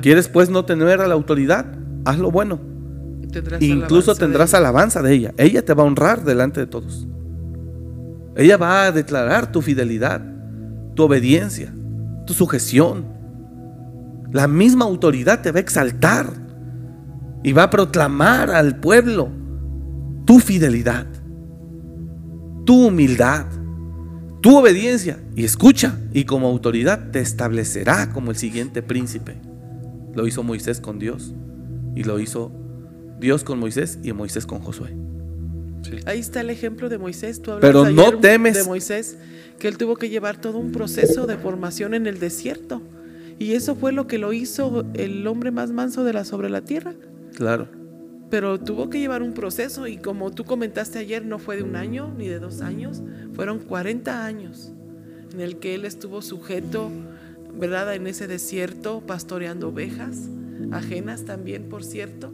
[0.00, 1.66] ¿Quieres pues no tener a la autoridad?
[2.04, 2.58] Haz lo bueno.
[3.30, 5.34] tendrás Incluso alabanza tendrás alabanza de ella.
[5.36, 7.06] Ella te va a honrar delante de todos.
[8.36, 10.22] Ella va a declarar tu fidelidad,
[10.94, 11.74] tu obediencia,
[12.24, 13.17] tu sujeción.
[14.32, 16.32] La misma autoridad te va a exaltar
[17.42, 19.30] y va a proclamar al pueblo
[20.26, 21.06] tu fidelidad,
[22.66, 23.46] tu humildad,
[24.42, 25.18] tu obediencia.
[25.34, 29.36] Y escucha, y como autoridad te establecerá como el siguiente príncipe.
[30.14, 31.34] Lo hizo Moisés con Dios
[31.94, 32.52] y lo hizo
[33.20, 34.94] Dios con Moisés y Moisés con Josué.
[36.06, 37.40] Ahí está el ejemplo de Moisés.
[37.40, 38.54] Tú Pero no ayer temes.
[38.54, 39.16] De Moisés,
[39.58, 42.82] que él tuvo que llevar todo un proceso de formación en el desierto.
[43.38, 46.62] Y eso fue lo que lo hizo el hombre más manso de la sobre la
[46.62, 46.94] tierra.
[47.34, 47.68] Claro.
[48.30, 51.76] Pero tuvo que llevar un proceso y como tú comentaste ayer, no fue de un
[51.76, 53.02] año ni de dos años,
[53.32, 54.72] fueron 40 años
[55.32, 56.90] en el que él estuvo sujeto,
[57.54, 57.94] ¿verdad?
[57.94, 60.28] En ese desierto, pastoreando ovejas,
[60.72, 62.32] ajenas también, por cierto.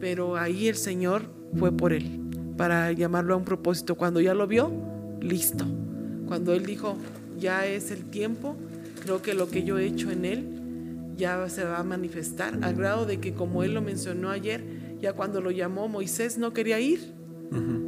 [0.00, 1.22] Pero ahí el Señor
[1.56, 2.20] fue por él,
[2.56, 3.96] para llamarlo a un propósito.
[3.96, 4.72] Cuando ya lo vio,
[5.20, 5.64] listo.
[6.26, 6.96] Cuando él dijo,
[7.38, 8.56] ya es el tiempo,
[9.02, 10.44] creo que lo que yo he hecho en él
[11.16, 14.62] ya se va a manifestar, al grado de que como él lo mencionó ayer,
[15.00, 17.12] ya cuando lo llamó Moisés no quería ir.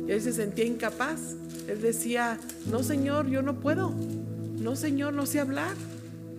[0.09, 1.37] Él se sentía incapaz.
[1.69, 2.39] Él decía,
[2.71, 3.95] no Señor, yo no puedo.
[4.59, 5.75] No Señor, no sé hablar.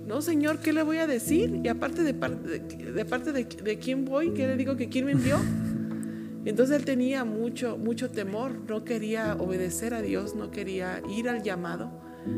[0.06, 1.61] No Señor, ¿qué le voy a decir?
[1.64, 5.14] Y aparte de, de, parte de, de, quién voy, ¿qué le digo que quién me
[5.14, 5.38] envió?
[6.45, 11.41] Entonces él tenía mucho, mucho temor, no quería obedecer a Dios, no quería ir al
[11.41, 11.89] llamado,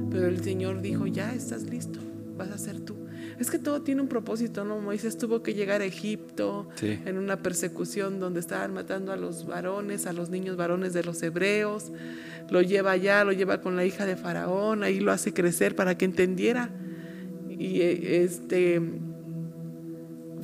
[0.10, 2.00] pero el Señor dijo, ya estás listo,
[2.38, 2.96] vas a ser tú.
[3.40, 4.80] Es que todo tiene un propósito, ¿no?
[4.80, 10.08] Moisés tuvo que llegar a Egipto en una persecución donde estaban matando a los varones,
[10.08, 11.92] a los niños varones de los hebreos.
[12.50, 15.98] Lo lleva allá, lo lleva con la hija de Faraón, ahí lo hace crecer para
[15.98, 16.70] que entendiera.
[17.50, 18.82] Y eh, este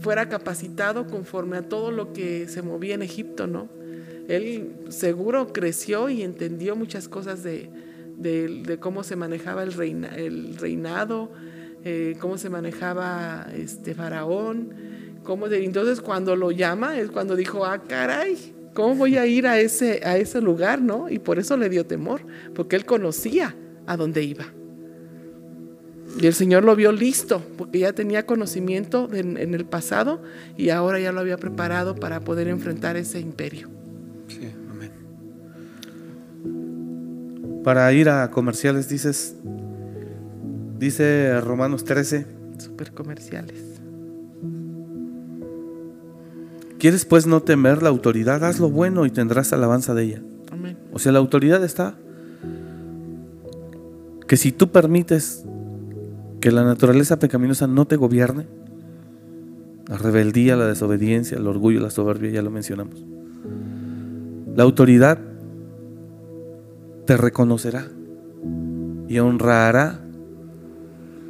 [0.03, 3.70] fuera capacitado conforme a todo lo que se movía en Egipto, ¿no?
[4.28, 7.70] Él seguro creció y entendió muchas cosas de,
[8.80, 11.32] cómo se manejaba el, reina, el reinado,
[11.84, 14.74] eh, cómo se manejaba este faraón,
[15.24, 19.60] cómo entonces cuando lo llama es cuando dijo, ah, caray, ¿cómo voy a ir a
[19.60, 21.10] ese, a ese lugar, no?
[21.10, 22.22] Y por eso le dio temor,
[22.54, 23.56] porque él conocía
[23.86, 24.46] a dónde iba.
[26.20, 30.22] Y el Señor lo vio listo, porque ya tenía conocimiento en, el pasado
[30.56, 33.70] y ahora ya lo había preparado para poder enfrentar ese imperio.
[34.28, 34.92] Sí, amén.
[37.64, 39.36] Para ir a comerciales, dices,
[40.84, 42.26] dice Romanos 13.
[42.58, 43.60] Super comerciales.
[46.78, 48.44] ¿Quieres pues no temer la autoridad?
[48.44, 50.22] Haz lo bueno y tendrás alabanza de ella.
[50.52, 50.78] Amén.
[50.92, 51.96] O sea, la autoridad está
[54.28, 55.46] que si tú permites
[56.44, 58.48] que la naturaleza pecaminosa no te gobierne.
[59.88, 63.02] La rebeldía, la desobediencia, el orgullo, la soberbia, ya lo mencionamos.
[64.54, 65.20] La autoridad
[67.06, 67.88] te reconocerá
[69.08, 70.02] y honrará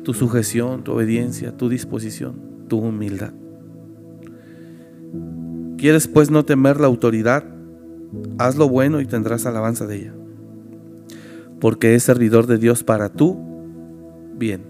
[0.04, 2.36] tu sujeción, tu obediencia, tu disposición,
[2.68, 3.34] tu humildad.
[5.78, 7.44] ¿Quieres pues no temer la autoridad?
[8.38, 10.14] Haz lo bueno y tendrás alabanza de ella,
[11.60, 13.38] porque es servidor de Dios para tú
[14.38, 14.62] bien.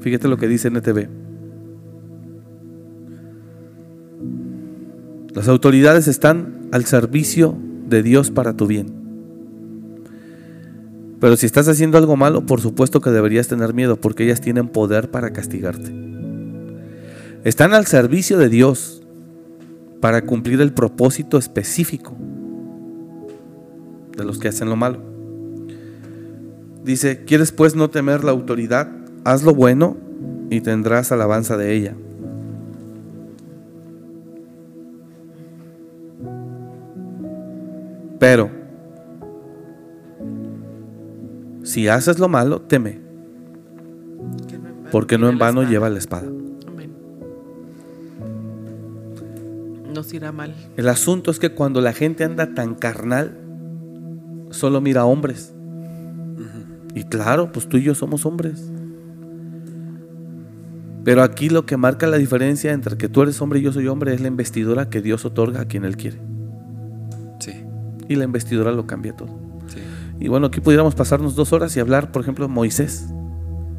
[0.00, 1.08] Fíjate lo que dice NTV.
[5.34, 7.56] Las autoridades están al servicio
[7.88, 8.99] de Dios para tu bien.
[11.20, 14.68] Pero si estás haciendo algo malo, por supuesto que deberías tener miedo porque ellas tienen
[14.68, 15.92] poder para castigarte.
[17.44, 19.02] Están al servicio de Dios
[20.00, 22.16] para cumplir el propósito específico
[24.16, 24.98] de los que hacen lo malo.
[26.84, 28.88] Dice, ¿quieres pues no temer la autoridad?
[29.24, 29.96] haz lo bueno
[30.50, 31.94] y tendrás alabanza de ella.
[38.18, 38.50] Pero,
[41.62, 43.00] si haces lo malo, teme,
[44.90, 46.28] porque no en vano lleva la espada.
[49.94, 50.54] Nos irá mal.
[50.76, 53.36] El asunto es que cuando la gente anda tan carnal,
[54.50, 55.52] solo mira a hombres.
[56.94, 58.70] Y claro, pues tú y yo somos hombres.
[61.04, 63.86] Pero aquí lo que marca la diferencia entre que tú eres hombre y yo soy
[63.88, 66.18] hombre es la investidura que Dios otorga a quien Él quiere.
[67.38, 67.64] Sí.
[68.08, 69.39] Y la investidura lo cambia todo.
[70.20, 73.06] Y bueno, aquí pudiéramos pasarnos dos horas y hablar, por ejemplo, de Moisés.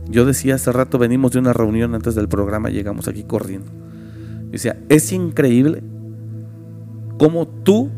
[0.09, 3.71] Yo decía hace rato, venimos de una reunión antes del programa, llegamos aquí corriendo.
[4.49, 5.83] Decía, es increíble
[7.19, 7.91] cómo tú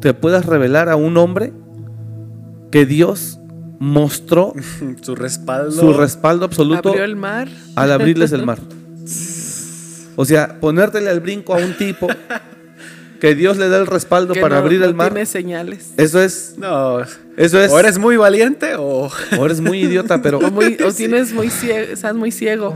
[0.00, 1.52] te puedas revelar a un hombre
[2.70, 3.38] que Dios
[3.78, 4.54] mostró
[5.02, 5.72] su respaldo.
[5.72, 6.88] Su respaldo absoluto.
[6.88, 7.48] Abrió el mar.
[7.76, 8.58] Al abrirles el mar.
[10.20, 12.08] O sea, ponértele al brinco a un tipo
[13.20, 15.12] que Dios le da el respaldo para abrir el mar.
[15.12, 15.92] Tiene señales.
[15.96, 16.54] Eso es.
[16.56, 17.00] No.
[17.36, 17.70] Eso es.
[17.70, 19.10] O eres muy valiente o.
[19.38, 20.38] O eres muy idiota, pero.
[20.38, 22.74] O, muy, tienes muy ciego, estás muy ciego.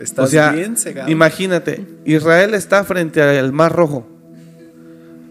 [0.00, 1.10] Estás o sea, bien cegado.
[1.10, 4.06] Imagínate, Israel está frente al mar rojo.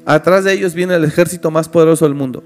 [0.05, 2.43] Atrás de ellos viene el ejército más poderoso del mundo.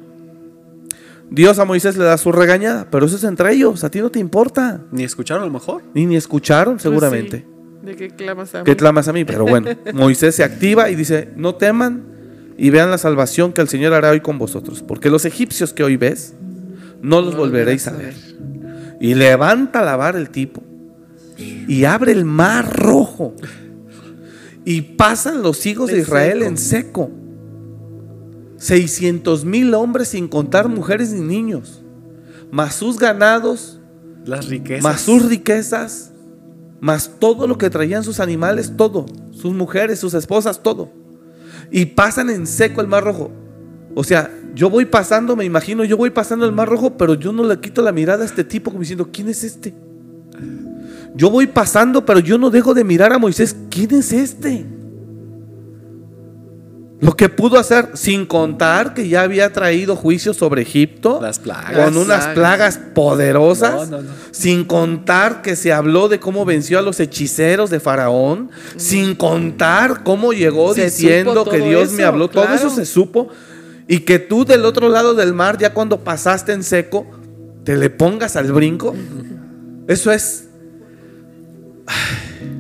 [1.30, 4.10] Dios a Moisés le da su regañada, pero eso es entre ellos, a ti no
[4.10, 4.82] te importa.
[4.92, 5.84] Ni escucharon a lo mejor.
[5.94, 7.46] Ni ni escucharon, pues seguramente.
[7.82, 8.64] ¿De qué clamas a mí?
[8.66, 9.26] ¿Qué clamas a mí?
[9.26, 12.04] Pero bueno, Moisés se activa y dice, no teman
[12.58, 15.84] y vean la salvación que el Señor hará hoy con vosotros, porque los egipcios que
[15.84, 16.34] hoy ves,
[17.02, 18.14] no los volveréis a ver.
[19.00, 20.62] Y levanta la vara el tipo
[21.38, 23.34] y abre el mar rojo
[24.66, 27.12] y pasan los hijos de Israel en seco.
[28.58, 31.82] 600 mil hombres sin contar mujeres ni niños,
[32.52, 33.80] más sus ganados,
[34.26, 36.12] las riquezas, más sus riquezas,
[36.80, 40.90] más todo lo que traían sus animales, todo, sus mujeres, sus esposas, todo.
[41.72, 43.32] y pasan en seco el mar rojo.
[43.96, 47.32] O sea, yo voy pasando, me imagino, yo voy pasando el mar rojo, pero yo
[47.32, 49.74] no le quito la mirada a este tipo como diciendo, ¿quién es este?
[51.16, 54.66] Yo voy pasando, pero yo no dejo de mirar a Moisés, ¿quién es este?
[57.02, 61.72] Lo que pudo hacer, sin contar que ya había traído juicio sobre Egipto, Las plagas.
[61.72, 62.34] con unas Plagas.
[62.36, 64.12] plagas poderosas, No, no, no.
[64.32, 70.04] sin contar que se habló de cómo venció a los hechiceros de Faraón, sin contar
[70.04, 72.58] cómo llegó Se diciendo que todo Dios me habló, todo claro.
[72.58, 73.30] eso se supo,
[73.88, 77.08] y que tú del otro lado del mar, ya cuando pasaste en seco,
[77.64, 78.94] te le pongas al brinco,
[79.88, 80.50] eso es,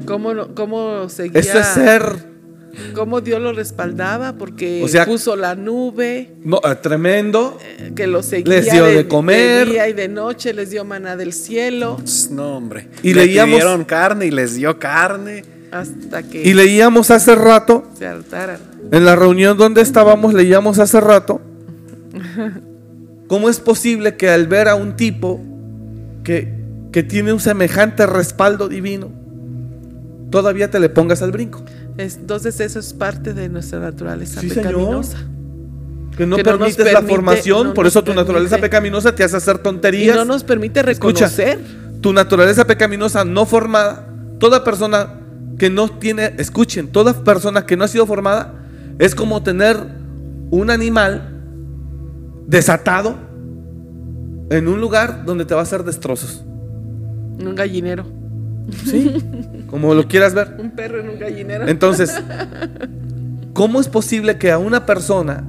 [0.05, 1.39] ¿Cómo, no- cómo seguía?
[1.41, 2.29] eso es ser
[2.93, 4.33] ¿Cómo Dios lo respaldaba?
[4.33, 8.85] Porque O sea- puso la nube no, eh, tremendo, eh, que lo seguía Les dio
[8.85, 9.65] de comer.
[9.67, 11.97] de día y de noche, les dio maná del cielo
[12.31, 12.87] No, hombre.
[13.03, 15.43] Y Le leíamos- pidieron carne y les dio carne.
[15.71, 18.59] hasta que y leíamos hace rato, se hartaran.
[18.91, 21.41] En la reunión donde estábamos leíamos hace rato
[23.27, 25.39] cómo es posible que al ver a un tipo
[26.23, 26.51] que,
[26.91, 29.09] que tiene un semejante respaldo divino,
[30.31, 31.63] todavía te le pongas al brinco.
[31.99, 34.67] Es- Entonces eso es parte de nuestra naturaleza Sí, señor.
[34.73, 35.17] pecaminosa.
[36.15, 38.69] Que no Que no nos permites la permite- formación, no por eso tu naturaleza permite.
[38.69, 40.15] pecaminosa te hace hacer Y tonterías.
[40.15, 41.27] no nos permite Escucha.
[41.27, 41.59] reconocer.
[42.01, 44.07] Tu naturaleza pecaminosa no formada,
[44.39, 45.15] toda persona
[45.57, 48.53] que no tiene, escuchen, toda persona que no ha sido formada
[48.97, 49.77] es como tener
[50.51, 51.41] un animal
[52.47, 53.15] desatado
[54.49, 56.43] en un lugar donde te va a hacer destrozos.
[57.39, 58.05] Un gallinero.
[58.85, 59.13] ¿Sí?
[59.67, 60.55] Como lo quieras ver.
[60.59, 61.67] Un perro en un gallinero.
[61.67, 62.13] Entonces,
[63.53, 65.43] ¿cómo es posible que a una persona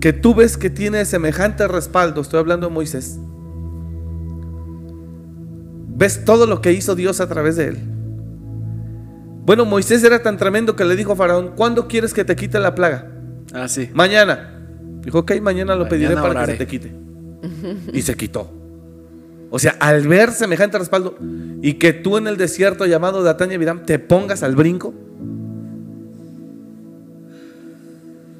[0.00, 3.18] que tú ves que tiene semejante respaldo, estoy hablando de Moisés,
[5.96, 7.78] ves todo lo que hizo Dios a través de él?
[9.44, 12.58] Bueno, Moisés era tan tremendo que le dijo a Faraón, ¿cuándo quieres que te quite
[12.60, 13.10] la plaga?
[13.52, 13.90] Ah, sí.
[13.92, 14.56] Mañana.
[15.02, 16.52] Dijo, ok, mañana lo Mañana pediré para oraré.
[16.52, 16.94] que se te quite.
[17.92, 18.59] Y se quitó.
[19.50, 21.16] O sea, al ver semejante respaldo
[21.60, 24.94] y que tú en el desierto llamado Datán y Abiram te pongas al brinco.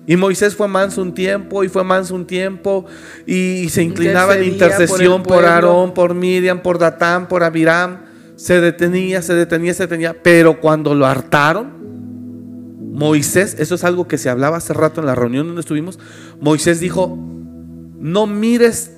[0.06, 2.86] Y Moisés fue manso un tiempo y fue manso un tiempo
[3.26, 5.44] y se inclinaba en intercesión por.
[5.44, 8.02] Aarón, por Miriam, por Datán, por Abiram.
[8.36, 10.16] Se detenía, se detenía, se detenía.
[10.22, 11.80] Pero cuando lo hartaron,
[12.92, 15.98] Moisés, eso es algo que se hablaba hace rato en la reunión donde estuvimos,
[16.40, 17.18] Moisés dijo,
[17.98, 18.92] no mires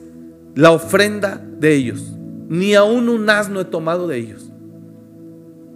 [0.54, 2.14] la ofrenda de ellos,
[2.48, 4.50] ni aún un asno he tomado de ellos.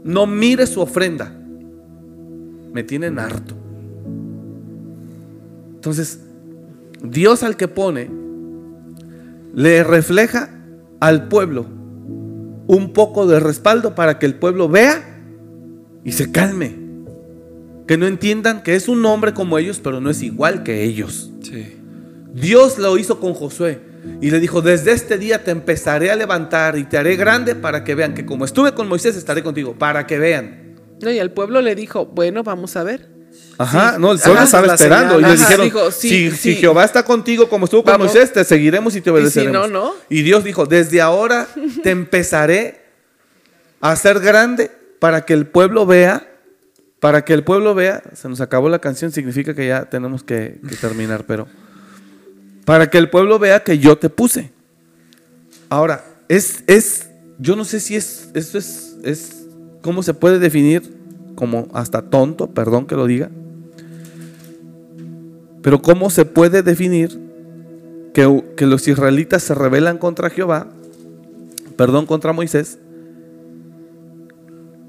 [0.04, 1.32] No mires su ofrenda.
[2.72, 3.54] Me tienen harto.
[5.74, 6.20] Entonces,
[7.02, 8.10] Dios al que pone,
[9.54, 10.50] le refleja
[11.00, 11.66] al pueblo
[12.66, 15.02] un poco de respaldo para que el pueblo vea
[16.04, 16.74] y se calme.
[17.86, 21.30] Que no entiendan que es un hombre como ellos, pero no es igual que ellos.
[21.40, 21.76] Sí.
[22.34, 26.78] Dios lo hizo con Josué y le dijo, desde este día te empezaré a levantar
[26.78, 30.06] y te haré grande para que vean que como estuve con Moisés, estaré contigo, para
[30.06, 30.76] que vean.
[31.02, 33.08] No, y el pueblo le dijo, bueno, vamos a ver.
[33.58, 34.00] Ajá, Sí.
[34.00, 35.30] no, el pueblo estaba esperando señal.
[35.30, 36.36] y le dijeron, dijo, sí, si, sí.
[36.36, 38.06] si Jehová está contigo como estuvo con Vamos.
[38.14, 39.70] Moisés, te seguiremos y te obedeceremos.
[39.70, 39.94] no, no.
[40.08, 41.46] Y Dios dijo, desde ahora
[41.82, 42.80] te empezaré
[43.80, 46.26] a hacer grande para que el pueblo vea,
[47.00, 50.58] para que el pueblo vea, se nos acabó la canción, significa que ya tenemos que,
[50.66, 51.46] que terminar, pero
[52.66, 54.50] para que el pueblo vea que yo te puse.
[55.70, 59.46] Ahora, es, es, yo no sé si es, esto es, es,
[59.82, 60.82] ¿cómo se puede definir?
[61.36, 63.30] Como hasta tonto, perdón que lo diga.
[65.62, 67.20] Pero ¿cómo se puede definir
[68.12, 70.66] que, que los israelitas se rebelan contra Jehová,
[71.76, 72.78] perdón, contra Moisés?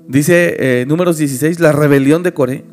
[0.08, 2.64] Dice eh, números 16, la rebelión de Coré.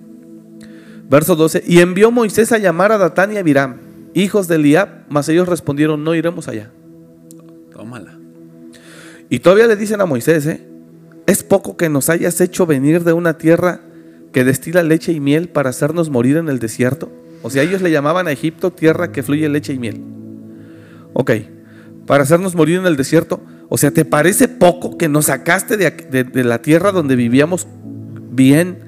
[1.10, 3.76] Verso 12, y envió Moisés a llamar a Datán y a Abiram,
[4.14, 6.70] hijos de Eliab, mas ellos respondieron, no iremos allá.
[7.72, 8.18] Tómala.
[9.28, 10.66] Y todavía le dicen a Moisés, ¿eh?
[11.26, 13.80] es poco que nos hayas hecho venir de una tierra
[14.32, 17.10] que destila leche y miel para hacernos morir en el desierto.
[17.42, 20.02] O sea, ellos le llamaban a Egipto tierra que fluye leche y miel.
[21.12, 21.30] Ok,
[22.06, 23.40] para hacernos morir en el desierto.
[23.68, 25.90] O sea, ¿te parece poco que nos sacaste de,
[26.24, 27.66] de la tierra donde vivíamos
[28.30, 28.78] bien?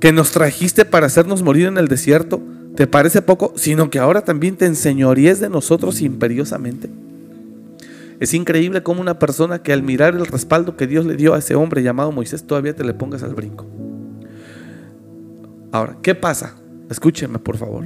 [0.00, 2.42] Que nos trajiste para hacernos morir en el desierto.
[2.76, 3.52] ¿Te parece poco?
[3.56, 6.90] Sino que ahora también te enseñoríes de nosotros imperiosamente.
[8.20, 11.38] Es increíble cómo una persona que al mirar el respaldo que Dios le dio a
[11.38, 13.66] ese hombre llamado Moisés todavía te le pongas al brinco.
[15.72, 16.54] Ahora, ¿qué pasa?
[16.88, 17.84] Escúcheme, por favor.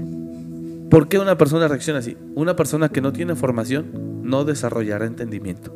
[0.90, 2.16] ¿Por qué una persona reacciona así?
[2.34, 5.74] Una persona que no tiene formación no desarrollará entendimiento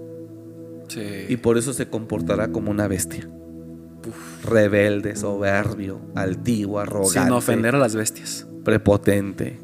[0.88, 1.02] Sí.
[1.28, 3.28] y por eso se comportará como una bestia.
[4.44, 7.20] rebelde, soberbio, altivo, arrogante.
[7.22, 8.46] Sin ofender a las bestias.
[8.64, 9.58] Prepotente.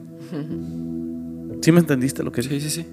[1.60, 2.86] ¿Sí me entendiste lo que Sí, sí, sí.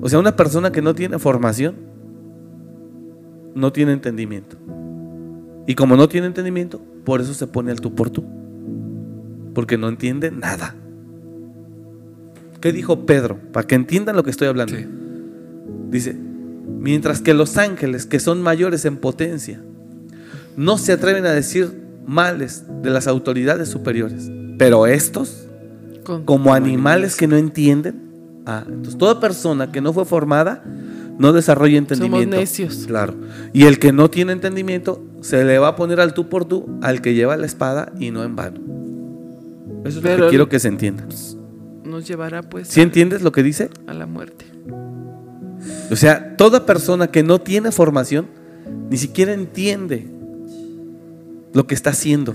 [0.00, 1.74] O sea, una persona que no tiene formación
[3.54, 4.56] no tiene entendimiento.
[5.66, 8.24] Y como no tiene entendimiento, por eso se pone al tú por tú.
[9.54, 10.74] Porque no entiende nada.
[12.60, 13.38] ¿Qué dijo Pedro?
[13.52, 14.76] Para que entiendan lo que estoy hablando.
[14.76, 14.86] Sí.
[15.90, 19.62] Dice, mientras que los ángeles, que son mayores en potencia,
[20.56, 21.72] no se atreven a decir
[22.06, 25.48] males de las autoridades superiores, pero estos,
[26.24, 28.02] como animales que no entienden,
[28.46, 30.62] ah, entonces toda persona que no fue formada
[31.18, 32.36] no desarrolla entendimiento.
[32.36, 32.84] necios.
[32.86, 33.14] Claro.
[33.52, 36.66] Y el que no tiene entendimiento se le va a poner al tú por tú
[36.82, 38.60] al que lleva la espada y no en vano.
[39.84, 41.06] Eso es lo Pero- que quiero que se entienda.
[41.84, 43.70] nos llevará pues ¿Sí entiendes lo que dice?
[43.86, 44.44] a la muerte.
[45.90, 48.26] O sea, toda persona que no tiene formación
[48.90, 50.06] ni siquiera entiende
[51.54, 52.34] lo que está haciendo.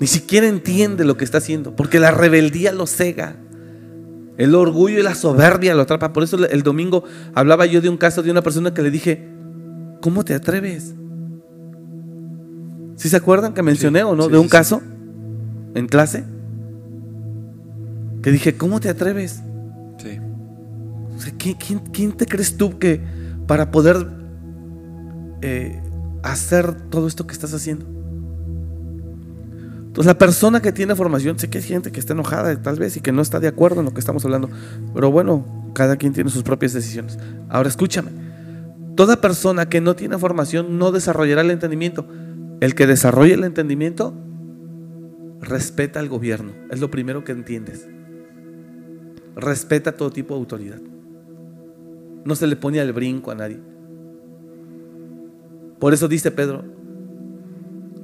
[0.00, 3.36] Ni siquiera entiende lo que está haciendo, porque la rebeldía lo cega.
[4.36, 6.12] El orgullo y la soberbia lo atrapa.
[6.12, 7.04] Por eso el domingo
[7.34, 9.26] hablaba yo de un caso de una persona que le dije,
[10.02, 10.94] ¿cómo te atreves?
[12.96, 14.24] ¿Sí se acuerdan que mencioné o no?
[14.26, 14.50] sí, de un sí.
[14.50, 14.82] caso
[15.74, 16.24] en clase.
[18.22, 19.40] Que dije, ¿cómo te atreves?
[19.98, 20.18] Sí.
[21.16, 23.00] O sea, ¿quién, quién- quién te crees tú que
[23.46, 24.06] para poder
[25.42, 25.80] eh,
[26.22, 27.86] hacer todo esto que estás haciendo?
[29.96, 32.98] Entonces la persona que tiene formación, sé que hay gente que está enojada tal vez
[32.98, 34.50] y que no está de acuerdo en lo que estamos hablando,
[34.92, 37.18] pero bueno, cada quien tiene sus propias decisiones.
[37.48, 38.10] Ahora escúchame,
[38.94, 42.06] toda persona que no tiene formación no desarrollará el entendimiento.
[42.60, 44.12] El que desarrolla el entendimiento
[45.40, 47.88] respeta al gobierno, es lo primero que entiendes.
[49.34, 50.80] Respeta todo tipo de autoridad.
[52.22, 53.60] No se le pone al brinco a nadie.
[55.78, 56.75] Por eso dice Pedro,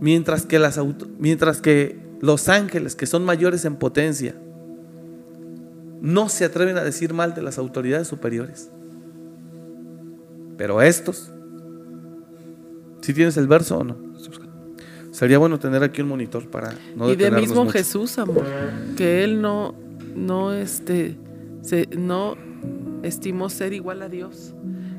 [0.03, 4.35] mientras que, las auto- mientras que los ángeles, que son mayores en potencia,
[6.01, 8.69] no se atreven a decir mal de las autoridades superiores.
[10.59, 11.31] Pero estos,
[13.01, 13.97] si tienes el verso o no,
[15.13, 17.73] sería bueno tener aquí un monitor para no y de mismo mucho.
[17.73, 18.45] Jesús, amor,
[18.97, 19.75] que él no,
[20.17, 21.17] no, este,
[21.63, 22.37] se, no
[23.03, 24.55] estimó ser igual a Dios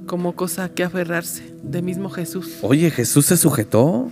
[0.05, 1.53] como cosa que aferrarse.
[1.63, 2.57] De mismo Jesús.
[2.61, 4.09] Oye, Jesús se sujetó.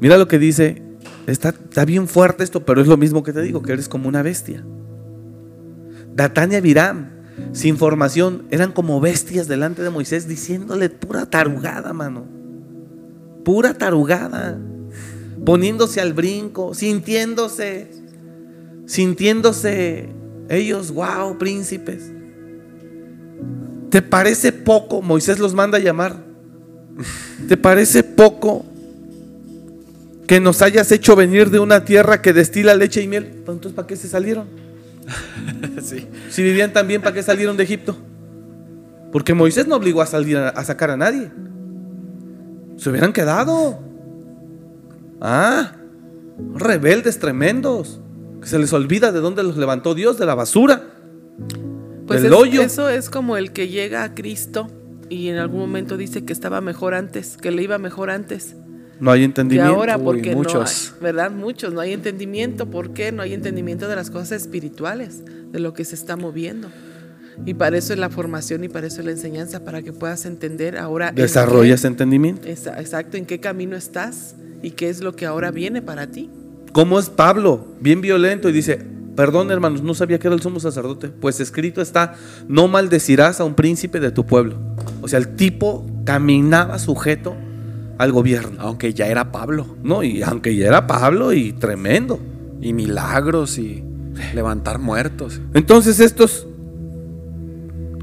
[0.00, 0.82] Mira lo que dice.
[1.26, 4.08] Está, está bien fuerte esto, pero es lo mismo que te digo, que eres como
[4.08, 4.64] una bestia.
[6.14, 7.10] Datán y Abiram,
[7.52, 12.24] sin formación, eran como bestias delante de Moisés, diciéndole pura tarugada, mano.
[13.44, 14.58] Pura tarugada.
[15.44, 17.90] Poniéndose al brinco, sintiéndose,
[18.86, 20.08] sintiéndose
[20.48, 22.10] ellos, wow, príncipes.
[23.90, 25.02] ¿Te parece poco?
[25.02, 26.27] Moisés los manda a llamar.
[27.48, 28.64] ¿Te parece poco
[30.26, 33.24] que nos hayas hecho venir de una tierra que destila leche y miel?
[33.44, 34.46] Pues, Entonces, ¿para qué se salieron?
[35.82, 36.06] sí.
[36.30, 37.96] Si vivían tan bien, ¿para qué salieron de Egipto?
[39.12, 41.30] Porque Moisés no obligó a salir a, a sacar a nadie.
[42.76, 43.78] Se hubieran quedado.
[45.20, 45.72] Ah,
[46.54, 48.00] rebeldes tremendos.
[48.40, 50.82] Que se les olvida de dónde los levantó Dios, de la basura.
[52.06, 52.62] Pues del es- hoyo.
[52.62, 54.68] eso es como el que llega a Cristo
[55.10, 58.54] y en algún momento dice que estaba mejor antes, que le iba mejor antes.
[59.00, 59.74] No hay entendimiento.
[59.74, 60.54] ahora, Uy, porque muchos.
[60.54, 61.30] no hay, ¿verdad?
[61.30, 62.66] Muchos, no hay entendimiento.
[62.66, 63.12] ¿Por qué?
[63.12, 65.22] No hay entendimiento de las cosas espirituales,
[65.52, 66.68] de lo que se está moviendo.
[67.46, 70.26] Y para eso es la formación y para eso es la enseñanza, para que puedas
[70.26, 71.10] entender ahora.
[71.10, 72.48] en Desarrollas qué- entendimiento.
[72.48, 76.28] Exacto, en qué camino estás y qué es lo que ahora viene para ti.
[76.72, 77.64] ¿Cómo es Pablo?
[77.80, 78.80] Bien violento y dice,
[79.18, 81.08] perdón hermanos, no sabía que era el sumo sacerdote.
[81.08, 82.14] Pues escrito está,
[82.46, 84.54] no maldecirás a un príncipe de tu pueblo.
[85.00, 87.34] O sea, el tipo caminaba sujeto
[87.98, 88.60] al gobierno.
[88.60, 89.74] Aunque ya era Pablo.
[89.82, 92.20] No, y aunque ya era Pablo y tremendo.
[92.60, 93.82] Y milagros y
[94.36, 95.40] levantar muertos.
[95.52, 96.46] Entonces estos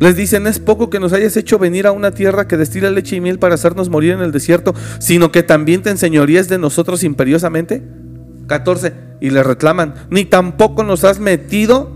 [0.02, 3.16] les dicen, es poco que nos hayas hecho venir a una tierra que destila leche
[3.16, 7.06] y miel para hacernos morir en el desierto, sino que también te enseñorías de nosotros
[7.06, 7.84] imperiosamente.
[8.48, 9.05] 14.
[9.22, 11.92] Y le reclaman, ni tampoco nos has metido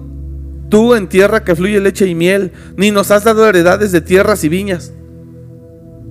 [0.69, 4.43] tú en tierra que fluye leche y miel, ni nos has dado heredades de tierras
[4.43, 4.93] y viñas.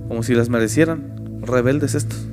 [0.07, 1.41] Como si las merecieran.
[1.41, 2.25] Rebeldes estos.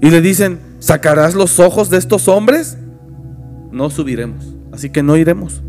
[0.00, 2.76] Y le dicen, ¿sacarás los ojos de estos hombres?
[3.70, 4.54] No subiremos.
[4.72, 5.62] Así que no iremos.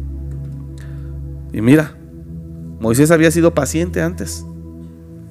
[1.52, 1.96] Y mira,
[2.80, 4.46] Moisés había sido paciente antes.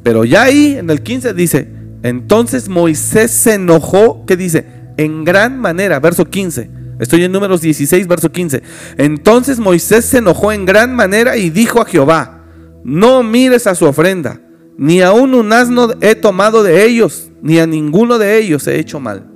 [0.03, 1.69] Pero ya ahí, en el 15, dice,
[2.03, 4.67] entonces Moisés se enojó, ¿qué dice?
[4.97, 6.71] En gran manera, verso 15.
[6.99, 8.63] Estoy en números 16, verso 15.
[8.99, 12.45] Entonces Moisés se enojó en gran manera y dijo a Jehová,
[12.85, 14.41] no mires a su ofrenda,
[14.77, 19.01] ni aun un asno he tomado de ellos, ni a ninguno de ellos he hecho
[19.01, 19.27] mal.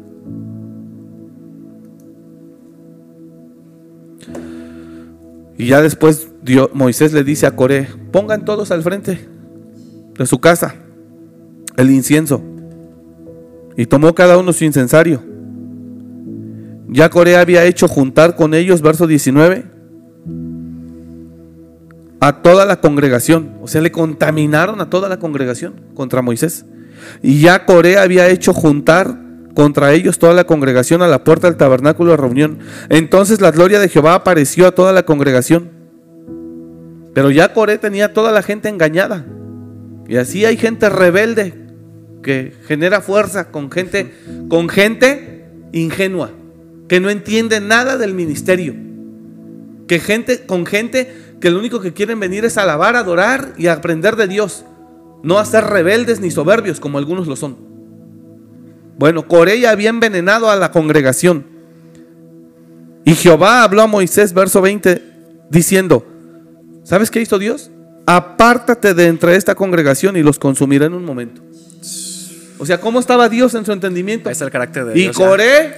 [5.59, 6.29] Y ya después
[6.75, 9.27] Moisés le dice a Coré, pongan todos al frente
[10.17, 10.75] de su casa
[11.77, 12.43] el incienso.
[13.77, 15.23] Y tomó cada uno su incensario.
[16.89, 19.65] Ya Coré había hecho juntar con ellos, verso 19,
[22.21, 23.59] a toda la congregación.
[23.63, 26.65] O sea, le contaminaron a toda la congregación contra Moisés.
[27.23, 29.19] Y ya Coré había hecho juntar
[29.55, 32.59] contra ellos toda la congregación a la puerta del tabernáculo de reunión.
[32.89, 35.71] Entonces la gloria de Jehová apareció a toda la congregación.
[37.15, 39.25] Pero ya Coré tenía toda la gente engañada.
[40.07, 41.55] Y así hay gente rebelde
[42.23, 44.13] que genera fuerza con gente,
[44.49, 46.31] con gente ingenua,
[46.89, 48.75] que no entiende nada del ministerio.
[49.89, 54.17] Que gente, con gente que lo único que quieren venir es alabar, adorar y aprender
[54.17, 54.65] de Dios.
[55.23, 57.57] No a ser rebeldes ni soberbios como algunos lo son.
[58.99, 61.45] Bueno, Coré ya había envenenado a la congregación.
[63.05, 65.03] Y Jehová habló a Moisés, verso 20,
[65.51, 66.05] diciendo,
[66.83, 67.71] ¿sabes qué hizo Dios?
[68.07, 71.43] Apártate de entre esta congregación y los consumiré en un momento.
[72.59, 74.31] O sea, ¿cómo estaba Dios en su entendimiento?
[74.31, 75.17] Es el carácter de y Dios.
[75.17, 75.75] Coré,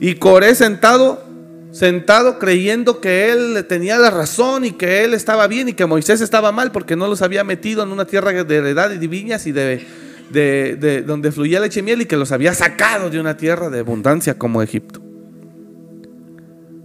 [0.00, 1.22] y Coré sentado,
[1.70, 6.20] sentado creyendo que él tenía la razón y que él estaba bien y que Moisés
[6.20, 9.46] estaba mal porque no los había metido en una tierra de heredad y de viñas
[9.46, 9.86] y de
[10.30, 13.80] de, donde fluía leche y miel y que los había sacado de una tierra de
[13.80, 15.00] abundancia como Egipto.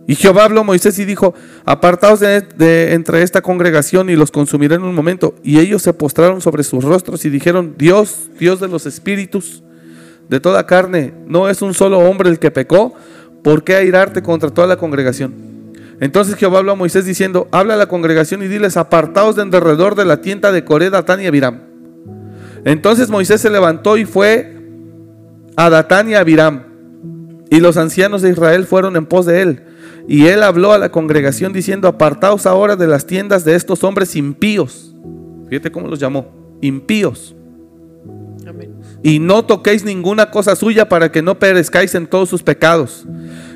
[0.08, 1.34] Y Jehová habló a Moisés y dijo,
[1.66, 5.34] apartaos de, entre esta congregación y los consumiré en un momento.
[5.44, 9.64] Y ellos se postraron sobre sus rostros y dijeron, Dios, Dios de los espíritus,
[10.30, 12.94] de toda carne, no es un solo hombre el que pecó,
[13.44, 15.34] ¿por qué airarte contra toda la congregación?
[16.00, 19.96] Entonces Jehová habló a Moisés diciendo, habla a la congregación y diles, apartaos de alrededor
[19.96, 21.62] de la tienda de Coré, Datán y Abiram.
[22.66, 24.58] Entonces Moisés se levantó y fue
[25.56, 26.64] a Datán y Abiram.
[27.50, 29.64] Y los ancianos de Israel fueron en pos de él.
[30.08, 34.16] Y él habló a la congregación diciendo, apartaos ahora de las tiendas de estos hombres
[34.16, 34.94] impíos.
[35.50, 37.36] Fíjate cómo los llamó, impíos.
[39.06, 43.06] Y no toquéis ninguna cosa suya para que no perezcáis en todos sus pecados.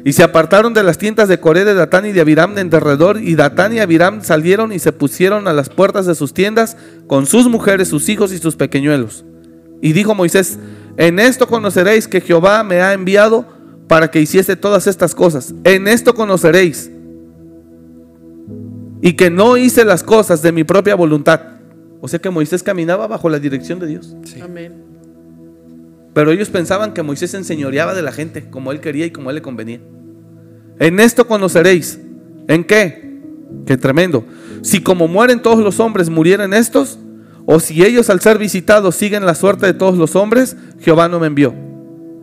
[0.06, 3.20] Y se apartaron de las tiendas de Coré, de Datán y de Abiram en derredor,
[3.20, 6.78] y Datán y Abiram salieron y se pusieron a las puertas de sus tiendas
[7.08, 9.26] con sus mujeres, sus hijos y sus pequeñuelos.
[9.82, 10.60] Y dijo Moisés,
[10.98, 13.48] en esto conoceréis que Jehová me ha enviado
[13.88, 15.56] para que hiciese todas estas cosas.
[15.64, 16.92] En esto conoceréis.
[19.02, 21.42] Y que no hice las cosas de mi propia voluntad.
[22.02, 24.16] O sea que Moisés caminaba bajo la dirección de Dios.
[24.44, 24.89] Amén.
[26.14, 29.36] Pero ellos pensaban que Moisés enseñoreaba de la gente como él quería y como él
[29.36, 29.80] le convenía.
[30.80, 32.00] En esto conoceréis.
[32.48, 33.20] ¿En qué?
[33.66, 34.24] Qué tremendo.
[34.62, 37.00] Si como mueren todos los hombres murieran estos,
[37.46, 41.20] o si ellos al ser visitados siguen la suerte de todos los hombres, Jehová no
[41.20, 41.54] me envió.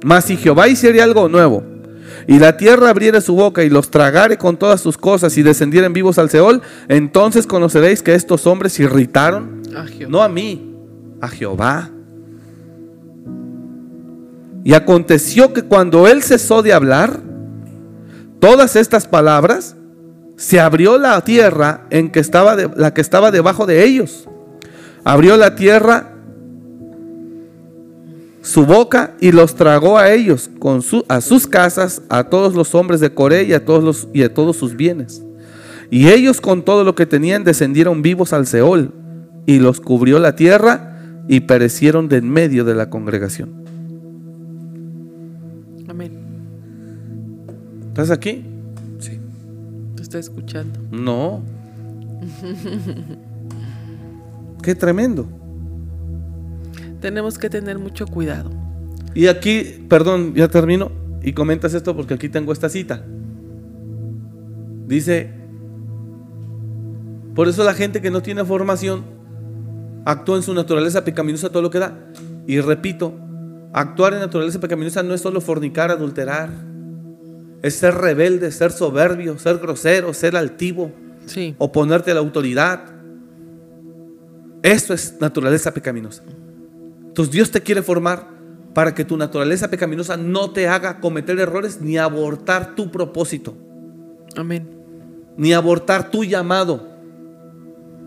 [0.04, 1.64] Mas si Jehová hiciera algo nuevo,
[2.26, 5.92] y la tierra abriera su boca y los tragare con todas sus cosas y descendieran
[5.92, 9.62] vivos al Seol, entonces conoceréis que estos hombres irritaron,
[10.08, 10.74] no a mí,
[11.20, 11.90] a Jehová.
[14.66, 17.20] Y aconteció que cuando él cesó de hablar,
[18.40, 19.76] todas estas palabras,
[20.34, 24.28] se abrió la tierra en que estaba la que estaba debajo de ellos.
[25.04, 26.14] Abrió la tierra
[28.42, 32.98] su boca y los tragó a ellos, con a sus casas, a todos los hombres
[32.98, 35.22] de Coré y a todos, y a todos sus bienes.
[35.92, 38.90] Y ellos con todo lo que tenían descendieron vivos al Seol
[39.46, 43.75] y los cubrió la tierra y perecieron de en medio de la congregación.
[47.96, 48.44] ¿Estás aquí?
[48.98, 49.18] Sí.
[49.94, 50.78] ¿Te está escuchando?
[50.90, 51.40] No.
[54.62, 55.26] Qué tremendo.
[57.00, 58.50] Tenemos que tener mucho cuidado.
[59.14, 60.92] Y aquí, perdón, ya termino
[61.22, 63.02] y comentas esto porque aquí tengo esta cita.
[64.86, 65.30] Dice,
[67.34, 69.04] por eso la gente que no tiene formación
[70.04, 71.96] actúa en su naturaleza pecaminosa todo lo que da.
[72.46, 73.14] Y repito,
[73.72, 76.75] actuar en naturaleza pecaminosa no es solo fornicar, adulterar,
[77.66, 80.92] es ser rebelde, ser soberbio, ser grosero, ser altivo,
[81.26, 81.54] sí.
[81.58, 82.80] oponerte a la autoridad.
[84.62, 86.22] Eso es naturaleza pecaminosa.
[87.06, 88.28] Entonces Dios te quiere formar
[88.74, 93.56] para que tu naturaleza pecaminosa no te haga cometer errores ni abortar tu propósito.
[94.36, 94.68] Amén.
[95.36, 96.86] Ni abortar tu llamado.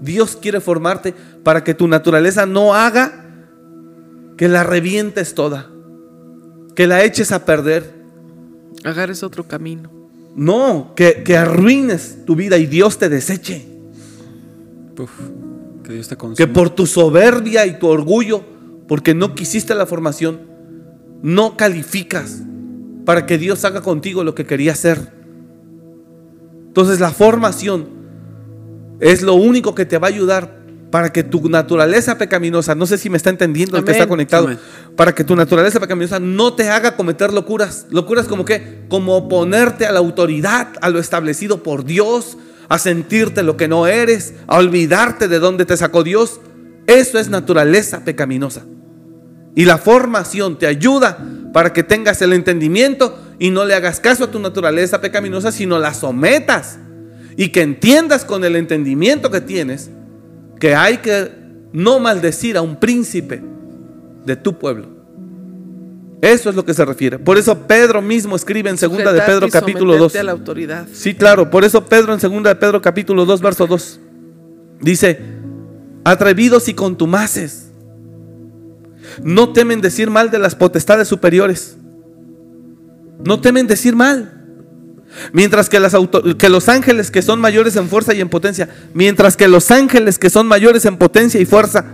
[0.01, 1.13] Dios quiere formarte
[1.43, 3.25] para que tu naturaleza no haga
[4.37, 5.69] que la revientes toda,
[6.75, 7.98] que la eches a perder,
[8.83, 9.89] Agarres otro camino.
[10.35, 13.65] No, que, arruines tu vida y Dios te deseche.
[15.83, 16.35] Que Dios te consuma.
[16.35, 18.43] que por tu soberbia y tu orgullo,
[18.87, 20.41] porque no quisiste la formación,
[21.21, 22.43] no calificas
[23.05, 25.13] para que Dios haga contigo lo que quería hacer.
[26.67, 27.87] Entonces la formación
[28.99, 30.58] es lo único que te va a ayudar
[30.91, 34.45] para que tu naturaleza pecaminosa, no sé si me está entendiendo el que está conectado,
[34.45, 34.59] Amén.
[34.95, 37.85] para que tu naturaleza pecaminosa no te haga cometer locuras.
[37.91, 42.37] Locuras como que, como oponerte a la autoridad, a lo establecido por Dios,
[42.69, 46.39] a sentirte lo que no eres, a olvidarte de dónde te sacó Dios.
[46.87, 48.65] Eso es naturaleza pecaminosa.
[49.55, 54.23] Y la formación te ayuda para que tengas el entendimiento y no le hagas caso
[54.23, 56.79] a tu naturaleza pecaminosa, sino la sometas.
[57.37, 59.91] Y que entiendas con el entendimiento que tienes
[60.59, 61.31] que hay que
[61.71, 63.41] no maldecir a un príncipe
[64.25, 64.87] de tu pueblo.
[66.21, 67.17] Eso es lo que se refiere.
[67.17, 69.99] Por eso Pedro mismo escribe en segunda de Pedro capítulo 2.
[69.99, 70.87] someterte a la autoridad.
[70.91, 73.99] Sí, claro, por eso Pedro en segunda de Pedro capítulo 2 verso 2
[74.81, 75.19] dice,
[76.03, 77.71] atrevidos y contumaces,
[79.23, 81.77] no temen decir mal de las potestades superiores.
[83.25, 84.38] No temen decir mal.
[85.33, 85.79] Mientras que,
[86.49, 90.29] los ángeles que son mayores en fuerza y en potencia, mientras que los ángeles que
[90.29, 91.85] son mayores en potencia y fuerza,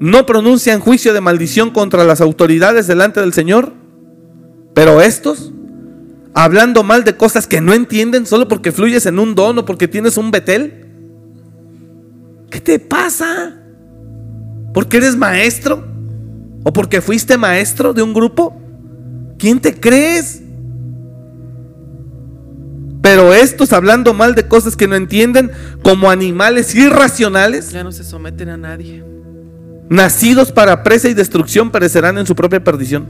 [0.00, 3.72] no pronuncian juicio de maldición contra las autoridades delante del Señor,
[4.74, 5.52] pero estos,
[6.34, 9.88] hablando mal de cosas que no entienden solo porque fluyes en un don o porque
[9.88, 10.86] tienes un betel,
[12.50, 13.56] ¿qué te pasa?
[14.72, 15.84] ¿Porque eres maestro?
[16.64, 18.60] ¿O porque fuiste maestro de un grupo?
[19.38, 20.42] ¿Quién te crees?
[23.00, 25.50] Pero estos hablando mal de cosas que no entienden,
[25.82, 29.04] como animales irracionales, Ya no se someten a nadie.
[29.88, 33.06] nacidos para presa y destrucción, perecerán en su propia perdición.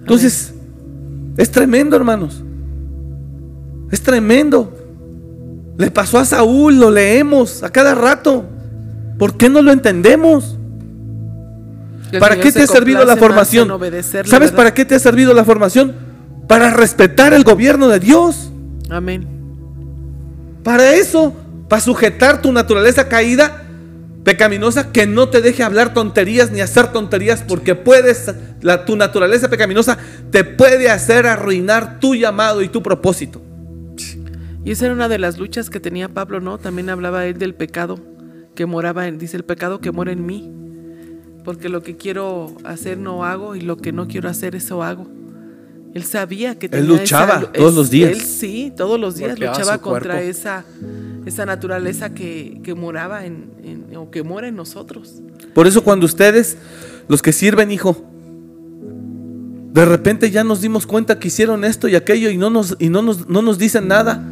[0.00, 0.52] Entonces,
[1.36, 2.42] es tremendo, hermanos.
[3.90, 4.72] Es tremendo.
[5.78, 8.44] Le pasó a Saúl, lo leemos a cada rato.
[9.18, 10.58] ¿Por qué no lo entendemos?
[12.18, 13.68] ¿Para qué te ha servido la formación?
[13.68, 14.54] ¿Sabes ¿verdad?
[14.54, 15.94] para qué te ha servido la formación?
[16.48, 18.50] Para respetar el gobierno de Dios.
[18.90, 19.26] Amén.
[20.62, 21.34] Para eso,
[21.68, 23.62] para sujetar tu naturaleza caída,
[24.24, 29.48] pecaminosa, que no te deje hablar tonterías ni hacer tonterías, porque puedes, la, tu naturaleza
[29.48, 29.98] pecaminosa
[30.30, 33.42] te puede hacer arruinar tu llamado y tu propósito.
[34.64, 36.58] Y esa era una de las luchas que tenía Pablo, ¿no?
[36.58, 37.98] También hablaba él del pecado
[38.54, 40.52] que moraba en, dice el pecado que mora en mí.
[41.44, 45.06] Porque lo que quiero hacer no hago y lo que no quiero hacer eso hago.
[45.94, 48.12] Él sabía que tenía luchaba esa- todos los días.
[48.12, 49.90] Él sí, todos los días Golpeaba luchaba cuerpo.
[50.08, 50.64] contra esa,
[51.26, 55.16] esa naturaleza que, que moraba en, en- o que mora en nosotros.
[55.54, 56.56] Por eso cuando ustedes,
[57.08, 58.02] los que sirven, hijo,
[59.74, 62.88] de repente ya nos dimos cuenta que hicieron esto y aquello y no nos, y
[62.88, 64.22] no nos, no nos dicen nada,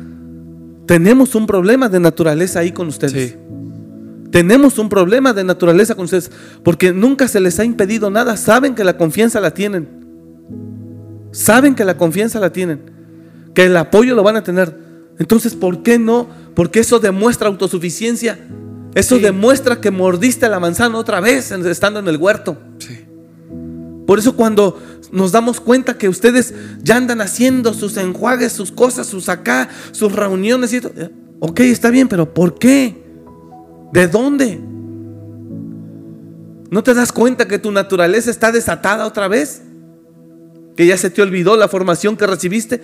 [0.87, 3.31] tenemos un problema de naturaleza ahí con ustedes.
[3.33, 3.37] Sí.
[4.31, 6.31] Tenemos un problema de naturaleza con ustedes,
[6.63, 9.89] porque nunca se les ha impedido nada, saben que la confianza la tienen.
[11.33, 12.81] Saben que la confianza la tienen,
[13.55, 14.77] que el apoyo lo van a tener.
[15.19, 16.29] Entonces, ¿por qué no?
[16.55, 18.39] Porque eso demuestra autosuficiencia.
[18.95, 19.23] Eso Sí.
[19.23, 22.59] demuestra que mordiste la manzana otra vez estando en el huerto.
[22.79, 23.05] Sí.
[24.07, 24.81] Por eso cuando
[25.13, 26.53] nos damos cuenta que ustedes
[26.83, 31.61] ya andan haciendo sus enjuagues, sus cosas, sus acá, sus reuniones y esto, eh, ok,
[31.61, 33.10] está bien, pero ¿por qué?
[33.93, 34.61] ¿De dónde?
[36.71, 39.63] ¿No te das cuenta que tu naturaleza está desatada otra vez?
[40.77, 42.83] Que ya se te olvidó la formación que recibiste.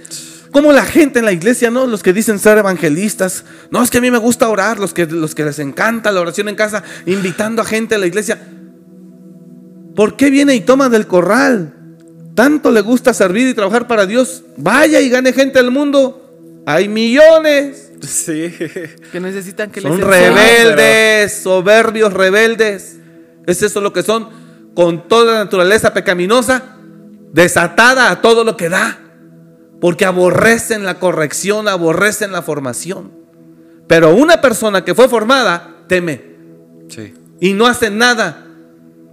[0.50, 1.86] Como la gente en la iglesia, ¿no?
[1.86, 3.44] Los que dicen ser evangelistas.
[3.70, 6.20] No, es que a mí me gusta orar, los que, los que les encanta la
[6.20, 8.40] oración en casa, invitando a gente a la iglesia.
[9.94, 11.74] ¿Por qué viene y toma del corral?
[12.34, 14.42] Tanto le gusta servir y trabajar para Dios.
[14.56, 16.62] Vaya y gane gente del mundo.
[16.66, 17.85] Hay millones.
[18.00, 18.52] Sí.
[19.12, 20.34] Que necesitan que les Son enseñen.
[20.34, 22.98] rebeldes, soberbios rebeldes.
[23.46, 24.28] Es eso lo que son,
[24.74, 26.76] con toda la naturaleza pecaminosa,
[27.32, 28.98] desatada a todo lo que da.
[29.80, 33.12] Porque aborrecen la corrección, aborrecen la formación.
[33.86, 36.36] Pero una persona que fue formada teme
[36.88, 37.14] Sí.
[37.40, 38.46] y no hace nada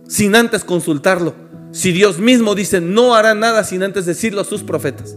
[0.07, 1.35] sin antes consultarlo.
[1.71, 5.15] Si Dios mismo dice, no hará nada sin antes decirlo a sus profetas.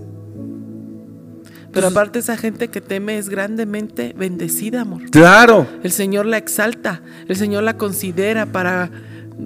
[1.72, 5.10] Pero aparte esa gente que teme es grandemente bendecida, amor.
[5.10, 8.90] Claro, El Señor la exalta, el Señor la considera para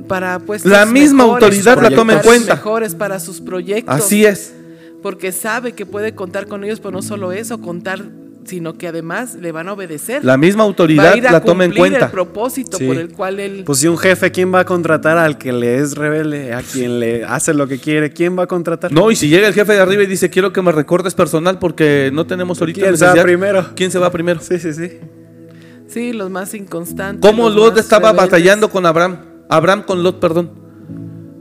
[0.06, 2.54] para pues La misma autoridad la toma en cuenta.
[2.54, 3.94] mejores para sus proyectos.
[3.94, 4.54] así es.
[5.02, 8.04] Porque sabe que puede contar con ellos, pero no solo eso, contar
[8.44, 10.24] sino que además le van a obedecer.
[10.24, 12.06] La misma Va a autoridad ir a la toma en cuenta.
[12.06, 12.86] el propósito Sí.
[12.86, 15.76] por el cual él Pues si un jefe, ¿quién va a contratar al que le
[15.78, 18.12] es rebelde, a quien le hace lo que quiere?
[18.12, 18.92] ¿Quién va a contratar?
[18.92, 21.58] No, y si llega el jefe de arriba y dice, quiero que me recortes personal
[21.58, 23.66] porque no tenemos ahorita ¿Quién se va necesidad", primero?
[23.76, 24.40] ¿Quién se va primero?
[24.40, 24.98] Sí, sí, sí.
[25.86, 27.20] Sí, los más inconstantes.
[27.28, 28.30] ¿Cómo Lot estaba rebeldes.
[28.30, 29.18] batallando con Abraham?
[29.48, 30.50] Abraham con Lot, perdón.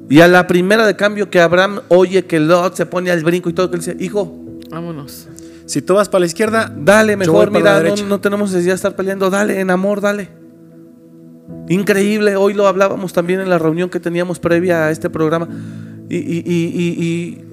[0.09, 3.49] Y a la primera de cambio que Abraham oye que Lot se pone al brinco
[3.49, 4.35] y todo, que le dice, hijo,
[4.71, 5.27] Vámonos.
[5.69, 7.73] Si tú vas para la izquierda, dale mejor, mira,
[8.07, 10.29] no, tenemos necesidad de estar peleando, dale, en amor, dale.
[11.67, 15.47] Increíble, hoy lo hablábamos también en la reunión que teníamos previa a este programa.
[16.09, 17.45] Y, y- y- y- y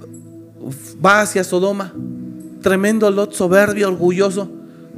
[1.04, 1.92] va hacia Sodoma.
[2.62, 4.50] Tremendo Lot, soberbio, orgulloso.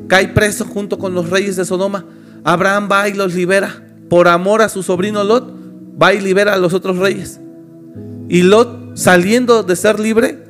[0.06, 2.04] Cae preso junto con los reyes de Sodoma.
[2.44, 3.84] Abraham va y los libera.
[4.08, 5.52] Por amor a su sobrino Lot,
[6.00, 7.40] va y libera a los otros reyes.
[8.28, 10.44] Y Lot, saliendo de ser libre,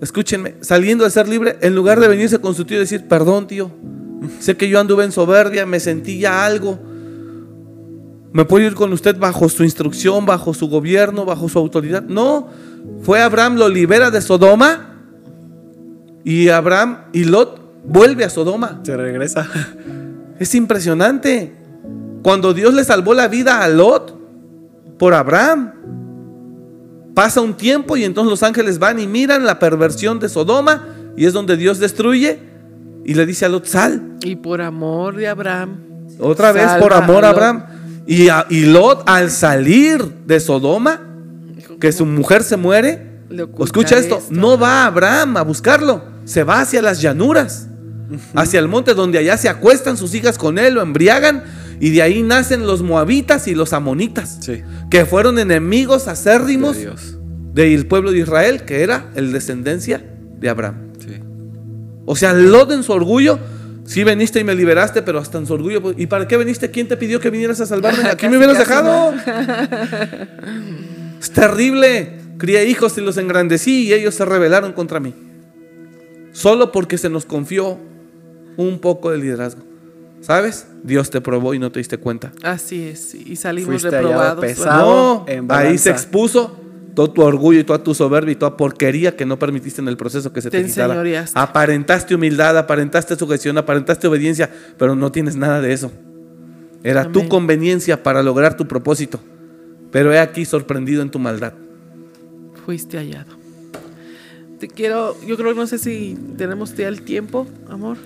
[0.00, 3.46] escúchenme, saliendo de ser libre, en lugar de venirse con su tío y decir, perdón
[3.46, 3.70] tío,
[4.40, 6.78] sé que yo anduve en soberbia, me sentí ya algo,
[8.32, 12.02] me puedo ir con usted bajo su instrucción, bajo su gobierno, bajo su autoridad.
[12.02, 12.48] No,
[13.02, 14.94] fue Abraham, lo libera de Sodoma
[16.22, 18.80] y Abraham y Lot vuelve a Sodoma.
[18.82, 19.48] se regresa.
[20.38, 21.54] Es impresionante.
[22.22, 24.18] Cuando Dios le salvó la vida a Lot
[24.98, 25.72] por Abraham,
[27.16, 30.86] pasa un tiempo y entonces los ángeles van y miran la perversión de Sodoma
[31.16, 32.38] y es donde Dios destruye
[33.06, 34.18] y le dice a Lot, sal.
[34.20, 35.78] Y por amor de Abraham.
[36.20, 37.30] Otra vez por amor a.
[37.30, 37.64] Abraham.
[38.06, 41.00] Y, a- y Lot al salir de Sodoma,
[41.80, 43.22] que su mujer se muere,
[43.60, 44.28] escucha esto, esto.
[44.34, 47.66] no va a Abraham a buscarlo, se va hacia las llanuras,
[48.34, 51.44] hacia el monte donde allá se acuestan sus hijas con él, lo embriagan,
[51.80, 54.62] y de ahí nacen los moabitas y los amonitas, Sí.
[54.90, 56.76] que fueron enemigos acérrimos
[57.54, 60.04] De del pueblo de Israel, que era el descendencia
[60.38, 60.92] de Abraham.
[60.98, 61.20] Sí.
[62.04, 63.38] O sea, Lot en su orgullo,
[63.84, 65.80] sí veniste y me liberaste, pero hasta en su orgullo.
[65.82, 66.70] pues, ¿Y para qué veniste?
[66.70, 68.08] ¿Quién te pidió que vinieras a salvarme?
[68.10, 69.14] Aquí me hubieras dejado.
[71.20, 72.12] es terrible.
[72.38, 75.14] Crié hijos y los engrandecí y ellos se rebelaron contra mí.
[76.32, 77.78] Solo porque se nos confió
[78.58, 79.62] un poco de liderazgo.
[80.20, 80.66] ¿Sabes?
[80.82, 82.32] Dios te probó y no te diste cuenta.
[82.42, 83.14] Así es.
[83.14, 84.44] Y salimos Fuiste hallado reprobados.
[84.44, 85.24] pesado.
[85.26, 86.58] No, en ahí se expuso
[86.94, 89.96] todo tu orgullo y toda tu soberbia y toda porquería que no permitiste en el
[89.96, 91.26] proceso que se te, Te quitara.
[91.34, 95.92] Aparentaste humildad, aparentaste sujeción, aparentaste obediencia, pero no tienes nada de eso.
[96.82, 99.20] Era tu conveniencia para lograr tu propósito.
[99.90, 101.52] Pero he aquí sorprendido en tu maldad.
[102.64, 103.36] Fuiste hallado.
[104.58, 107.98] Te quiero, yo creo, no sé si tenemos ya el tiempo, amor.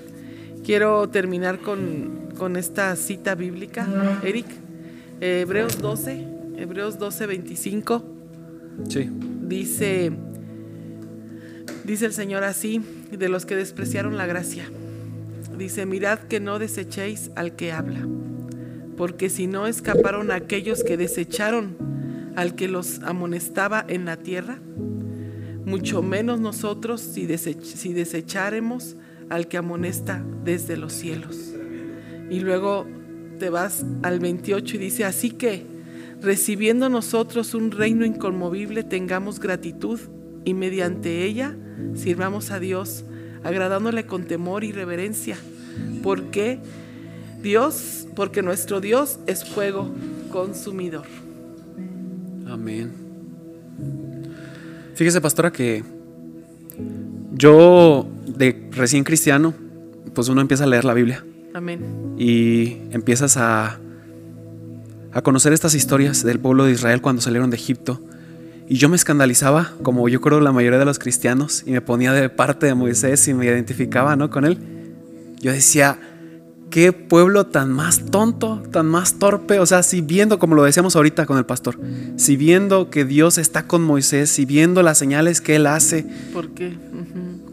[0.65, 3.87] Quiero terminar con, con esta cita bíblica,
[4.23, 4.47] Eric.
[5.21, 6.27] Eh, Hebreos 12,
[6.57, 8.05] Hebreos 12, 25.
[8.89, 9.09] Sí.
[9.43, 10.13] Dice,
[11.85, 12.81] dice el Señor así,
[13.11, 14.71] de los que despreciaron la gracia.
[15.59, 18.07] Dice, mirad que no desechéis al que habla,
[18.97, 21.77] porque si no escaparon aquellos que desecharon
[22.37, 24.59] al que los amonestaba en la tierra,
[25.67, 28.97] mucho menos nosotros si, desech- si desecharemos
[29.31, 31.55] al que amonesta desde los cielos.
[32.29, 32.87] Y luego
[33.39, 35.65] te vas al 28 y dice, así que
[36.21, 39.99] recibiendo nosotros un reino inconmovible, tengamos gratitud
[40.45, 41.57] y mediante ella
[41.95, 43.05] sirvamos a Dios,
[43.43, 45.39] agradándole con temor y reverencia,
[46.03, 46.59] porque
[47.43, 49.91] Dios, porque nuestro Dios es fuego
[50.31, 51.07] consumidor.
[52.47, 52.93] Amén.
[54.95, 55.83] Fíjese, pastora, que
[57.33, 59.55] yo, de recién cristiano,
[60.15, 61.25] pues uno empieza a leer la Biblia
[61.55, 62.15] Amén.
[62.19, 63.79] y empiezas a,
[65.13, 68.01] a conocer estas historias del pueblo de Israel cuando salieron de Egipto.
[68.69, 72.13] Y yo me escandalizaba, como yo creo la mayoría de los cristianos, y me ponía
[72.13, 74.31] de parte de Moisés y me identificaba ¿no?
[74.31, 74.59] con él.
[75.41, 75.99] Yo decía,
[76.71, 79.59] qué pueblo tan más tonto, tan más torpe.
[79.59, 81.79] O sea, si viendo, como lo decíamos ahorita con el pastor,
[82.17, 86.51] si viendo que Dios está con Moisés, si viendo las señales que él hace, ¿Por
[86.51, 86.73] qué?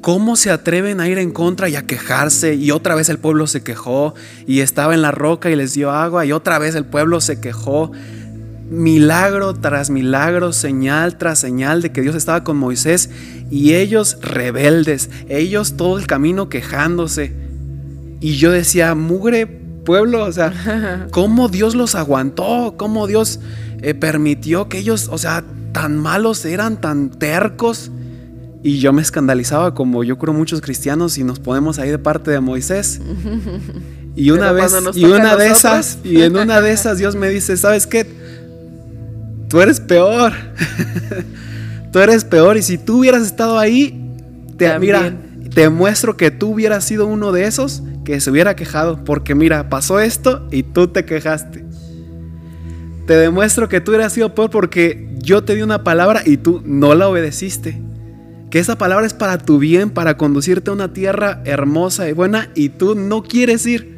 [0.02, 2.56] ¿Cómo se atreven a ir en contra y a quejarse?
[2.56, 4.14] Y otra vez el pueblo se quejó
[4.46, 7.42] y estaba en la roca y les dio agua y otra vez el pueblo se
[7.42, 7.92] quejó.
[8.70, 13.10] Milagro tras milagro, señal tras señal de que Dios estaba con Moisés
[13.50, 17.47] y ellos rebeldes, ellos todo el camino quejándose.
[18.20, 22.76] Y yo decía, mugre pueblo, o sea, ¿cómo Dios los aguantó?
[22.78, 23.40] ¿Cómo Dios
[23.82, 27.92] eh, permitió que ellos, o sea, tan malos eran, tan tercos?
[28.64, 32.32] Y yo me escandalizaba como yo creo muchos cristianos y nos ponemos ahí de parte
[32.32, 33.00] de Moisés.
[34.18, 35.58] Y una Pero vez, y una de nosotros.
[35.60, 38.04] esas, y en una de esas Dios me dice, ¿sabes qué?
[39.48, 40.34] Tú eres peor.
[41.92, 44.12] tú eres peor y si tú hubieras estado ahí,
[44.58, 44.80] te, También.
[44.80, 45.16] mira,
[45.58, 49.70] te muestro que tú hubieras sido uno de esos que se hubiera quejado, porque mira,
[49.70, 51.66] pasó esto y tú te quejaste.
[53.08, 56.62] Te demuestro que tú hubieras sido peor porque yo te di una palabra y tú
[56.64, 57.82] no la obedeciste.
[58.52, 62.52] Que esa palabra es para tu bien, para conducirte a una tierra hermosa y buena
[62.54, 63.98] y tú no quieres ir.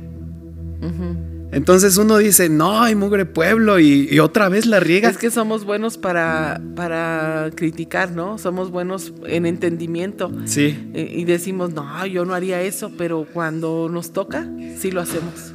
[1.52, 5.10] Entonces uno dice, no, hay mugre pueblo y, otra vez la riega.
[5.10, 8.38] Es que somos buenos para, para criticar, ¿no?
[8.38, 10.32] Somos buenos en entendimiento.
[10.46, 10.92] Sí.
[10.94, 14.48] Y, decimos, no, yo no haría eso, pero cuando nos toca,
[14.78, 15.54] sí lo hacemos.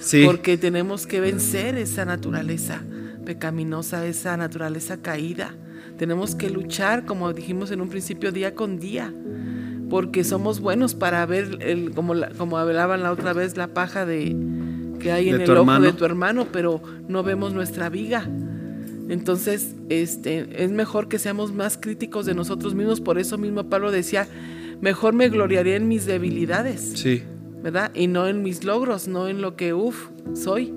[0.00, 0.24] Sí.
[0.24, 2.82] Porque tenemos que vencer esa naturaleza
[3.24, 5.54] pecaminosa, esa naturaleza caída.
[5.96, 9.12] Tenemos que luchar, como dijimos en un principio, día con día
[9.88, 14.34] porque somos buenos para ver, el, como, como hablaban la otra vez, la paja de,
[14.98, 18.28] que hay en el ojo de tu hermano, pero no vemos nuestra viga.
[19.08, 23.00] Entonces, este, es mejor que seamos más críticos de nosotros mismos.
[23.00, 24.26] Por eso mismo Pablo decía,
[24.80, 26.92] mejor me gloriaré en mis debilidades.
[26.96, 27.22] Sí.
[27.62, 27.92] ¿Verdad?
[27.94, 30.72] Y no en mis logros, no en lo que, uff, soy.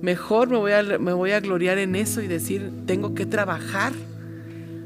[0.00, 3.92] Mejor me voy, a, me voy a gloriar en eso y decir, tengo que trabajar.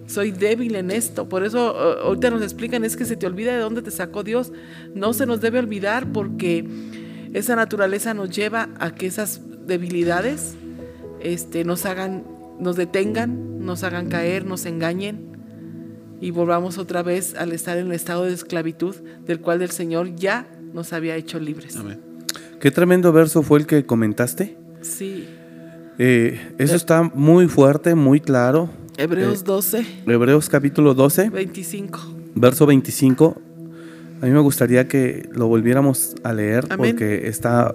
[0.06, 1.28] Soy débil en esto.
[1.28, 4.52] Por eso ahorita nos explican, es que se te olvida de dónde te sacó Dios.
[4.94, 6.64] No se nos debe olvidar porque
[7.36, 10.54] esa naturaleza nos lleva a que esas debilidades
[11.20, 12.24] este, nos hagan,
[12.58, 15.36] nos detengan, nos hagan caer, nos engañen
[16.18, 18.96] y volvamos otra vez al estar en el estado de esclavitud
[19.26, 21.76] del cual el Señor ya nos había hecho libres.
[21.76, 22.00] Amén.
[22.58, 24.56] Qué tremendo verso fue el que comentaste.
[24.80, 25.28] Sí.
[25.98, 28.70] Eh, eso está muy fuerte, muy claro.
[28.96, 29.80] Hebreos 12.
[29.80, 31.28] Eh, Hebreos capítulo 12.
[31.28, 32.00] 25.
[32.34, 33.42] Verso 25.
[34.20, 37.74] A mí me gustaría que lo volviéramos a leer porque está,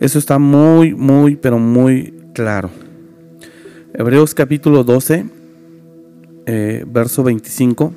[0.00, 2.70] eso está muy, muy, pero muy claro.
[3.92, 5.26] Hebreos capítulo 12,
[6.46, 7.92] eh, verso 25.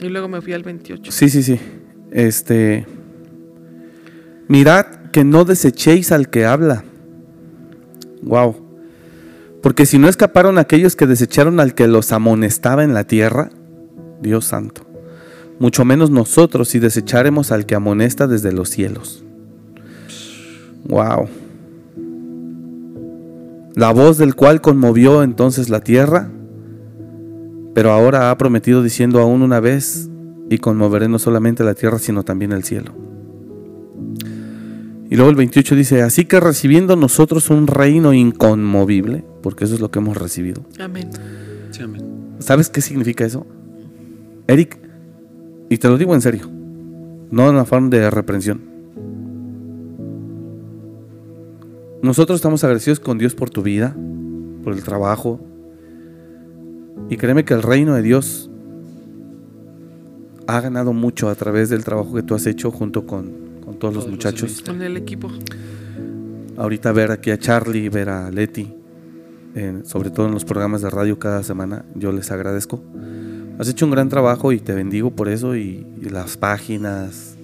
[0.00, 1.12] Y luego me fui al 28.
[1.12, 1.60] Sí, sí, sí.
[2.10, 2.86] Este,
[4.48, 6.84] mirad que no desechéis al que habla.
[8.22, 8.56] Wow.
[9.62, 13.50] Porque si no escaparon aquellos que desecharon al que los amonestaba en la tierra,
[14.22, 14.87] Dios santo
[15.58, 19.24] mucho menos nosotros si desecharemos al que amonesta desde los cielos.
[20.88, 21.28] Wow.
[23.74, 26.30] La voz del cual conmovió entonces la tierra,
[27.74, 30.08] pero ahora ha prometido diciendo aún una vez,
[30.50, 32.92] y conmoveré no solamente la tierra, sino también el cielo.
[35.10, 39.80] Y luego el 28 dice, así que recibiendo nosotros un reino inconmovible, porque eso es
[39.80, 40.64] lo que hemos recibido.
[40.78, 41.10] Amén.
[42.38, 43.46] ¿Sabes qué significa eso?
[44.46, 44.78] Eric,
[45.68, 46.48] y te lo digo en serio,
[47.30, 48.60] no en forma de reprensión.
[52.02, 53.94] Nosotros estamos agradecidos con Dios por tu vida,
[54.62, 55.40] por el trabajo.
[57.10, 58.50] Y créeme que el reino de Dios
[60.46, 64.08] ha ganado mucho a través del trabajo que tú has hecho junto con, todos, los
[64.08, 64.62] muchachos.
[64.64, 65.28] Con el equipo.
[66.56, 68.72] Ahorita ver aquí a Charlie, ver a Leti,
[69.84, 72.82] sobre todo en los programas de radio cada semana, yo les agradezco.
[73.58, 77.36] Has hecho un gran trabajo y te bendigo por eso y, las páginas,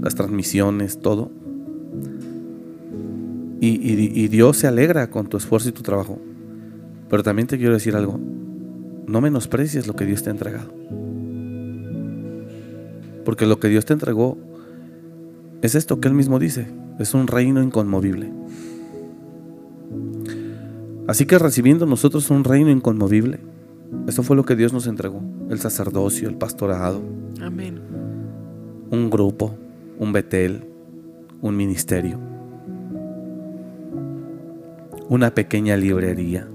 [0.00, 1.30] las transmisiones, todo.
[3.60, 6.18] Y, Dios se alegra con tu esfuerzo y tu trabajo.
[7.08, 8.18] Pero también te quiero decir algo.
[9.06, 10.70] No menosprecies lo que Dios te ha entregado.
[13.24, 14.36] Porque lo que Dios te entregó
[15.62, 16.66] es esto que Él mismo dice.
[16.98, 18.30] Es un reino inconmovible.
[21.06, 23.38] Así que recibiendo nosotros un reino inconmovible,
[24.06, 27.02] eso fue lo que Dios nos entregó, el sacerdocio, el pastorado.
[27.40, 27.80] Amén.
[28.90, 29.54] Un grupo,
[29.98, 30.64] un Betel,
[31.40, 32.18] un ministerio,
[35.08, 36.48] una pequeña librería,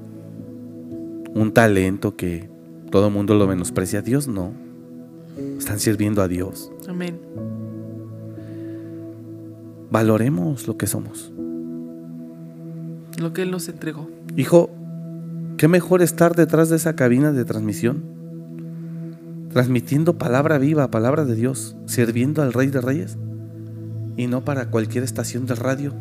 [1.34, 2.50] un talento que
[2.92, 4.02] todo el mundo lo menosprecia.
[4.02, 4.54] Dios no.
[5.58, 6.72] Están sirviendo a Dios.
[6.88, 7.20] Amén.
[9.92, 11.32] Valoremos lo que somos.
[13.18, 14.08] Lo que Él nos entregó.
[14.36, 14.70] Hijo,
[15.60, 18.02] ¿Qué mejor estar detrás de esa cabina de transmisión?
[19.52, 23.18] Transmitiendo palabra viva, palabra de Dios, sirviendo al Rey de Reyes
[24.16, 25.94] y no para cualquier estación de radio.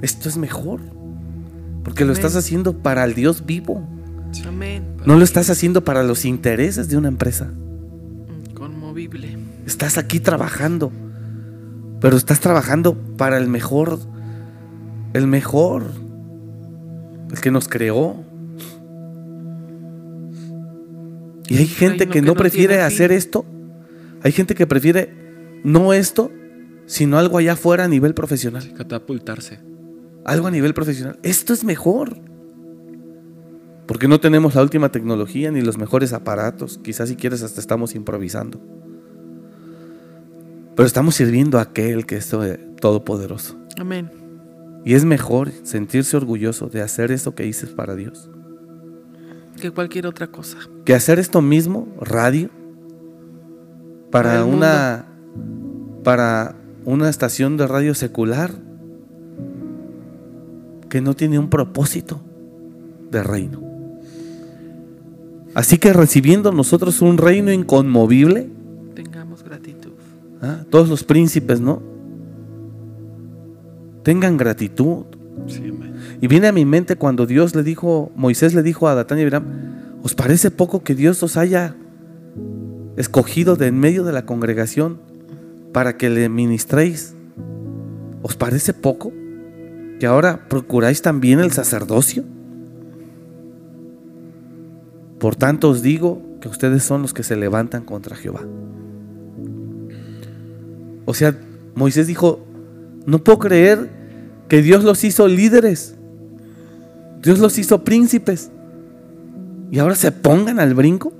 [0.00, 0.80] Esto es mejor,
[1.84, 3.86] porque lo estás haciendo para el Dios vivo.
[4.46, 4.96] Amén.
[5.04, 7.50] No lo estás haciendo para los intereses de una empresa.
[8.54, 9.36] Conmovible.
[9.66, 10.92] Estás aquí trabajando,
[12.00, 13.98] pero estás trabajando para el mejor,
[15.12, 16.09] el mejor
[17.30, 18.24] el que nos creó.
[21.48, 23.44] Y hay gente que, no, prefiere hacer esto.
[24.22, 26.30] Hay gente que prefiere no esto,
[26.86, 28.72] sino algo allá afuera a nivel profesional.
[28.74, 29.58] Catapultarse.
[30.24, 31.18] Algo a nivel profesional.
[31.22, 32.18] Esto es mejor.
[33.86, 36.78] Porque no tenemos la última tecnología ni los mejores aparatos.
[36.82, 38.60] Quizás si quieres hasta estamos improvisando.
[40.76, 43.58] Pero estamos sirviendo a aquel que es todopoderoso.
[43.76, 44.19] Amén.
[44.84, 48.30] Y es mejor sentirse orgulloso de hacer eso que dices para Dios.
[49.60, 50.56] Que cualquier otra cosa.
[50.84, 52.48] Que hacer esto mismo, radio,
[54.10, 55.06] para, una
[56.02, 58.52] para una estación de radio secular
[60.88, 62.20] que no tiene un propósito
[63.10, 63.62] de reino.
[65.54, 68.48] Así que recibiendo nosotros un reino inconmovible,
[68.94, 69.92] Tengamos gratitud.
[70.42, 70.64] ¿ah?
[70.70, 71.82] todos los príncipes, ¿no?
[74.02, 75.04] Tengan gratitud.
[75.46, 75.72] Sí.
[76.20, 79.22] Y viene a mi mente cuando Dios le dijo, Moisés le dijo a Datán y
[79.22, 79.44] Abiram,
[80.02, 81.74] ¿os parece poco que Dios os haya
[82.96, 84.98] escogido de en medio de la congregación
[85.72, 87.14] para que le ministréis?
[88.22, 89.12] ¿Os parece poco
[89.98, 92.24] que ahora procuráis también el sacerdocio?
[95.18, 98.42] Por tanto os digo que ustedes son los que se levantan contra Jehová.
[101.06, 101.36] O sea,
[101.74, 102.40] Moisés dijo,
[103.10, 103.90] no puedo creer
[104.48, 105.96] que Dios los hizo líderes.
[107.22, 108.50] Dios los hizo príncipes.
[109.72, 111.12] Y ahora se pongan al brinco.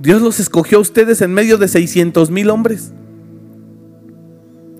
[0.00, 2.92] Dios los escogió a ustedes en medio de 600 mil hombres.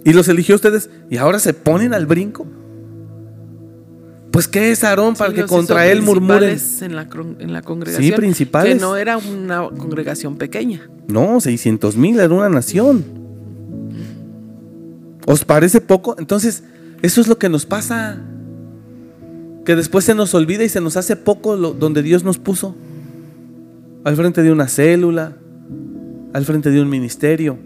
[0.04, 2.46] Y los eligió a ustedes y ahora se ponen al brinco.
[4.30, 6.56] Pues ¿qué es Aarón para Sí, que contra él murmuren?
[6.80, 7.08] En la,
[7.38, 8.16] en la congregación.
[8.16, 8.74] principales.
[8.74, 10.88] Que no era una congregación pequeña.
[11.08, 13.21] No, 600 mil era una nación.
[15.26, 16.16] ¿Os parece poco?
[16.18, 16.64] Entonces,
[17.02, 18.20] eso es lo que nos pasa.
[19.64, 22.74] Que después se nos olvida y se nos hace poco lo, donde Dios nos puso.
[24.04, 25.36] Al frente de una célula,
[26.32, 27.58] al frente de un ministerio,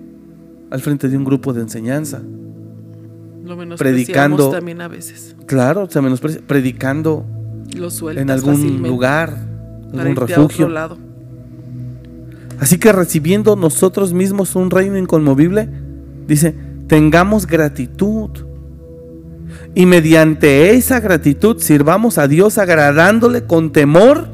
[0.71, 2.21] al frente de un grupo de enseñanza.
[3.45, 4.51] Lo Predicando.
[4.51, 5.37] también a veces.
[5.47, 7.25] Claro, se menosprecia, predicando
[7.77, 9.47] Lo en algún lugar,
[9.93, 10.69] para algún refugio.
[10.69, 10.99] lado.
[12.59, 15.69] Así que recibiendo nosotros mismos un reino inconmovible,
[16.27, 16.55] dice,
[16.87, 18.31] tengamos gratitud.
[19.75, 24.29] Y mediante esa gratitud sirvamos a Dios agradándole con temor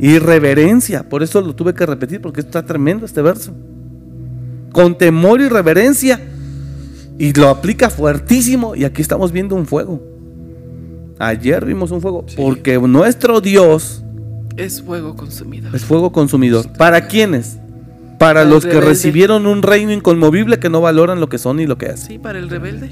[0.00, 1.08] y reverencia.
[1.08, 3.52] Por eso lo tuve que repetir, porque está tremendo este verso.
[4.72, 6.20] Con temor y reverencia.
[7.18, 8.74] Y lo aplica fuertísimo.
[8.74, 10.02] Y aquí estamos viendo un fuego.
[11.18, 12.24] Ayer vimos un fuego.
[12.34, 14.02] Porque nuestro Dios
[14.56, 15.68] Es fuego consumido.
[15.74, 16.66] es fuego consumidor.
[16.78, 17.58] ¿Para quiénes?
[18.20, 21.78] Para los que recibieron un reino inconmovible que no valoran lo que son y lo
[21.78, 22.06] que hacen.
[22.06, 22.90] Sí, para el rebelde.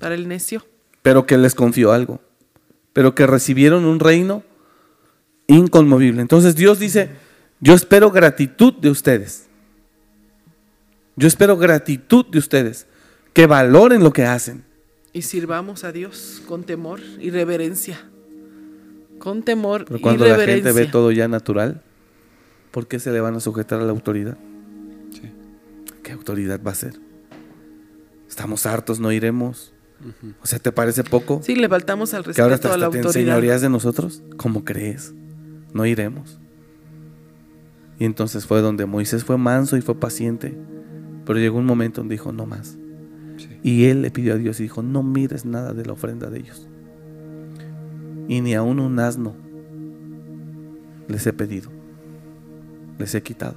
[0.00, 0.66] Para el necio.
[1.02, 2.20] Pero que les confió algo.
[2.92, 4.42] Pero que recibieron un reino
[5.46, 6.20] inconmovible.
[6.20, 7.10] Entonces Dios dice,
[7.60, 9.46] yo espero gratitud de ustedes.
[11.14, 12.88] Yo espero gratitud de ustedes.
[13.34, 14.64] Que valoren lo que hacen.
[15.12, 18.00] Y sirvamos a Dios con temor y reverencia.
[19.20, 20.72] Con temor Pero y cuando la reverencia.
[20.72, 21.82] gente ve todo ya natural,
[22.74, 24.36] ¿por qué se le van a sujetar a la autoridad?
[25.12, 25.30] Sí.
[26.02, 26.98] ¿Qué autoridad va a ser?
[28.28, 29.72] Estamos hartos, no iremos.
[30.42, 31.40] O sea, ¿te parece poco?
[31.44, 33.60] Sí, le faltamos al que ahora respeto a la hasta te autoridad.
[33.60, 34.24] de nosotros.
[34.36, 35.14] ¿Cómo crees?
[35.72, 36.40] No iremos.
[38.00, 40.58] Y entonces fue donde Moisés fue manso y fue paciente.
[41.24, 42.76] Pero llegó un momento donde dijo, no más.
[43.36, 43.60] Sí.
[43.62, 46.40] Y él le pidió a Dios y dijo, no mires nada de la ofrenda de
[46.40, 46.66] ellos.
[48.26, 49.36] Y ni aún un asno
[51.06, 51.73] les he pedido.
[52.98, 53.56] Les he quitado.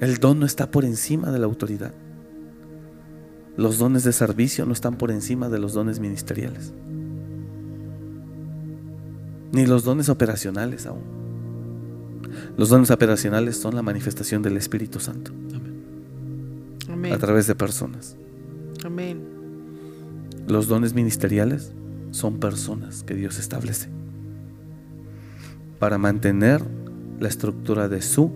[0.00, 1.94] El don no está por encima de la autoridad.
[3.56, 6.72] Los dones de servicio no están por encima de los dones ministeriales.
[9.52, 11.04] Ni los dones operacionales aún.
[12.56, 15.32] Los dones operacionales son la manifestación del Espíritu Santo
[16.88, 17.12] Amén.
[17.12, 18.16] a través de personas.
[18.84, 19.20] Amén.
[20.48, 21.72] Los dones ministeriales
[22.10, 24.01] son personas que Dios establece
[25.82, 26.62] para mantener
[27.18, 28.30] la estructura de su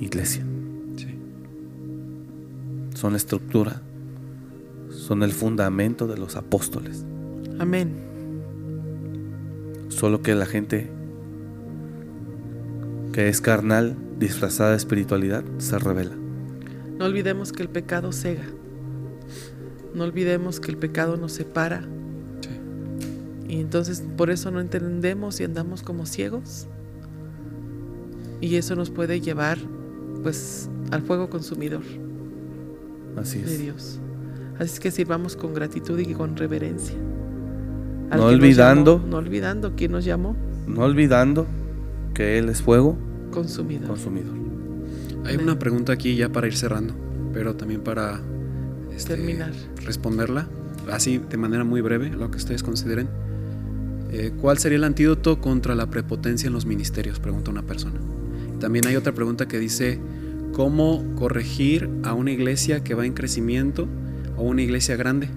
[0.00, 0.44] iglesia.
[0.96, 1.16] Sí.
[2.96, 3.80] Son la estructura,
[4.90, 7.04] son el fundamento de los apóstoles.
[7.60, 7.94] Amén.
[9.86, 10.90] Solo que la gente
[13.12, 16.16] que es carnal, disfrazada de espiritualidad, se revela.
[16.98, 18.48] No olvidemos que el pecado cega.
[19.94, 21.82] No olvidemos que el pecado nos separa.
[22.40, 23.54] Sí.
[23.54, 26.66] Y entonces por eso no entendemos y andamos como ciegos.
[28.40, 29.58] Y eso nos puede llevar
[30.22, 31.82] pues al fuego consumidor
[33.16, 33.58] Así de es.
[33.60, 34.00] Dios.
[34.58, 36.96] Así es que sirvamos con gratitud y con reverencia.
[38.16, 38.96] No olvidando.
[38.98, 40.36] llamó, no olvidando quién nos llamó
[40.66, 41.46] No olvidando
[42.14, 42.96] que Él es fuego
[43.30, 43.86] consumidor.
[43.88, 44.34] consumidor.
[45.24, 46.94] Hay una pregunta aquí ya para ir cerrando,
[47.32, 48.20] pero también para
[48.94, 49.52] este, Terminar.
[49.84, 50.48] responderla.
[50.90, 53.08] así de manera muy breve, lo que ustedes consideren.
[54.10, 57.20] Eh, ¿Cuál sería el antídoto contra la prepotencia en los ministerios?
[57.20, 58.00] Pregunta una persona.
[58.60, 59.98] También hay otra pregunta que dice,
[60.52, 63.88] ¿cómo corregir a una iglesia que va en crecimiento
[64.36, 65.28] o una iglesia grande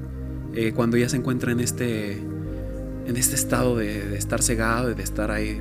[0.54, 4.94] eh, cuando ya se encuentra en este, en este estado de, de estar cegado y
[4.94, 5.58] de estar ahí?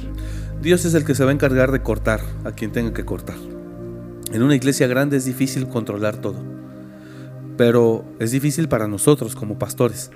[0.61, 3.37] Dios es el que se va a encargar de cortar a quien tenga que cortar.
[4.33, 6.43] En una iglesia grande es difícil controlar todo,
[7.57, 10.11] pero es difícil para nosotros como pastores,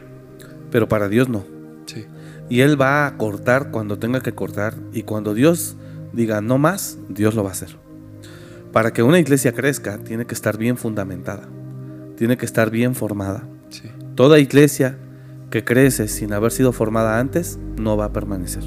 [0.70, 1.44] pero para Dios no.
[1.86, 2.06] Sí.
[2.48, 5.77] Y Él va a cortar cuando tenga que cortar y cuando Dios
[6.12, 7.77] diga no más, Dios lo va a hacer.
[8.73, 11.49] Para que una iglesia crezca, tiene que estar bien fundamentada,
[12.16, 13.49] tiene que estar bien formada.
[13.70, 13.91] Sí.
[14.15, 14.99] Toda iglesia
[15.51, 18.65] que crece sin haber sido formada antes no va a permanecer.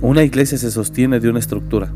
[0.00, 1.92] Una iglesia se sostiene de una estructura.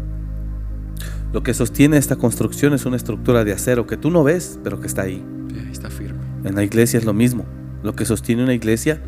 [1.32, 4.80] Lo que sostiene esta construcción es una estructura de acero que tú no ves, pero
[4.80, 5.24] que está ahí.
[5.50, 6.20] Sí, ahí está firme.
[6.44, 7.44] En la iglesia es lo mismo.
[7.82, 9.00] Lo que sostiene una iglesia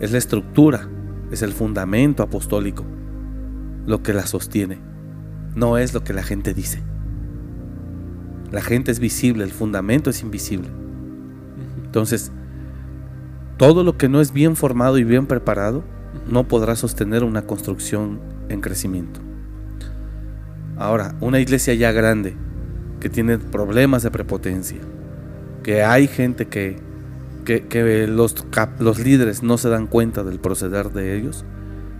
[0.00, 0.88] es la estructura,
[1.30, 2.84] es el fundamento apostólico.
[3.86, 4.78] Lo que la sostiene.
[5.54, 6.82] No es lo que la gente dice.
[8.50, 10.68] La gente es visible, el fundamento es invisible.
[11.84, 12.30] Entonces,
[13.56, 15.82] todo lo que no es bien formado y bien preparado
[16.30, 19.20] no podrá sostener una construcción en crecimiento.
[20.76, 22.36] Ahora, una iglesia ya grande,
[23.00, 24.78] que tiene problemas de prepotencia,
[25.62, 26.76] que hay gente que,
[27.44, 31.44] que, que los, cap- los líderes no se dan cuenta del proceder de ellos,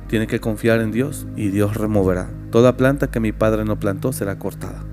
[0.08, 2.30] tiene que confiar en Dios y Dios removerá.
[2.50, 4.84] Toda planta que mi padre no plantó será cortada.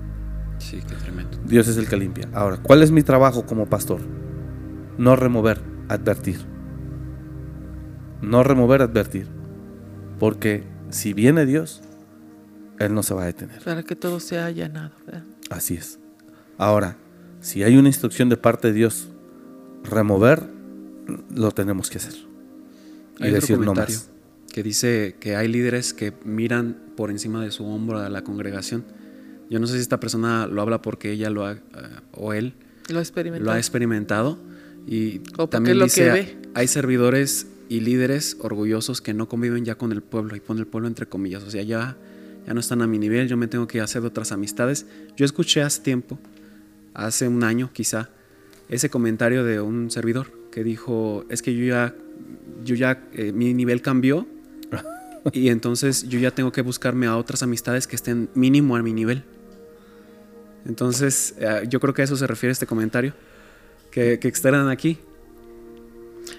[0.58, 1.38] Sí, qué tremendo.
[1.44, 2.28] Dios es el que limpia.
[2.32, 4.00] Ahora, ¿cuál es mi trabajo como pastor?
[4.98, 6.38] No remover, advertir.
[8.22, 9.28] No remover, advertir.
[10.18, 11.82] Porque si viene Dios,
[12.78, 13.62] Él no se va a detener.
[13.62, 14.92] Para que todo sea allanado.
[15.06, 15.24] ¿verdad?
[15.50, 15.98] Así es.
[16.56, 16.96] Ahora,
[17.40, 19.10] si hay una instrucción de parte de Dios,
[19.82, 20.42] remover,
[21.34, 22.14] lo tenemos que hacer.
[23.18, 24.10] Y Hay decir no más.
[24.54, 28.84] Que dice que hay líderes que miran por encima de su hombro a la congregación.
[29.50, 31.58] Yo no sé si esta persona lo habla porque ella lo ha, eh,
[32.12, 32.54] o él
[32.88, 33.02] Lo
[33.40, 34.38] lo ha experimentado
[34.86, 36.36] y O también lo dice que ve.
[36.54, 40.68] hay servidores y líderes orgullosos que no conviven ya con el pueblo y pone el
[40.68, 41.96] pueblo entre comillas, o sea, ya
[42.46, 44.86] ya no están a mi nivel, yo me tengo que hacer de otras amistades.
[45.16, 46.16] Yo escuché hace tiempo,
[46.92, 48.10] hace un año quizá,
[48.68, 51.96] ese comentario de un servidor que dijo, es que yo ya
[52.64, 54.28] yo ya eh, mi nivel cambió
[55.32, 58.92] y entonces yo ya tengo que buscarme a otras amistades que estén mínimo a mi
[58.92, 59.24] nivel.
[60.66, 63.12] Entonces, eh, yo creo que a eso se refiere este comentario
[63.90, 64.98] que, que externan aquí.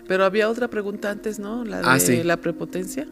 [0.08, 1.64] Pero había otra pregunta antes, ¿no?
[1.64, 2.24] La de Ah, sí.
[2.24, 3.08] la prepotencia.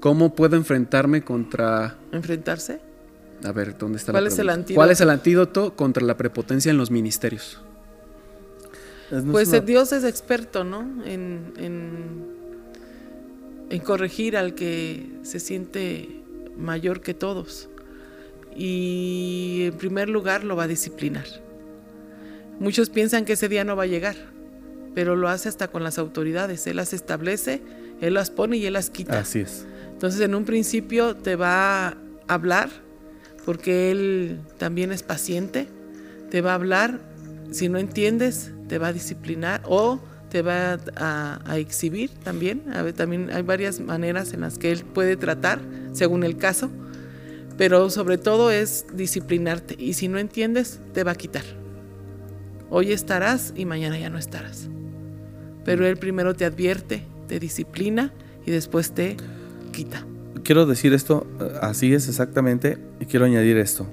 [0.00, 1.96] ¿Cómo puedo enfrentarme contra...
[2.12, 2.80] Enfrentarse.
[3.44, 4.54] A ver, ¿dónde está ¿Cuál la es el pregunta?
[4.60, 4.74] antídoto?
[4.78, 7.60] ¿Cuál es el antídoto contra la prepotencia en los ministerios?
[9.10, 10.80] No Pues una- Dios es experto, ¿no?
[11.04, 12.34] En, en,
[13.74, 16.22] en corregir al que se siente
[16.56, 17.68] mayor que todos.
[18.56, 21.24] Y en primer lugar lo va a disciplinar.
[22.60, 24.14] Muchos piensan que ese día no va a llegar,
[24.94, 26.68] pero lo hace hasta con las autoridades.
[26.68, 27.62] Él las establece,
[28.00, 29.18] Él las pone y Él las quita.
[29.18, 29.66] Así es.
[29.90, 31.96] Entonces en un principio te va a
[32.28, 32.70] hablar,
[33.44, 35.66] porque Él también es paciente,
[36.30, 37.00] te va a hablar,
[37.50, 39.98] si no entiendes, te va a disciplinar o
[40.34, 42.64] te va a, exhibir también.
[42.96, 45.60] También hay varias maneras en las que Él puede tratar,
[45.92, 46.72] según el caso,
[47.56, 51.44] pero sobre todo es disciplinarte y si no entiendes, te va a quitar.
[52.68, 54.68] Hoy estarás y mañana ya no estarás.
[55.64, 58.12] Pero Él primero te advierte, te disciplina
[58.44, 59.16] y después te
[59.70, 60.04] quita.
[60.42, 63.86] quiero decir esto, eh, así es exactamente, y quiero añadir esto.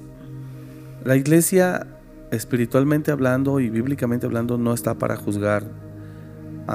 [1.06, 1.86] La iglesia,
[2.32, 5.91] espiritualmente hablando y bíblicamente hablando, no está para juzgar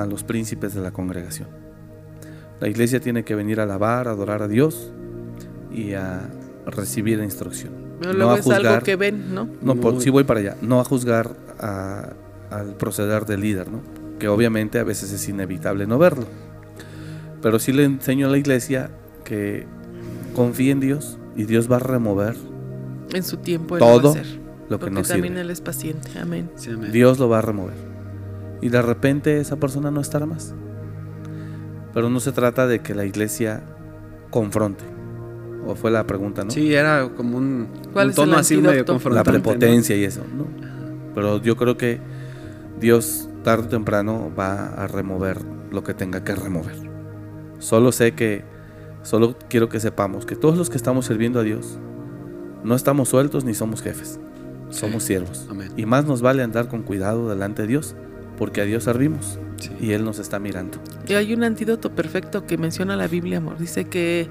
[0.03, 1.49] a los príncipes de la congregación.
[2.61, 4.93] La iglesia tiene que venir a alabar, a adorar a Dios
[5.73, 6.29] y a
[6.67, 7.73] recibir instrucción.
[8.01, 9.49] Pero No luego a es algo juzgar- que ven, ¿no?
[9.63, 10.57] No, por, sí voy para allá.
[10.63, 12.13] No a juzgar a-
[12.51, 13.81] al proceder del líder, ¿no?
[14.19, 16.27] Que obviamente a veces es inevitable no verlo.
[17.43, 18.91] Pero sí le enseño a la iglesia
[19.25, 19.67] que
[20.35, 22.35] confíe en Dios y Dios va a remover
[23.13, 24.27] En su tiempo Él lo va a todo hacer.
[24.69, 25.41] lo que Porque no también sirve.
[25.43, 26.11] Él es paciente.
[26.19, 26.51] Amén.
[26.57, 26.91] Sí, amén.
[26.93, 27.75] Dios lo va a remover.
[28.61, 30.55] Y de repente esa persona no estará más.
[31.95, 33.63] Pero no se trata de que la iglesia
[34.31, 34.85] confronte.
[35.67, 36.51] O fue la pregunta, ¿no?
[36.51, 40.23] Sí, era como un, ¿Cuál un es el tono así medio la prepotencia y eso,
[40.37, 40.47] ¿no?
[41.15, 41.99] Pero yo creo que
[42.79, 45.39] Dios tarde o temprano va a remover
[45.71, 46.77] lo que tenga que remover.
[47.59, 48.45] Solo sé que,
[49.03, 51.79] solo quiero que sepamos que todos los que estamos sirviendo a Dios,
[52.63, 54.21] no estamos sueltos ni somos jefes,
[54.69, 55.09] somos Sí.
[55.09, 55.47] siervos.
[55.51, 55.73] Amén.
[55.77, 57.97] Y más nos vale andar con cuidado delante de Dios,
[58.37, 59.39] porque a Dios servimos.
[59.59, 59.71] Sí.
[59.81, 60.79] y Él nos está mirando.
[61.09, 63.57] Y hay un antídoto perfecto que menciona la Biblia, amor.
[63.57, 64.29] Dice que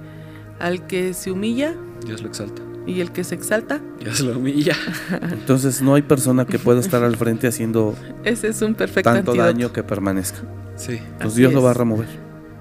[0.59, 1.74] al que se humilla
[2.06, 2.61] Dios lo exalta.
[2.85, 4.75] y el que se exalta, Dios lo humilla.
[5.32, 9.32] Entonces no hay persona que pueda estar al frente haciendo ese es un perfecto tanto
[9.32, 9.51] antídoto.
[9.51, 10.42] daño que permanezca.
[10.75, 10.93] Sí.
[10.98, 12.08] Entonces Así Dios lo va a remover.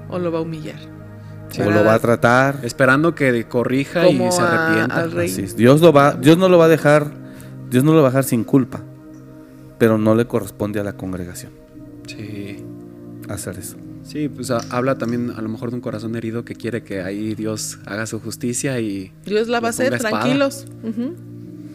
[0.09, 0.79] O lo va a humillar.
[1.51, 1.61] Sí.
[1.61, 2.61] O lo va a tratar.
[2.63, 4.97] Esperando que corrija Como y se a- arrepienta.
[5.01, 5.31] al rey.
[5.31, 5.55] Así es.
[5.57, 7.13] Dios lo va, Dios no lo va a dejar,
[7.71, 8.81] Dios no lo va a dejar sin culpa,
[9.79, 11.53] pero no le corresponde a la congregación
[12.07, 12.57] Sí.
[13.29, 13.77] hacer eso.
[14.03, 17.01] Sí, pues ha- habla también a lo mejor de un corazón herido que quiere que
[17.01, 20.67] ahí Dios haga su justicia y Dios la va a hacer tranquilos.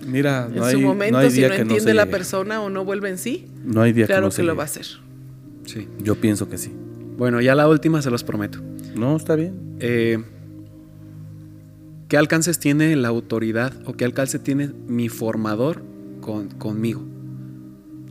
[0.08, 2.04] Mira, En no hay, su no momento, hay si día no que no entiende la
[2.04, 2.12] llegue.
[2.12, 4.58] persona o no vuelve en sí, No hay día claro que no se lo llegue.
[4.58, 4.86] va a hacer.
[5.66, 5.88] sí.
[6.04, 6.72] Yo pienso que sí.
[7.18, 8.60] Bueno, ya la última se los prometo.
[8.96, 9.76] No, está bien.
[9.80, 10.20] Eh,
[12.08, 15.84] ¿Qué alcances tiene la autoridad o qué alcance tiene mi formador
[16.22, 17.04] con- conmigo?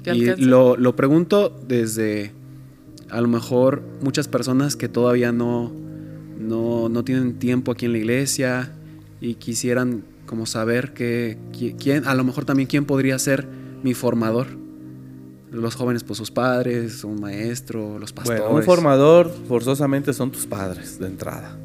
[0.02, 2.32] ¿Qué y lo, lo pregunto desde
[3.10, 5.72] a lo mejor muchas personas que todavía no,
[6.38, 8.70] no, no tienen tiempo aquí en la iglesia
[9.20, 13.46] y quisieran como saber que, qui- quién, a lo mejor también quién podría ser
[13.82, 14.46] mi formador.
[15.50, 18.42] Los jóvenes, pues sus padres, un maestro, los pastores.
[18.42, 21.56] Bueno, un formador forzosamente son tus padres de entrada.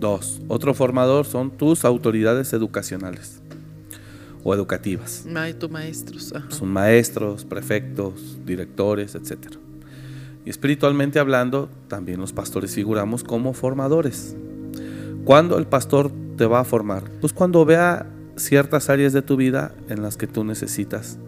[0.00, 3.41] Dos, otro formador son tus autoridades educacionales
[4.44, 5.24] o educativas.
[5.70, 6.32] Maestros.
[6.34, 6.50] ajá.
[6.50, 9.38] Son maestros, prefectos, directores, etc.
[10.44, 14.34] Y espiritualmente hablando, también los pastores figuramos como formadores.
[15.24, 17.04] ¿Cuándo el pastor te va a formar?
[17.20, 18.06] Pues cuando vea
[18.36, 21.18] ciertas áreas de tu vida en las que tú necesitas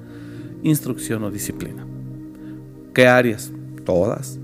[0.65, 1.87] instrucción o disciplina.
[2.95, 3.53] ¿Qué áreas?
[3.85, 4.39] Todas.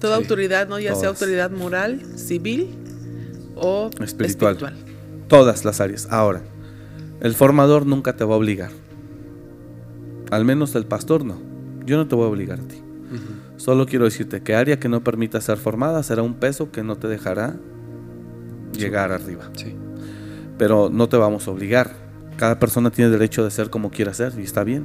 [0.00, 0.78] Toda Sí, autoridad, ¿no?
[0.78, 1.20] Ya sea todas.
[1.22, 2.70] autoridad moral, civil
[3.54, 4.54] o Espiritual.
[4.56, 4.74] espiritual.
[5.28, 6.06] Todas las áreas.
[6.10, 6.42] Ahora,
[7.20, 8.70] el formador nunca te va a obligar.
[10.30, 11.38] Al menos el pastor no.
[11.84, 12.82] Yo no te voy a obligar a ti.
[13.56, 16.96] Solo quiero decirte que área que no permita ser formada será un peso que no
[16.96, 17.56] te dejará
[18.72, 19.50] llegar arriba.
[19.54, 19.74] Sí.
[20.58, 21.92] Pero no te vamos a obligar.
[22.36, 24.84] Cada persona tiene derecho de ser como quiera ser y está bien.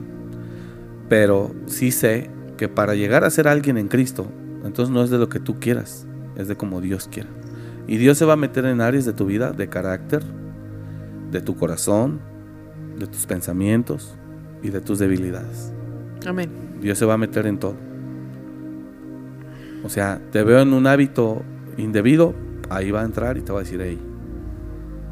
[1.09, 4.27] Pero sí sé que para llegar a ser alguien en Cristo,
[4.63, 6.05] entonces no es de lo que tú quieras,
[6.37, 7.29] es de como Dios quiera.
[7.87, 10.23] Y Dios se va a meter en áreas de tu vida, de carácter,
[11.31, 12.19] de tu corazón,
[12.99, 14.15] de tus pensamientos
[14.61, 15.73] y de tus debilidades.
[16.25, 16.49] Amén.
[16.81, 17.75] Dios se va a meter en todo.
[19.83, 21.43] O sea, te veo en un hábito
[21.77, 22.35] indebido,
[22.69, 23.99] ahí va a entrar y te va a decir, hey,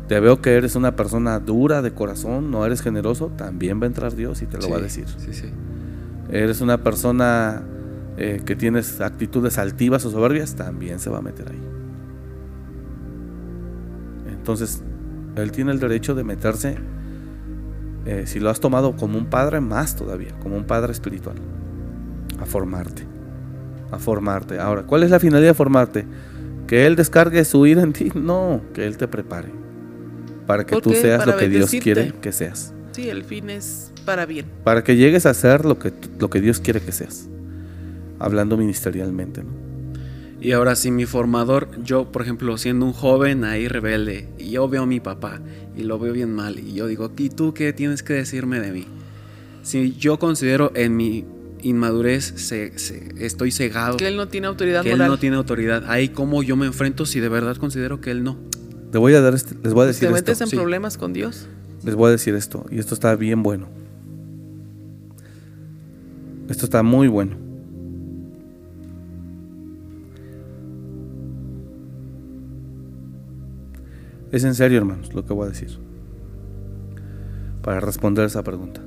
[0.07, 3.87] te veo que eres una persona dura de corazón, no eres generoso, también va a
[3.87, 5.05] entrar Dios y te lo Sí, va a decir.
[5.07, 5.49] Sí, sí.
[6.31, 7.63] Eres una persona
[8.17, 11.61] eh, que tienes actitudes altivas o soberbias, también se va a meter ahí.
[14.31, 14.83] Entonces,
[15.35, 16.77] Él tiene el derecho de meterse,
[18.05, 21.37] eh, si lo has tomado como un padre, más todavía, como un padre espiritual,
[22.39, 23.03] a formarte,
[23.91, 24.59] a formarte.
[24.59, 26.05] Ahora, ¿cuál es la finalidad de formarte?
[26.67, 29.59] Que Él descargue su ira en ti, no, que Él te prepare
[30.45, 33.93] para que ¿Por tú seas lo que Dios quiere que seas Sí, el fin es
[34.03, 34.47] para bien.
[34.63, 37.29] para que llegues a ser lo que, lo que Dios quiere que seas,
[38.17, 39.43] hablando ministerialmente.
[39.43, 39.68] ¿no?
[40.41, 44.69] Y ahora si mi formador, yo por ejemplo siendo un joven ahí rebelde, y yo
[44.69, 45.41] veo a mi papá
[45.75, 48.71] y lo veo bien mal, y yo digo, ¿y tú qué tienes que decirme de
[48.71, 48.85] mí?
[49.63, 51.25] Si yo considero en mi
[51.61, 55.83] inmadurez se- se- estoy cegado, Que él no tiene autoridad que él no tiene autoridad,
[55.87, 58.37] ahí cómo yo me enfrento si de verdad considero que él no.
[58.93, 60.43] Te voy a dar este- les voy a Pues te decir metes esto.
[60.45, 60.55] en sí.
[60.55, 61.47] problemas con Dios.
[61.83, 63.67] Les voy a decir esto, y esto está bien bueno.
[66.49, 67.35] Esto está muy bueno.
[74.31, 75.79] Es en serio, hermanos, lo que voy a decir.
[77.63, 78.81] Para responder esa pregunta.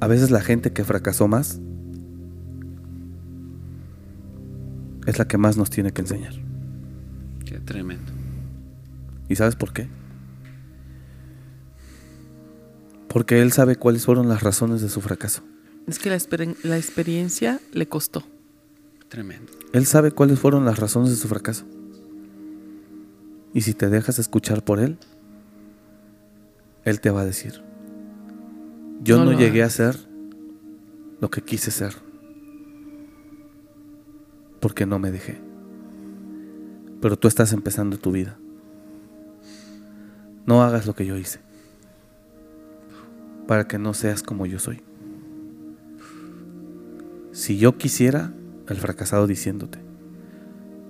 [0.00, 1.60] A veces la gente que fracasó más
[5.06, 6.34] es la que más nos tiene que enseñar.
[7.44, 8.12] Qué tremendo.
[9.28, 9.88] ¿Y sabes por qué?
[13.08, 15.42] Porque él sabe cuáles fueron las razones de su fracaso.
[15.86, 18.22] Es que la, exper- la experiencia le costó.
[19.08, 19.50] Tremendo.
[19.72, 21.64] Él sabe cuáles fueron las razones de su fracaso.
[23.54, 24.98] Y si te dejas escuchar por él,
[26.84, 27.62] él te va a decir,
[29.02, 29.96] yo No llegué a ser
[31.20, 31.94] lo que quise ser,
[34.60, 35.40] porque no me dejé.
[37.00, 38.38] Pero tú estás empezando tu vida.
[40.46, 41.40] No hagas lo que yo hice,
[43.46, 44.82] para que no seas como yo soy.
[47.32, 48.32] Si yo quisiera,
[48.66, 49.87] el fracasado diciéndote,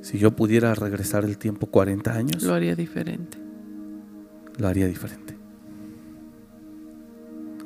[0.09, 3.37] si yo pudiera regresar el tiempo 40 años, Lo haría diferente.
[4.57, 5.37] lo haría diferente.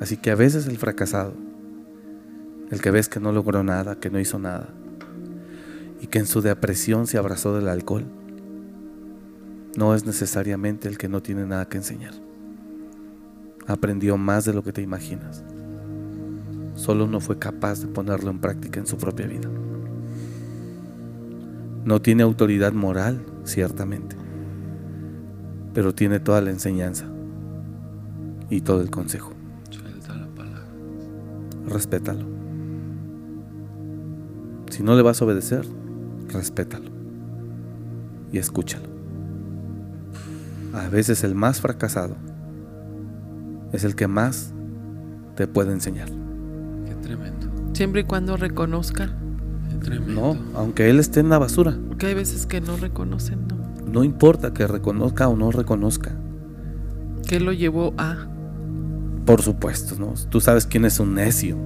[0.01, 1.35] Así que a veces el fracasado,
[2.69, 4.67] el que ves que no logró nada, que no hizo nada,
[6.01, 8.03] y que en su depresión se abrazó del alcohol,
[9.77, 12.13] no es necesariamente el que no tiene nada que enseñar.
[13.67, 15.45] Aprendió más de lo que te imaginas.
[16.75, 19.47] Solo no fue capaz de ponerlo en práctica en su propia vida.
[21.85, 24.15] No tiene autoridad moral, ciertamente,
[25.73, 27.05] pero tiene toda la enseñanza
[28.49, 29.33] y todo el consejo.
[29.69, 30.65] Suelta la palabra.
[31.67, 32.25] Respétalo.
[34.69, 35.65] Si no le vas a obedecer,
[36.29, 36.89] respétalo
[38.31, 38.87] y escúchalo.
[40.73, 42.15] A veces el más fracasado
[43.71, 44.53] es el que más
[45.35, 46.09] te puede enseñar.
[46.85, 47.51] Qué tremendo.
[47.73, 49.22] Siempre y cuando reconozcan.
[49.83, 50.33] Tremendo.
[50.33, 53.63] No, aunque él esté en la basura, Porque hay veces que no reconocen, ¿no?
[53.93, 56.11] no importa que reconozca o no reconozca.
[57.27, 58.27] ¿Qué lo llevó a?
[59.25, 60.13] Por supuesto, ¿no?
[60.29, 61.57] Tú sabes quién es un necio.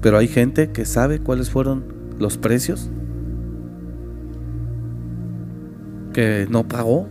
[0.00, 1.84] Pero hay gente que sabe cuáles fueron
[2.18, 2.90] los precios
[6.12, 7.08] que no pagó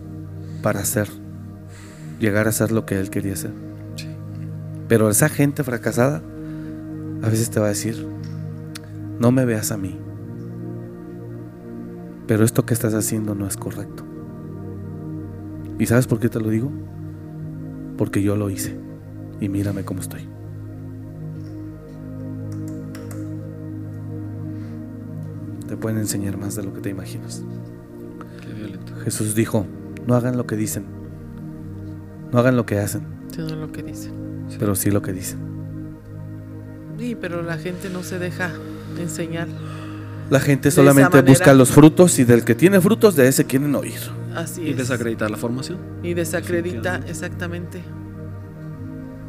[0.61, 1.07] para hacer,
[2.19, 3.51] llegar a ser lo que él quería ser.
[3.95, 4.07] Sí.
[4.87, 6.21] Pero esa gente fracasada
[7.23, 8.07] a veces te va a decir,
[9.21, 9.99] no me veas a mí,
[12.25, 14.03] pero esto que estás haciendo no es correcto.
[15.77, 16.71] ¿Y sabes por qué te lo digo?
[17.99, 18.79] Porque yo lo hice
[19.39, 20.27] y mírame cómo estoy.
[25.67, 27.43] Te pueden enseñar más de lo que te imaginas.
[28.41, 28.95] Qué violento.
[29.03, 29.67] Jesús dijo,
[30.07, 30.85] no hagan lo que dicen,
[32.31, 34.13] no hagan lo que hacen, Sino lo que dicen.
[34.57, 35.37] pero sí lo que dicen.
[36.97, 38.51] Sí, pero la gente no se deja
[39.01, 39.47] enseñar.
[40.29, 43.99] La gente solamente busca los frutos y del que tiene frutos de ese quieren oír.
[44.33, 44.77] Así Y es.
[44.77, 45.77] desacreditar la formación.
[46.03, 47.81] Y desacredita, exactamente.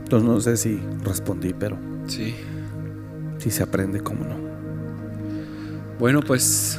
[0.04, 1.76] Entonces no sé si respondí, pero
[2.06, 2.34] Sí.
[3.38, 4.36] si se aprende, cómo no.
[5.98, 6.78] Bueno, pues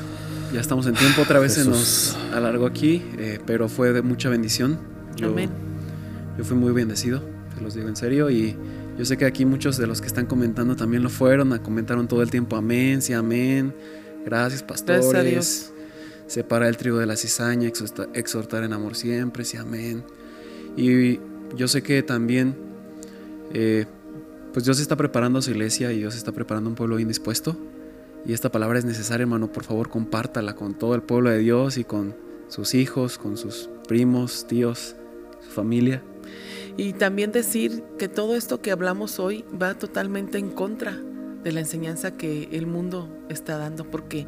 [0.54, 1.22] ya estamos en tiempo.
[1.24, 4.78] Otra vez se nos alargó aquí, eh, pero fue de mucha bendición.
[5.16, 5.50] Yo, Amén.
[6.38, 7.22] yo fui muy bendecido,
[7.56, 8.30] te los digo en serio.
[8.30, 8.56] Y
[8.98, 12.22] yo sé que aquí muchos de los que están comentando también lo fueron, comentaron todo
[12.22, 13.74] el tiempo amén, sí, amén.
[14.26, 15.10] Gracias, pastores.
[15.10, 15.70] Gracias a Dios.
[16.28, 20.04] Separar el trigo de la cizaña, exhorta- exhortar en amor siempre, sí, amén.
[20.78, 21.20] Y
[21.56, 22.56] yo sé que también,
[23.54, 23.86] eh,
[24.54, 27.58] pues Dios está preparando a su iglesia y Dios está preparando un pueblo bien dispuesto.
[28.26, 29.52] Y esta palabra es necesaria, hermano.
[29.52, 32.16] Por favor, compártala con todo el pueblo de Dios y con
[32.48, 34.96] sus hijos, con sus primos, tíos,
[35.42, 36.02] su familia.
[36.78, 40.98] Y también decir que todo esto que hablamos hoy va totalmente en contra
[41.44, 44.26] de la enseñanza que el mundo está dando, porque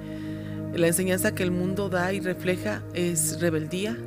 [0.75, 3.97] la enseñanza que el mundo da y refleja es rebeldía,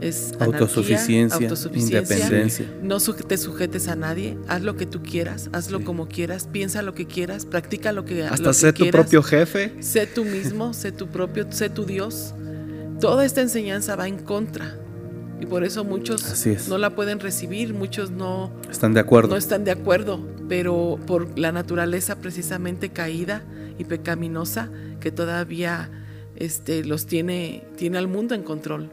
[0.00, 2.16] es anarquía, Autosuficiencia, autosuficiencia.
[2.16, 2.66] independencia.
[2.82, 5.84] No te sujetes a nadie, haz lo que tú quieras, hazlo Sí.
[5.84, 9.72] como quieras, piensa lo que quieras, practica lo que, lo Hasta sé tu propio jefe.
[9.80, 12.34] Sé tú mismo, sé tu propio, sé tu Dios.
[13.00, 14.78] Toda esta enseñanza va en contra.
[15.40, 16.68] Y por eso muchos Así es.
[16.68, 19.30] no la pueden recibir, muchos no, ¿Están de acuerdo?
[19.30, 23.42] no están de acuerdo, pero por la naturaleza precisamente caída
[23.78, 25.90] y pecaminosa que todavía
[26.36, 28.90] este, los tiene, tiene al mundo en control.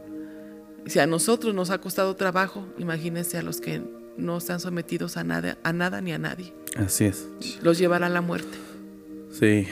[0.86, 3.82] Si a nosotros nos ha costado trabajo, imagínense a los que
[4.16, 6.52] no están sometidos a nada, a nada ni a nadie.
[6.76, 7.28] Así es.
[7.62, 8.58] Los llevará a la muerte.
[9.30, 9.66] Sí.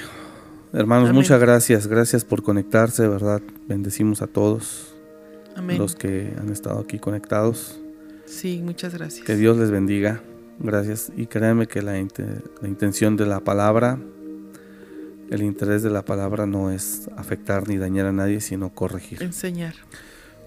[0.72, 1.16] Hermanos, Amén.
[1.16, 1.88] muchas gracias.
[1.88, 3.42] Gracias por conectarse, ¿verdad?
[3.66, 4.89] Bendecimos a todos
[5.56, 5.78] Amén.
[5.78, 7.80] los que han estado aquí conectados.
[8.26, 9.26] Sí, muchas gracias.
[9.26, 10.20] Que Dios les bendiga.
[10.58, 11.10] Gracias.
[11.16, 13.98] Y créanme que la, la intención de la palabra,
[15.30, 19.22] el interés de la palabra no es afectar ni dañar a nadie, sino corregir.
[19.22, 19.74] Enseñar,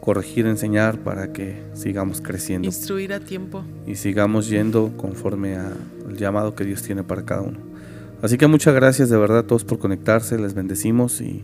[0.01, 3.64] Corregir, enseñar para que sigamos creciendo instruir a tiempo.
[3.88, 5.77] y sigamos yendo conforme al
[6.17, 7.59] llamado que Dios tiene para cada uno.
[8.22, 11.43] Así que muchas gracias de verdad a todos por conectarse, les bendecimos y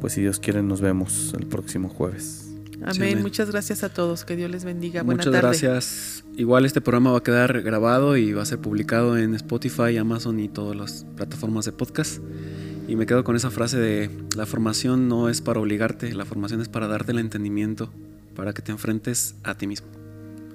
[0.00, 2.45] pues si Dios quiere nos vemos el próximo jueves.
[2.82, 3.12] Amén.
[3.12, 3.22] amén.
[3.22, 4.24] Muchas gracias a todos.
[4.24, 5.02] Que Dios les bendiga.
[5.02, 5.48] Buena Muchas tarde.
[5.48, 6.24] gracias.
[6.36, 10.38] Igual este programa va a quedar grabado y va a ser publicado en Spotify, Amazon
[10.38, 12.20] y todas las plataformas de podcast.
[12.88, 16.60] Y me quedo con esa frase de la formación no es para obligarte, la formación
[16.60, 17.90] es para darte el entendimiento,
[18.36, 19.88] para que te enfrentes a ti mismo.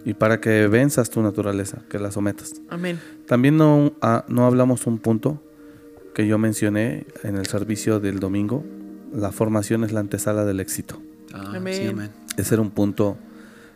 [0.06, 2.54] Y para que venzas tu naturaleza, que la sometas.
[2.70, 3.00] Amén.
[3.28, 5.44] También no, ah, no hablamos un punto
[6.14, 8.64] que yo mencioné en el servicio del domingo.
[9.14, 11.02] La formación es la antesala del éxito.
[11.34, 11.74] Ah, Amén.
[11.74, 12.12] Sí, amén.
[12.38, 13.18] Ese era un punto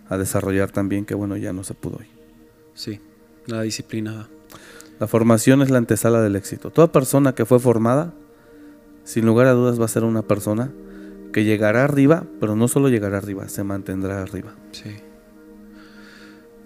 [0.09, 2.07] a desarrollar también que bueno, ya no se pudo hoy.
[2.73, 2.99] Sí,
[3.47, 4.27] la disciplina.
[4.99, 6.71] La formación es la antesala del éxito.
[6.71, 8.13] Toda persona que fue formada,
[9.03, 10.71] sin lugar a dudas va a ser una persona
[11.33, 14.55] que llegará arriba, pero no solo llegará arriba, se mantendrá arriba.
[14.71, 14.95] Sí.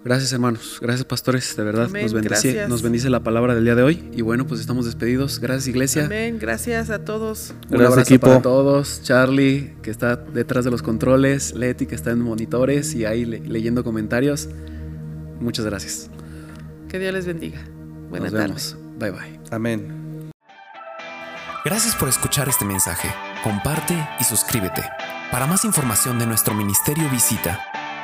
[0.03, 2.69] Gracias hermanos, gracias pastores, de verdad Amén, nos bendice, gracias.
[2.69, 5.39] nos bendice la palabra del día de hoy y bueno pues estamos despedidos.
[5.39, 6.05] Gracias iglesia.
[6.05, 6.37] Amén.
[6.39, 7.49] Gracias a todos.
[7.65, 8.27] Un Gracias, abrazo equipo.
[8.27, 9.01] para todos.
[9.03, 11.53] Charlie, que está detrás de los controles.
[11.53, 14.47] Leti, que está en monitores y ahí le- leyendo comentarios.
[15.41, 16.09] Muchas gracias.
[16.87, 17.59] Que Dios les bendiga.
[18.09, 18.75] Buenas Nos tardes.
[18.77, 18.99] vemos.
[18.99, 19.39] Bye bye.
[19.51, 20.31] Amén.
[21.65, 23.09] Gracias por escuchar este mensaje.
[23.43, 24.81] Comparte y suscríbete.
[25.29, 27.59] Para más información de nuestro ministerio visita